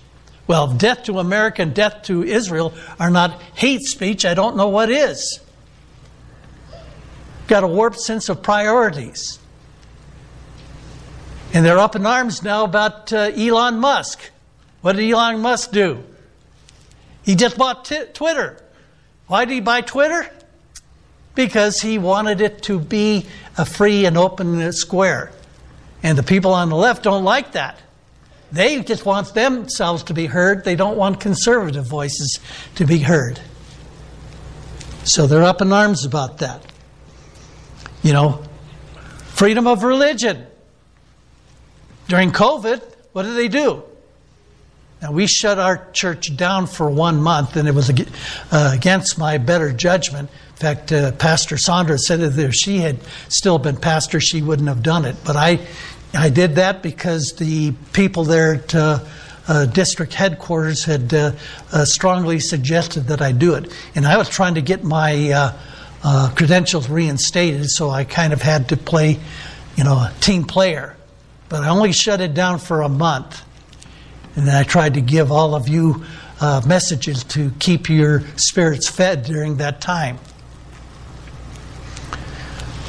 Well, 0.47 0.69
death 0.69 1.05
to 1.05 1.19
America 1.19 1.63
and 1.63 1.75
death 1.75 2.03
to 2.05 2.23
Israel 2.23 2.75
are 3.01 3.11
not 3.11 3.41
hate 3.55 3.83
speech. 3.83 4.25
I 4.27 4.35
don't 4.35 4.57
know 4.57 4.69
what 4.69 4.91
is. 4.91 5.41
Got 7.47 7.65
a 7.65 7.67
warped 7.67 8.01
sense 8.01 8.29
of 8.29 8.43
priorities. 8.43 9.39
And 11.55 11.65
they're 11.65 11.79
up 11.79 11.97
in 11.97 12.05
arms 12.05 12.43
now 12.43 12.65
about 12.65 13.13
uh, 13.13 13.31
Elon 13.37 13.79
Musk. 13.79 14.31
What 14.81 14.97
did 14.97 15.11
Elon 15.11 15.41
Musk 15.41 15.71
do? 15.71 16.03
He 17.23 17.35
just 17.35 17.57
bought 17.57 17.85
t- 17.85 18.05
Twitter. 18.13 18.59
Why 19.27 19.45
did 19.45 19.55
he 19.55 19.61
buy 19.61 19.81
Twitter? 19.81 20.29
Because 21.35 21.81
he 21.81 21.99
wanted 21.99 22.41
it 22.41 22.63
to 22.65 22.79
be 22.79 23.27
a 23.57 23.65
free 23.65 24.05
and 24.05 24.19
open 24.19 24.73
square. 24.73 25.33
And 26.03 26.19
the 26.19 26.23
people 26.23 26.53
on 26.53 26.69
the 26.69 26.77
left 26.77 27.05
don't 27.05 27.25
like 27.25 27.53
that. 27.53 27.81
They 28.51 28.83
just 28.83 29.07
want 29.07 29.33
themselves 29.33 30.03
to 30.05 30.15
be 30.15 30.27
heard. 30.27 30.65
They 30.65 30.77
don't 30.77 30.99
want 30.99 31.21
conservative 31.21 31.87
voices 31.87 32.39
to 32.75 32.85
be 32.85 32.99
heard. 32.99 33.41
So 35.05 35.27
they're 35.27 35.43
up 35.43 35.63
in 35.63 35.73
arms 35.73 36.05
about 36.05 36.39
that. 36.39 36.63
You 38.03 38.13
know, 38.13 38.45
freedom 39.29 39.67
of 39.67 39.83
religion. 39.85 40.47
During 42.09 42.31
COVID, 42.31 42.83
what 43.13 43.23
did 43.23 43.37
they 43.37 43.49
do? 43.49 43.85
Now, 45.03 45.11
we 45.11 45.27
shut 45.27 45.59
our 45.59 45.85
church 45.91 46.37
down 46.37 46.69
for 46.69 46.89
one 46.89 47.21
month, 47.21 47.57
and 47.57 47.67
it 47.67 47.75
was 47.75 47.91
uh, 47.91 48.71
against 48.73 49.19
my 49.19 49.37
better 49.37 49.73
judgment. 49.73 50.31
In 50.31 50.57
fact, 50.57 50.93
uh, 50.93 51.11
Pastor 51.11 51.57
Sandra 51.57 51.99
said 51.99 52.21
that 52.21 52.39
if 52.39 52.55
she 52.55 52.79
had 52.79 53.01
still 53.29 53.59
been 53.59 53.77
pastor, 53.77 54.21
she 54.21 54.43
wouldn't 54.43 54.69
have 54.69 54.81
done 54.81 55.05
it. 55.05 55.17
But 55.25 55.35
I, 55.35 55.59
I 56.15 56.29
did 56.29 56.55
that 56.55 56.85
because 56.85 57.35
the 57.37 57.73
people 57.93 58.23
there 58.23 58.55
at 58.55 58.75
uh, 58.77 59.01
uh 59.49 59.67
district 59.67 60.15
headquarters 60.15 60.85
had 60.85 61.13
uh, 61.13 61.33
uh, 61.73 61.85
strongly 61.85 62.39
suggested 62.39 63.09
that 63.09 63.21
I 63.21 63.33
do 63.33 63.55
it. 63.55 63.73
And 63.97 64.07
I 64.07 64.17
was 64.17 64.29
trying 64.29 64.55
to 64.55 64.63
get 64.63 64.85
my 64.85 65.53
credentials 66.37 66.89
reinstated, 66.89 67.69
so 67.71 67.91
I 67.91 68.05
kind 68.05 68.33
of 68.33 68.41
had 68.41 68.69
to 68.69 68.77
play, 68.77 69.19
you 69.75 69.83
know, 69.83 69.95
a 69.95 70.13
team 70.21 70.45
player. 70.45 70.97
But 71.49 71.65
I 71.65 71.71
only 71.71 71.91
shut 71.91 72.21
it 72.21 72.35
down 72.35 72.61
for 72.61 72.83
a 72.83 72.89
month. 72.89 73.43
And 74.35 74.51
I 74.51 74.63
tried 74.63 74.95
to 74.95 75.01
give 75.01 75.31
all 75.31 75.55
of 75.55 75.69
you 75.69 76.05
uh, 76.41 76.63
messages 76.67 77.23
to 77.25 77.53
keep 77.59 77.89
your 77.89 78.23
spirits 78.37 78.89
fed 78.89 79.25
during 79.25 79.59
that 79.59 79.81
time. 79.81 80.19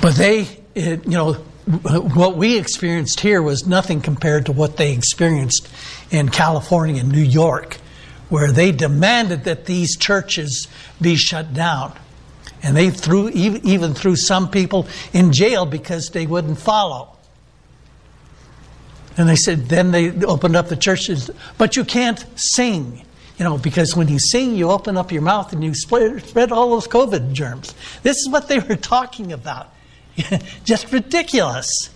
But 0.02 0.16
they, 0.16 0.48
it, 0.76 1.06
you 1.06 1.12
know, 1.12 1.34
what 1.34 2.36
we 2.36 2.58
experienced 2.58 3.22
here 3.22 3.41
was 3.41 3.66
nothing 3.66 4.02
compared 4.02 4.48
to 4.48 4.52
what 4.52 4.78
they 4.78 4.94
experienced 4.94 5.70
in 6.12 6.30
California 6.30 7.02
and 7.02 7.12
New 7.12 7.22
York, 7.22 7.78
where 8.30 8.52
they 8.52 8.72
demanded 8.72 9.46
that 9.46 9.66
these 9.66 9.96
churches 9.96 10.68
be 11.00 11.16
shut 11.16 11.54
down. 11.54 11.94
And 12.62 12.76
they 12.76 12.89
threw, 12.89 13.30
even 13.30 13.94
threw 13.94 14.16
some 14.16 14.50
people 14.50 14.88
in 15.12 15.34
jail 15.34 15.66
because 15.66 16.10
they 16.10 16.26
wouldn't 16.26 16.58
follow. 16.58 17.12
And 19.18 19.30
they 19.30 19.36
said, 19.36 19.70
then 19.70 19.91
they 19.91 20.11
opened 20.24 20.55
up 20.55 20.70
the 20.70 20.76
churches, 20.76 21.30
but 21.57 21.76
you 21.76 21.86
can't 21.86 22.26
sing. 22.36 23.05
You 23.38 23.45
know, 23.45 23.57
because 23.57 23.95
when 23.95 24.07
you 24.07 24.20
sing, 24.20 24.55
you 24.55 24.70
open 24.70 24.97
up 24.97 25.11
your 25.11 25.22
mouth 25.22 25.53
and 25.53 25.64
you 25.64 25.74
spread 25.74 26.51
all 26.51 26.70
those 26.72 26.88
COVID 26.88 27.34
germs. 27.34 27.74
This 28.03 28.18
is 28.18 28.30
what 28.30 28.47
they 28.47 28.59
were 28.59 28.76
talking 28.95 29.32
about. 29.34 29.74
Just 30.64 30.91
ridiculous. 30.91 31.89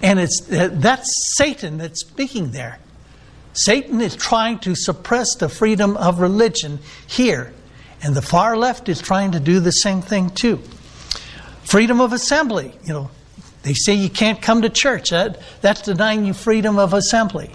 And 0.00 0.20
it's 0.20 0.40
that's 0.46 1.36
Satan 1.36 1.78
that's 1.78 2.00
speaking 2.00 2.52
there. 2.52 2.78
Satan 3.52 4.00
is 4.00 4.14
trying 4.14 4.60
to 4.60 4.76
suppress 4.76 5.34
the 5.34 5.48
freedom 5.48 5.96
of 5.96 6.20
religion 6.20 6.78
here. 7.08 7.52
And 8.00 8.14
the 8.14 8.22
far 8.22 8.56
left 8.56 8.88
is 8.88 9.00
trying 9.00 9.32
to 9.32 9.40
do 9.40 9.58
the 9.58 9.72
same 9.72 10.00
thing 10.00 10.30
too. 10.30 10.60
Freedom 11.64 12.00
of 12.00 12.12
assembly, 12.12 12.72
you 12.84 12.92
know, 12.92 13.10
they 13.68 13.74
say 13.74 13.92
you 13.92 14.08
can't 14.08 14.40
come 14.40 14.62
to 14.62 14.70
church. 14.70 15.10
That, 15.10 15.42
that's 15.60 15.82
denying 15.82 16.24
you 16.24 16.32
freedom 16.32 16.78
of 16.78 16.94
assembly. 16.94 17.50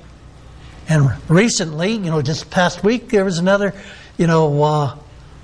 And 0.88 1.09
recently, 1.28 1.93
you 1.93 2.11
know, 2.11 2.22
just 2.22 2.51
past 2.51 2.84
week, 2.84 3.09
there 3.09 3.26
was 3.26 3.39
another, 3.39 3.74
you 4.20 4.28
know, 4.28 4.61
uh, 4.61 4.97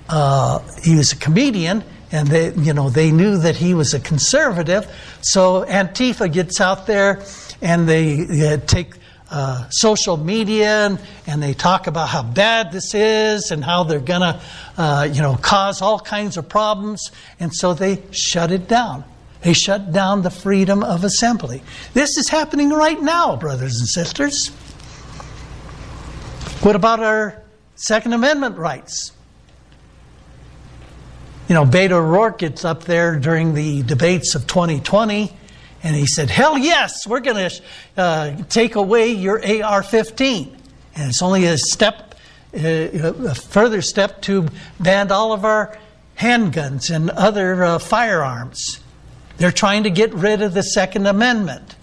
uh, 0.10 0.60
he 0.84 0.96
was 0.96 1.12
a 1.12 1.16
comedian, 1.16 1.84
and 2.12 2.28
they, 2.28 2.54
you 2.54 2.74
know, 2.74 2.92
they 2.92 3.12
knew 3.12 3.40
that 3.40 3.56
he 3.56 3.74
was 3.74 3.96
a 3.96 4.00
conservative. 4.00 4.86
So 5.22 5.66
Antifa 5.66 6.32
gets 6.32 6.62
out 6.62 6.86
there, 6.86 7.24
and 7.64 7.90
they 7.90 8.58
take 8.68 8.94
uh, 9.32 9.68
social 9.72 10.18
media 10.18 10.86
and, 10.86 11.00
and, 11.26 11.42
they 11.42 11.54
talk 11.54 11.86
about 11.86 12.10
how 12.10 12.24
bad 12.24 12.72
this 12.72 12.96
is 12.96 13.52
and 13.52 13.64
how 13.64 13.84
they're 13.84 14.00
going 14.00 14.22
to, 14.22 14.42
uh, 14.76 15.08
you 15.12 15.22
know, 15.22 15.36
cause 15.36 15.84
all 15.84 16.00
kinds 16.00 16.36
of 16.36 16.50
problems. 16.50 17.12
And 17.40 17.54
so 17.54 17.76
they 17.76 18.02
shut 18.12 18.52
it 18.52 18.68
down. 18.68 19.04
They 19.42 19.54
shut 19.54 19.92
down 19.92 20.22
the 20.22 20.30
freedom 20.30 20.84
of 20.84 21.04
assembly. 21.04 21.62
This 21.94 22.18
is 22.18 22.28
happening 22.28 22.70
right 22.70 23.02
now, 23.02 23.36
brothers 23.38 23.80
and 23.80 23.88
sisters. 23.88 24.50
What 26.62 26.76
about 26.76 27.00
our 27.00 27.42
Second 27.76 28.14
Amendment 28.14 28.58
rights? 28.58 29.14
You 31.48 31.56
know, 31.56 31.66
Beto 31.66 31.94
O'Rourke 31.94 32.40
gets 32.40 32.66
up 32.66 32.84
there 32.84 33.18
during 33.18 33.54
the 33.54 33.82
debates 33.84 34.36
of 34.36 34.46
2020 34.46 35.32
and 35.82 35.96
he 35.96 36.06
said, 36.06 36.30
Hell 36.30 36.58
yes, 36.58 37.08
we're 37.08 37.22
going 37.22 37.50
to 37.50 37.62
uh, 37.96 38.44
take 38.50 38.76
away 38.76 39.14
your 39.14 39.42
AR 39.64 39.82
15. 39.82 40.58
And 40.96 41.10
it's 41.10 41.22
only 41.22 41.46
a 41.46 41.58
step, 41.58 42.16
uh, 42.54 42.60
a 42.60 43.36
further 43.36 43.82
step 43.82 44.22
to 44.24 44.50
ban 44.80 45.12
all 45.12 45.32
of 45.32 45.46
our 45.46 45.78
handguns 46.18 46.94
and 46.94 47.10
other 47.12 47.64
uh, 47.64 47.80
firearms. 47.80 48.82
They're 49.40 49.52
trying 49.52 49.84
to 49.84 49.90
get 49.90 50.14
rid 50.14 50.42
of 50.42 50.54
the 50.54 50.62
Second 50.62 51.08
Amendment. 51.08 51.76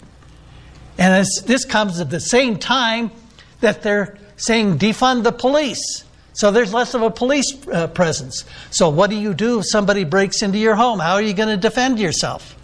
And 0.97 1.25
this 1.45 1.65
comes 1.65 1.99
at 1.99 2.09
the 2.09 2.19
same 2.19 2.57
time 2.57 3.11
that 3.59 3.81
they're 3.83 4.17
saying 4.37 4.79
defund 4.79 5.23
the 5.23 5.31
police. 5.31 6.03
So 6.33 6.51
there's 6.51 6.71
less 6.71 6.93
of 6.93 7.01
a 7.01 7.09
police 7.09 7.51
uh, 7.67 7.87
presence. 7.87 8.45
So 8.69 8.89
what 8.89 9.09
do 9.09 9.15
you 9.15 9.33
do 9.33 9.59
if 9.59 9.65
somebody 9.67 10.03
breaks 10.03 10.43
into 10.43 10.59
your 10.59 10.75
home? 10.75 10.99
How 10.99 11.13
are 11.13 11.21
you 11.21 11.33
going 11.33 11.49
to 11.49 11.57
defend 11.57 11.99
yourself? 11.99 12.55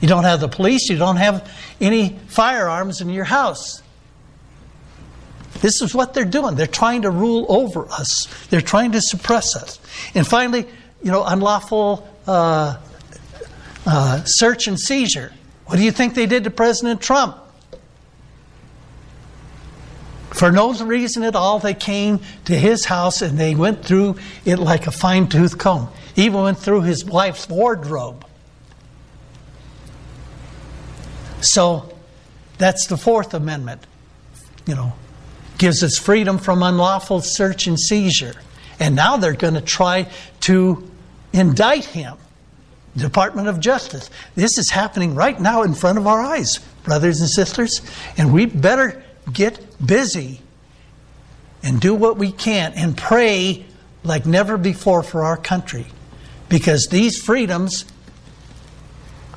You 0.00 0.08
don't 0.08 0.24
have 0.24 0.40
the 0.40 0.48
police, 0.48 0.88
you 0.88 0.96
don't 0.96 1.16
have 1.16 1.48
any 1.80 2.18
firearms 2.28 3.00
in 3.00 3.10
your 3.10 3.24
house. 3.24 3.82
This 5.60 5.80
is 5.82 5.94
what 5.94 6.14
they're 6.14 6.24
doing. 6.24 6.56
They're 6.56 6.66
trying 6.66 7.02
to 7.02 7.10
rule 7.10 7.46
over 7.48 7.86
us. 7.90 8.26
They're 8.50 8.60
trying 8.60 8.92
to 8.92 9.00
suppress 9.00 9.54
us. 9.54 9.78
And 10.14 10.26
finally, 10.26 10.66
you 11.02 11.10
know, 11.10 11.24
unlawful 11.24 12.08
uh, 12.26 12.78
uh, 13.86 14.22
search 14.24 14.66
and 14.66 14.78
seizure. 14.78 15.32
What 15.66 15.76
do 15.76 15.82
you 15.82 15.92
think 15.92 16.14
they 16.14 16.26
did 16.26 16.44
to 16.44 16.50
President 16.50 17.00
Trump? 17.00 17.38
For 20.30 20.50
no 20.50 20.72
reason 20.72 21.22
at 21.24 21.36
all, 21.36 21.58
they 21.58 21.74
came 21.74 22.20
to 22.46 22.54
his 22.58 22.86
house 22.86 23.22
and 23.22 23.38
they 23.38 23.54
went 23.54 23.84
through 23.84 24.16
it 24.44 24.58
like 24.58 24.86
a 24.86 24.90
fine 24.90 25.28
tooth 25.28 25.58
comb. 25.58 25.88
Even 26.16 26.42
went 26.42 26.58
through 26.58 26.82
his 26.82 27.04
wife's 27.04 27.48
wardrobe. 27.48 28.26
So 31.40 31.92
that's 32.58 32.86
the 32.86 32.96
Fourth 32.96 33.34
Amendment. 33.34 33.86
You 34.66 34.74
know, 34.74 34.92
gives 35.58 35.82
us 35.82 35.98
freedom 35.98 36.38
from 36.38 36.62
unlawful 36.62 37.20
search 37.20 37.66
and 37.66 37.78
seizure. 37.78 38.34
And 38.80 38.96
now 38.96 39.16
they're 39.16 39.34
going 39.34 39.54
to 39.54 39.60
try 39.60 40.08
to 40.40 40.90
indict 41.32 41.84
him. 41.84 42.16
Department 42.96 43.48
of 43.48 43.60
Justice. 43.60 44.10
This 44.34 44.58
is 44.58 44.70
happening 44.70 45.14
right 45.14 45.40
now 45.40 45.62
in 45.62 45.74
front 45.74 45.98
of 45.98 46.06
our 46.06 46.20
eyes, 46.20 46.58
brothers 46.84 47.20
and 47.20 47.28
sisters. 47.28 47.80
And 48.16 48.32
we 48.32 48.46
better 48.46 49.02
get 49.32 49.64
busy 49.84 50.40
and 51.62 51.80
do 51.80 51.94
what 51.94 52.16
we 52.18 52.32
can 52.32 52.72
and 52.74 52.96
pray 52.96 53.64
like 54.04 54.26
never 54.26 54.58
before 54.58 55.02
for 55.02 55.24
our 55.24 55.36
country 55.36 55.86
because 56.48 56.88
these 56.90 57.22
freedoms 57.22 57.84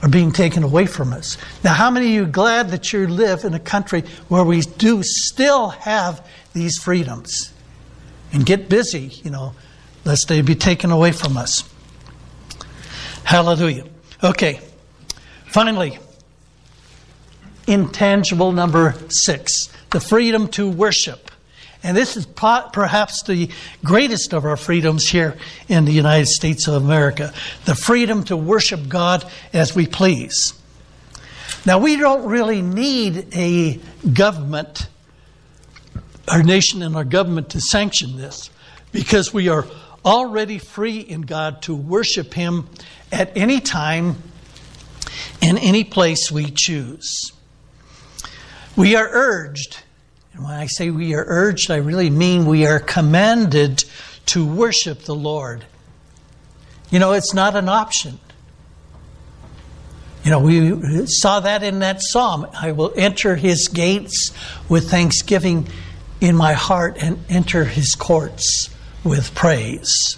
are 0.02 0.10
being 0.10 0.32
taken 0.32 0.64
away 0.64 0.86
from 0.86 1.14
us. 1.14 1.38
Now, 1.64 1.74
how 1.74 1.90
many 1.90 2.08
of 2.08 2.12
you 2.12 2.26
glad 2.26 2.72
that 2.72 2.92
you 2.92 3.08
live 3.08 3.46
in 3.46 3.54
a 3.54 3.60
country 3.60 4.04
where 4.28 4.44
we 4.44 4.62
do 4.62 5.02
still 5.04 5.70
have 5.70 6.26
these 6.54 6.78
freedoms? 6.78 7.52
And 8.34 8.46
get 8.46 8.68
busy, 8.68 9.14
you 9.24 9.32
know, 9.32 9.54
lest 10.04 10.28
they 10.28 10.42
be 10.42 10.56
taken 10.56 10.92
away 10.92 11.14
from 11.14 11.38
us. 11.38 11.64
Hallelujah. 13.26 13.86
Okay. 14.24 14.62
Finally, 15.48 15.98
intangible 17.68 18.52
number 18.52 18.96
six 19.10 19.70
the 19.90 20.00
freedom 20.00 20.48
to 20.50 20.70
worship. 20.70 21.32
And 21.82 21.96
this 21.96 22.18
is 22.18 22.26
perhaps 22.26 23.24
the 23.24 23.50
greatest 23.84 24.34
of 24.34 24.46
our 24.46 24.58
freedoms 24.58 25.08
here 25.08 25.38
in 25.68 25.86
the 25.86 25.92
United 25.92 26.28
States 26.28 26.68
of 26.68 26.76
America 26.76 27.34
the 27.66 27.76
freedom 27.76 28.24
to 28.26 28.38
worship 28.38 28.88
God 28.88 29.26
as 29.54 29.76
we 29.76 29.88
please. 29.88 30.54
Now, 31.66 31.80
we 31.80 31.96
don't 31.96 32.26
really 32.26 32.62
need 32.62 33.28
a 33.36 33.80
government, 34.14 34.88
our 36.28 36.44
nation 36.44 36.84
and 36.84 36.96
our 36.96 37.04
government, 37.04 37.50
to 37.52 37.62
sanction 37.62 38.18
this 38.18 38.52
because 38.92 39.34
we 39.34 39.50
are 39.50 39.66
already 40.04 40.60
free 40.60 41.00
in 41.00 41.22
God 41.22 41.64
to 41.64 41.76
worship 41.76 42.34
Him 42.34 42.70
at 43.16 43.32
any 43.38 43.62
time 43.62 44.22
in 45.42 45.58
any 45.58 45.86
place 45.86 46.30
we 46.30 46.52
choose. 46.52 47.32
We 48.76 48.96
are 48.96 49.08
urged, 49.10 49.78
and 50.34 50.44
when 50.44 50.54
I 50.54 50.66
say 50.66 50.90
we 50.90 51.16
are 51.16 51.24
urged, 51.26 51.72
I 51.72 51.78
really 51.78 52.10
mean 52.10 52.46
we 52.46 52.66
are 52.66 52.80
commanded 52.80 53.86
to 54.28 54.46
worship 54.46 55.04
the 55.04 55.16
Lord. 55.16 55.64
You 56.90 57.00
know, 57.00 57.14
it's 57.14 57.34
not 57.34 57.56
an 57.56 57.70
option. 57.70 58.20
You 60.26 60.32
know, 60.32 60.40
we 60.40 61.06
saw 61.06 61.40
that 61.40 61.64
in 61.64 61.80
that 61.80 62.02
psalm. 62.02 62.48
I 62.54 62.74
will 62.74 62.92
enter 62.98 63.36
his 63.36 63.70
gates 63.70 64.32
with 64.68 64.90
thanksgiving 64.90 65.70
in 66.20 66.36
my 66.36 66.54
heart 66.54 66.98
and 67.00 67.24
enter 67.30 67.64
his 67.64 67.96
courts 67.96 68.70
with 69.06 69.34
praise. 69.36 70.18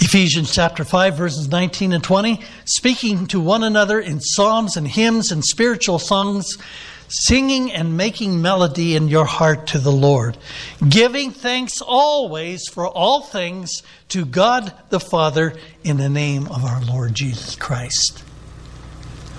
Ephesians 0.00 0.54
chapter 0.54 0.84
5, 0.84 1.16
verses 1.16 1.48
19 1.48 1.92
and 1.92 2.04
20, 2.04 2.40
speaking 2.64 3.26
to 3.28 3.40
one 3.40 3.62
another 3.62 4.00
in 4.00 4.20
psalms 4.20 4.76
and 4.76 4.86
hymns 4.86 5.30
and 5.32 5.44
spiritual 5.44 5.98
songs, 5.98 6.58
singing 7.08 7.70
and 7.70 7.96
making 7.96 8.40
melody 8.40 8.96
in 8.96 9.08
your 9.08 9.24
heart 9.24 9.66
to 9.68 9.78
the 9.78 9.92
Lord, 9.92 10.36
giving 10.88 11.30
thanks 11.30 11.80
always 11.80 12.68
for 12.68 12.86
all 12.86 13.22
things 13.22 13.82
to 14.08 14.24
God 14.24 14.72
the 14.88 15.00
Father 15.00 15.54
in 15.84 15.98
the 15.98 16.08
name 16.08 16.46
of 16.48 16.64
our 16.64 16.82
Lord 16.84 17.14
Jesus 17.14 17.54
Christ. 17.54 18.24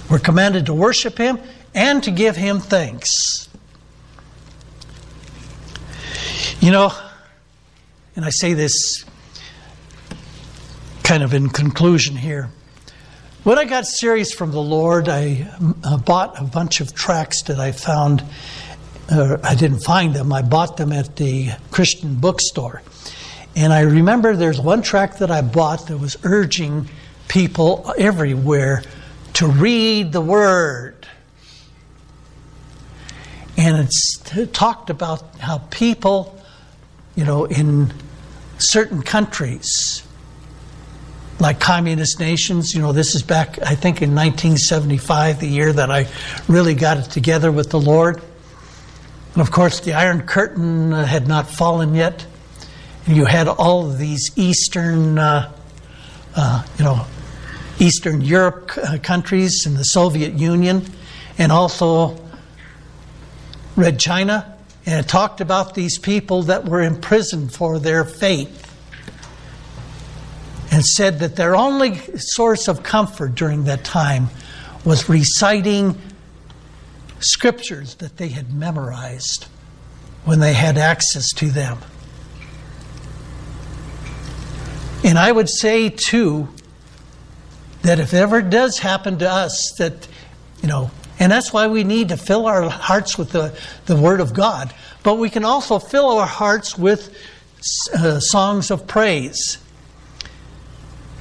We're 0.10 0.20
commanded 0.20 0.68
to 0.68 0.74
worship 0.74 1.18
Him 1.18 1.40
and 1.74 2.04
to 2.04 2.12
give 2.12 2.36
Him 2.36 2.60
thanks. 2.60 3.50
You 6.60 6.72
know, 6.72 6.94
and 8.16 8.24
I 8.24 8.30
say 8.30 8.54
this 8.54 9.06
kind 11.04 11.22
of 11.22 11.34
in 11.34 11.50
conclusion 11.50 12.16
here. 12.16 12.50
When 13.44 13.60
I 13.60 13.66
got 13.66 13.86
serious 13.86 14.34
from 14.34 14.52
the 14.52 14.62
Lord, 14.62 15.10
I 15.10 15.48
uh, 15.84 15.98
bought 15.98 16.40
a 16.40 16.46
bunch 16.46 16.80
of 16.80 16.96
tracts 16.96 17.44
that 17.44 17.60
I 17.60 17.74
found. 17.74 18.24
Uh, 19.12 19.38
I 19.44 19.54
didn't 19.54 19.82
find 19.82 20.14
them, 20.14 20.32
I 20.32 20.42
bought 20.42 20.78
them 20.78 20.94
at 20.94 21.18
the 21.18 21.50
Christian 21.72 22.16
bookstore. 22.16 22.82
And 23.56 23.74
I 23.74 23.82
remember 23.82 24.36
there's 24.36 24.62
one 24.62 24.82
tract 24.82 25.20
that 25.20 25.30
I 25.30 25.42
bought 25.42 25.88
that 25.88 25.98
was 25.98 26.18
urging 26.24 26.90
people 27.28 27.94
everywhere 27.98 28.82
to 29.34 29.48
read 29.48 30.14
the 30.14 30.22
Word. 30.22 31.06
And 33.58 33.90
it 34.36 34.54
talked 34.54 34.90
about 34.90 35.36
how 35.40 35.60
people, 35.70 36.42
you 37.16 37.26
know, 37.26 37.46
in 37.46 37.94
certain 38.58 39.04
countries, 39.04 40.04
like 41.40 41.60
communist 41.60 42.20
nations. 42.20 42.74
You 42.74 42.82
know, 42.82 42.92
this 42.92 43.16
is 43.16 43.24
back, 43.24 43.60
I 43.62 43.76
think, 43.76 44.02
in 44.02 44.16
1975, 44.16 45.40
the 45.40 45.48
year 45.48 45.74
that 45.74 45.92
I 45.92 46.08
really 46.48 46.76
got 46.76 46.98
it 46.98 47.12
together 47.12 47.52
with 47.52 47.70
the 47.70 47.80
Lord. 47.80 48.22
And 49.34 49.42
of 49.42 49.52
course, 49.52 49.80
the 49.80 49.94
Iron 49.94 50.22
Curtain 50.22 50.94
uh, 50.94 51.06
had 51.06 51.28
not 51.28 51.50
fallen 51.50 51.96
yet. 51.96 52.26
And 53.06 53.18
you 53.18 53.26
had 53.26 53.48
all 53.48 53.90
of 53.90 53.98
these 53.98 54.32
Eastern, 54.36 55.18
uh, 55.18 55.52
uh, 56.36 56.64
you 56.78 56.86
know, 56.86 57.06
Eastern 57.80 58.22
Europe 58.22 58.72
uh, 58.78 58.98
countries 59.02 59.64
and 59.66 59.76
the 59.76 59.84
Soviet 59.84 60.34
Union, 60.34 60.86
and 61.38 61.52
also 61.52 62.18
Red 63.76 64.00
China. 64.00 64.58
And 64.86 65.04
it 65.04 65.10
talked 65.10 65.42
about 65.42 65.74
these 65.74 65.98
people 65.98 66.44
that 66.44 66.66
were 66.66 66.82
imprisoned 66.82 67.54
for 67.54 67.80
their 67.80 68.06
faith 68.06 68.63
and 70.74 70.84
said 70.84 71.20
that 71.20 71.36
their 71.36 71.56
only 71.56 72.00
source 72.18 72.68
of 72.68 72.82
comfort 72.82 73.36
during 73.36 73.66
that 73.66 73.84
time 73.84 74.28
was 74.84 75.08
reciting 75.08 76.02
scriptures 77.20 77.94
that 77.96 78.18
they 78.18 78.30
had 78.30 78.52
memorized 78.52 79.46
when 80.26 80.40
they 80.40 80.54
had 80.54 80.80
access 80.80 81.32
to 81.32 81.52
them. 81.52 81.78
And 85.04 85.20
I 85.20 85.32
would 85.32 85.48
say, 85.48 85.90
too, 85.90 86.48
that 87.84 88.00
if 88.00 88.16
ever 88.16 88.42
does 88.42 88.80
happen 88.80 89.20
to 89.20 89.30
us, 89.30 89.74
that, 89.78 90.08
you 90.64 90.68
know, 90.68 90.90
and 91.20 91.32
that's 91.32 91.54
why 91.54 91.68
we 91.68 91.84
need 91.84 92.10
to 92.10 92.18
fill 92.18 92.48
our 92.48 92.68
hearts 92.68 93.16
with 93.16 93.30
the, 93.30 93.56
the 93.86 93.96
Word 93.96 94.22
of 94.22 94.34
God, 94.34 94.74
but 95.04 95.20
we 95.20 95.30
can 95.30 95.46
also 95.46 95.78
fill 95.78 96.18
our 96.18 96.26
hearts 96.26 96.80
with 96.80 97.16
uh, 97.94 98.20
songs 98.20 98.72
of 98.72 98.88
praise 98.88 99.60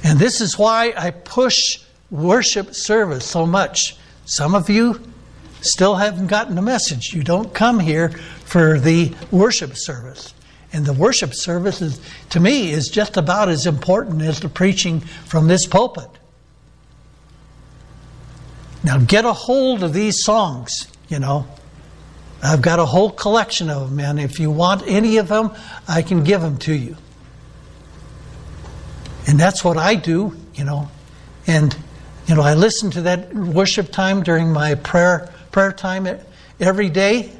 and 0.03 0.19
this 0.19 0.41
is 0.41 0.57
why 0.57 0.93
I 0.95 1.11
push 1.11 1.79
worship 2.11 2.75
service 2.75 3.25
so 3.25 3.45
much. 3.45 3.95
Some 4.25 4.53
of 4.53 4.69
you 4.69 5.01
still 5.61 5.95
haven't 5.95 6.27
gotten 6.27 6.55
the 6.55 6.61
message. 6.61 7.13
You 7.13 7.23
don't 7.23 7.53
come 7.53 7.79
here 7.79 8.09
for 8.45 8.79
the 8.79 9.15
worship 9.31 9.75
service. 9.75 10.33
And 10.73 10.85
the 10.85 10.93
worship 10.93 11.33
service, 11.33 11.81
is, 11.81 12.01
to 12.31 12.39
me, 12.39 12.71
is 12.71 12.89
just 12.89 13.15
about 13.15 13.47
as 13.47 13.65
important 13.65 14.21
as 14.23 14.39
the 14.39 14.49
preaching 14.49 14.99
from 14.99 15.47
this 15.47 15.65
pulpit. 15.65 16.09
Now, 18.83 18.97
get 18.97 19.23
a 19.23 19.33
hold 19.33 19.83
of 19.83 19.93
these 19.93 20.23
songs, 20.23 20.87
you 21.07 21.19
know. 21.19 21.47
I've 22.41 22.61
got 22.61 22.79
a 22.79 22.85
whole 22.85 23.11
collection 23.11 23.69
of 23.69 23.89
them, 23.89 23.99
and 23.99 24.19
if 24.19 24.39
you 24.39 24.51
want 24.51 24.83
any 24.85 25.17
of 25.17 25.29
them, 25.29 25.51
I 25.87 26.01
can 26.01 26.23
give 26.23 26.41
them 26.41 26.57
to 26.59 26.73
you. 26.73 26.97
And 29.27 29.39
that's 29.39 29.63
what 29.63 29.77
I 29.77 29.95
do, 29.95 30.35
you 30.53 30.63
know. 30.63 30.89
And, 31.47 31.75
you 32.27 32.35
know, 32.35 32.41
I 32.41 32.53
listen 32.53 32.91
to 32.91 33.01
that 33.01 33.33
worship 33.33 33.91
time 33.91 34.23
during 34.23 34.51
my 34.51 34.75
prayer, 34.75 35.31
prayer 35.51 35.71
time 35.71 36.07
every 36.59 36.89
day. 36.89 37.31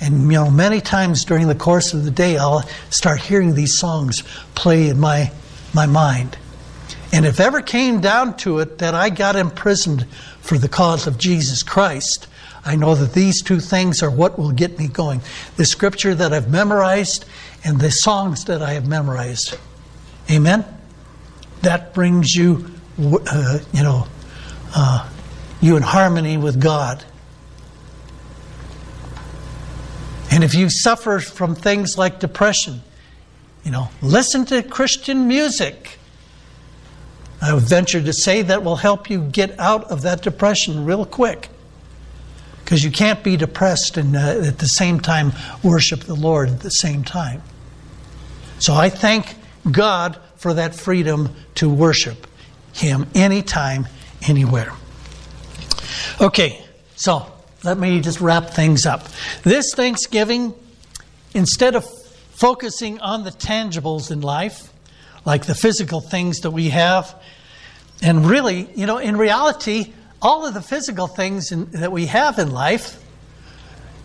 And, 0.00 0.22
you 0.22 0.32
know, 0.32 0.50
many 0.50 0.80
times 0.80 1.24
during 1.24 1.46
the 1.48 1.54
course 1.54 1.94
of 1.94 2.04
the 2.04 2.10
day, 2.10 2.36
I'll 2.36 2.62
start 2.90 3.20
hearing 3.20 3.54
these 3.54 3.78
songs 3.78 4.22
play 4.54 4.88
in 4.88 5.00
my, 5.00 5.32
my 5.74 5.86
mind. 5.86 6.36
And 7.12 7.24
if 7.24 7.40
ever 7.40 7.62
came 7.62 8.00
down 8.00 8.36
to 8.38 8.58
it 8.58 8.78
that 8.78 8.94
I 8.94 9.10
got 9.10 9.36
imprisoned 9.36 10.06
for 10.40 10.58
the 10.58 10.68
cause 10.68 11.06
of 11.06 11.18
Jesus 11.18 11.62
Christ, 11.62 12.26
I 12.64 12.74
know 12.74 12.94
that 12.96 13.12
these 13.12 13.42
two 13.42 13.60
things 13.60 14.02
are 14.02 14.10
what 14.10 14.38
will 14.38 14.50
get 14.50 14.78
me 14.78 14.88
going 14.88 15.22
the 15.56 15.64
scripture 15.64 16.14
that 16.14 16.32
I've 16.32 16.50
memorized 16.50 17.24
and 17.64 17.80
the 17.80 17.90
songs 17.90 18.44
that 18.46 18.60
I 18.60 18.72
have 18.72 18.86
memorized. 18.86 19.56
Amen? 20.30 20.64
That 21.62 21.94
brings 21.94 22.34
you, 22.34 22.70
uh, 23.00 23.58
you 23.72 23.82
know, 23.82 24.06
uh, 24.74 25.08
you 25.60 25.76
in 25.76 25.82
harmony 25.82 26.36
with 26.36 26.60
God. 26.60 27.04
And 30.30 30.44
if 30.44 30.54
you 30.54 30.68
suffer 30.68 31.18
from 31.18 31.54
things 31.54 31.96
like 31.96 32.20
depression, 32.20 32.82
you 33.64 33.70
know, 33.70 33.88
listen 34.02 34.44
to 34.46 34.62
Christian 34.62 35.26
music. 35.26 35.98
I 37.40 37.52
would 37.52 37.64
venture 37.64 38.02
to 38.02 38.12
say 38.12 38.42
that 38.42 38.62
will 38.62 38.76
help 38.76 39.10
you 39.10 39.22
get 39.22 39.58
out 39.58 39.84
of 39.90 40.02
that 40.02 40.22
depression 40.22 40.84
real 40.84 41.04
quick. 41.04 41.48
Because 42.64 42.84
you 42.84 42.90
can't 42.90 43.22
be 43.22 43.36
depressed 43.36 43.96
and 43.96 44.16
uh, 44.16 44.42
at 44.44 44.58
the 44.58 44.66
same 44.66 45.00
time 45.00 45.32
worship 45.62 46.00
the 46.00 46.14
Lord 46.14 46.48
at 46.48 46.60
the 46.60 46.70
same 46.70 47.04
time. 47.04 47.42
So 48.58 48.74
I 48.74 48.88
thank 48.88 49.36
God 49.70 50.18
for 50.46 50.54
that 50.54 50.76
freedom 50.76 51.34
to 51.56 51.68
worship 51.68 52.24
Him 52.72 53.08
anytime, 53.16 53.88
anywhere. 54.28 54.72
Okay, 56.20 56.64
so 56.94 57.26
let 57.64 57.76
me 57.78 58.00
just 58.00 58.20
wrap 58.20 58.50
things 58.50 58.86
up. 58.86 59.08
This 59.42 59.74
Thanksgiving, 59.74 60.54
instead 61.34 61.74
of 61.74 61.84
focusing 62.30 63.00
on 63.00 63.24
the 63.24 63.32
tangibles 63.32 64.12
in 64.12 64.20
life, 64.20 64.72
like 65.24 65.46
the 65.46 65.54
physical 65.56 66.00
things 66.00 66.42
that 66.42 66.52
we 66.52 66.68
have, 66.68 67.20
and 68.00 68.24
really, 68.24 68.68
you 68.76 68.86
know, 68.86 68.98
in 68.98 69.16
reality, 69.16 69.92
all 70.22 70.46
of 70.46 70.54
the 70.54 70.62
physical 70.62 71.08
things 71.08 71.50
in, 71.50 71.72
that 71.72 71.90
we 71.90 72.06
have 72.06 72.38
in 72.38 72.52
life, 72.52 73.02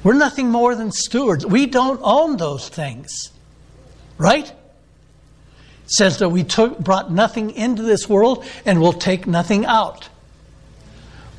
we're 0.03 0.13
nothing 0.13 0.49
more 0.49 0.73
than 0.73 0.91
stewards. 0.91 1.45
We 1.45 1.67
don't 1.67 1.99
own 2.01 2.37
those 2.37 2.67
things, 2.67 3.29
right? 4.17 4.51
Says 5.91 6.19
that 6.19 6.29
we 6.29 6.43
took, 6.43 6.79
brought 6.79 7.11
nothing 7.11 7.51
into 7.51 7.81
this 7.81 8.07
world 8.07 8.45
and 8.65 8.79
will 8.79 8.93
take 8.93 9.27
nothing 9.27 9.65
out. 9.65 10.09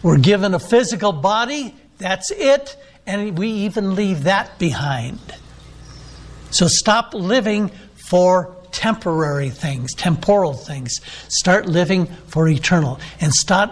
We're 0.02 0.18
given 0.18 0.52
a 0.54 0.58
physical 0.58 1.12
body, 1.12 1.74
that's 1.98 2.30
it, 2.30 2.76
and 3.06 3.38
we 3.38 3.48
even 3.48 3.94
leave 3.94 4.24
that 4.24 4.58
behind. 4.58 5.20
So 6.50 6.66
stop 6.68 7.14
living 7.14 7.70
for 7.94 8.56
temporary 8.72 9.50
things, 9.50 9.94
temporal 9.94 10.54
things. 10.54 11.00
Start 11.28 11.66
living 11.66 12.06
for 12.06 12.48
eternal 12.48 13.00
and 13.20 13.32
start 13.32 13.70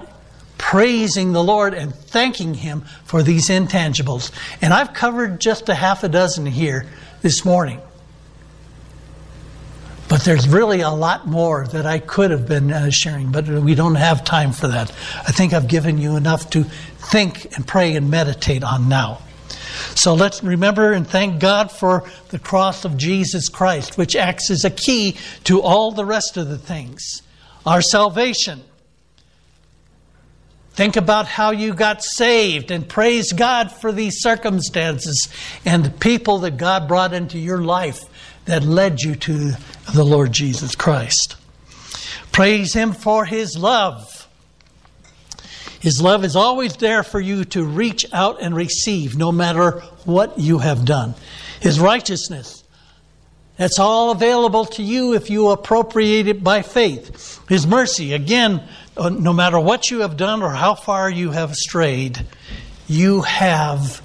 praising 0.56 1.32
the 1.32 1.42
Lord 1.42 1.74
and 1.74 1.94
thanking 1.94 2.54
Him 2.54 2.82
for 3.04 3.22
these 3.22 3.48
intangibles. 3.48 4.30
And 4.62 4.72
I've 4.72 4.92
covered 4.92 5.40
just 5.40 5.68
a 5.68 5.74
half 5.74 6.04
a 6.04 6.08
dozen 6.08 6.46
here 6.46 6.86
this 7.22 7.44
morning. 7.44 7.80
But 10.10 10.24
there's 10.24 10.48
really 10.48 10.80
a 10.80 10.90
lot 10.90 11.28
more 11.28 11.68
that 11.68 11.86
I 11.86 12.00
could 12.00 12.32
have 12.32 12.48
been 12.48 12.72
uh, 12.72 12.90
sharing, 12.90 13.30
but 13.30 13.46
we 13.46 13.76
don't 13.76 13.94
have 13.94 14.24
time 14.24 14.50
for 14.50 14.66
that. 14.66 14.90
I 15.16 15.30
think 15.30 15.52
I've 15.52 15.68
given 15.68 15.98
you 15.98 16.16
enough 16.16 16.50
to 16.50 16.64
think 16.64 17.56
and 17.56 17.64
pray 17.64 17.94
and 17.94 18.10
meditate 18.10 18.64
on 18.64 18.88
now. 18.88 19.20
So 19.94 20.14
let's 20.14 20.42
remember 20.42 20.92
and 20.92 21.06
thank 21.06 21.38
God 21.38 21.70
for 21.70 22.02
the 22.30 22.40
cross 22.40 22.84
of 22.84 22.96
Jesus 22.96 23.48
Christ, 23.48 23.96
which 23.96 24.16
acts 24.16 24.50
as 24.50 24.64
a 24.64 24.70
key 24.70 25.16
to 25.44 25.62
all 25.62 25.92
the 25.92 26.04
rest 26.04 26.36
of 26.36 26.48
the 26.48 26.58
things. 26.58 27.22
Our 27.64 27.80
salvation. 27.80 28.62
Think 30.72 30.96
about 30.96 31.26
how 31.26 31.52
you 31.52 31.72
got 31.72 32.02
saved 32.02 32.72
and 32.72 32.88
praise 32.88 33.32
God 33.32 33.70
for 33.70 33.92
these 33.92 34.20
circumstances 34.20 35.28
and 35.64 35.84
the 35.84 35.90
people 35.90 36.38
that 36.38 36.56
God 36.56 36.88
brought 36.88 37.12
into 37.12 37.38
your 37.38 37.62
life 37.62 38.09
that 38.50 38.64
led 38.64 39.00
you 39.00 39.14
to 39.14 39.52
the 39.94 40.04
Lord 40.04 40.32
Jesus 40.32 40.74
Christ. 40.74 41.36
Praise 42.32 42.74
Him 42.74 42.92
for 42.92 43.24
His 43.24 43.56
love. 43.56 44.28
His 45.78 46.02
love 46.02 46.24
is 46.24 46.34
always 46.34 46.76
there 46.76 47.04
for 47.04 47.20
you 47.20 47.44
to 47.46 47.64
reach 47.64 48.04
out 48.12 48.42
and 48.42 48.54
receive, 48.54 49.16
no 49.16 49.30
matter 49.30 49.80
what 50.04 50.38
you 50.38 50.58
have 50.58 50.84
done. 50.84 51.14
His 51.60 51.78
righteousness, 51.78 52.64
that's 53.56 53.78
all 53.78 54.10
available 54.10 54.64
to 54.66 54.82
you 54.82 55.14
if 55.14 55.30
you 55.30 55.50
appropriate 55.50 56.26
it 56.26 56.42
by 56.42 56.62
faith. 56.62 57.40
His 57.48 57.68
mercy, 57.68 58.14
again, 58.14 58.62
uh, 58.96 59.10
no 59.10 59.32
matter 59.32 59.60
what 59.60 59.92
you 59.92 60.00
have 60.00 60.16
done 60.16 60.42
or 60.42 60.50
how 60.50 60.74
far 60.74 61.08
you 61.08 61.30
have 61.30 61.54
strayed, 61.54 62.26
you 62.88 63.22
have 63.22 64.02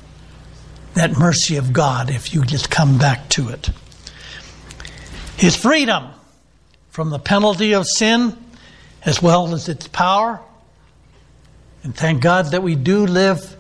that 0.93 1.17
mercy 1.17 1.57
of 1.57 1.73
God 1.73 2.11
if 2.11 2.33
you 2.33 2.45
just 2.45 2.69
come 2.69 2.99
back 2.99 3.27
to 3.29 3.49
it. 3.49 3.71
His 5.37 5.55
freedom 5.55 6.11
from 6.91 7.09
the 7.09 7.19
penalty 7.19 7.73
of 7.73 7.85
sin 7.87 8.37
as 9.03 9.21
well 9.21 9.53
as 9.53 9.69
its 9.69 9.87
power. 9.87 10.39
And 11.83 11.95
thank 11.95 12.21
God 12.21 12.51
that 12.51 12.63
we 12.63 12.75
do 12.75 13.05
live 13.05 13.55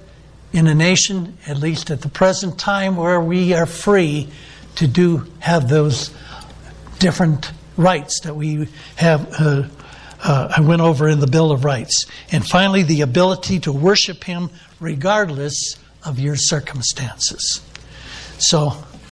in 0.51 0.67
a 0.67 0.73
nation, 0.73 1.37
at 1.45 1.57
least 1.57 1.91
at 1.91 2.01
the 2.01 2.09
present 2.09 2.57
time, 2.57 2.95
where 2.95 3.19
we 3.19 3.53
are 3.53 3.65
free 3.65 4.29
to 4.75 4.87
do 4.87 5.27
have 5.39 5.69
those 5.69 6.11
different 6.99 7.51
rights 7.77 8.21
that 8.21 8.35
we 8.35 8.67
have. 8.95 9.27
Uh, 9.39 9.63
uh, 10.23 10.53
I 10.57 10.61
went 10.61 10.81
over 10.81 11.07
in 11.07 11.19
the 11.19 11.27
Bill 11.27 11.51
of 11.51 11.63
Rights. 11.63 12.05
And 12.31 12.43
finally, 12.43 12.81
the 12.81 13.01
ability 13.01 13.59
to 13.61 13.71
worship 13.71 14.23
Him 14.23 14.49
regardless 14.79 15.75
of 16.03 16.19
your 16.19 16.35
circumstances. 16.35 17.61
So 18.39 18.83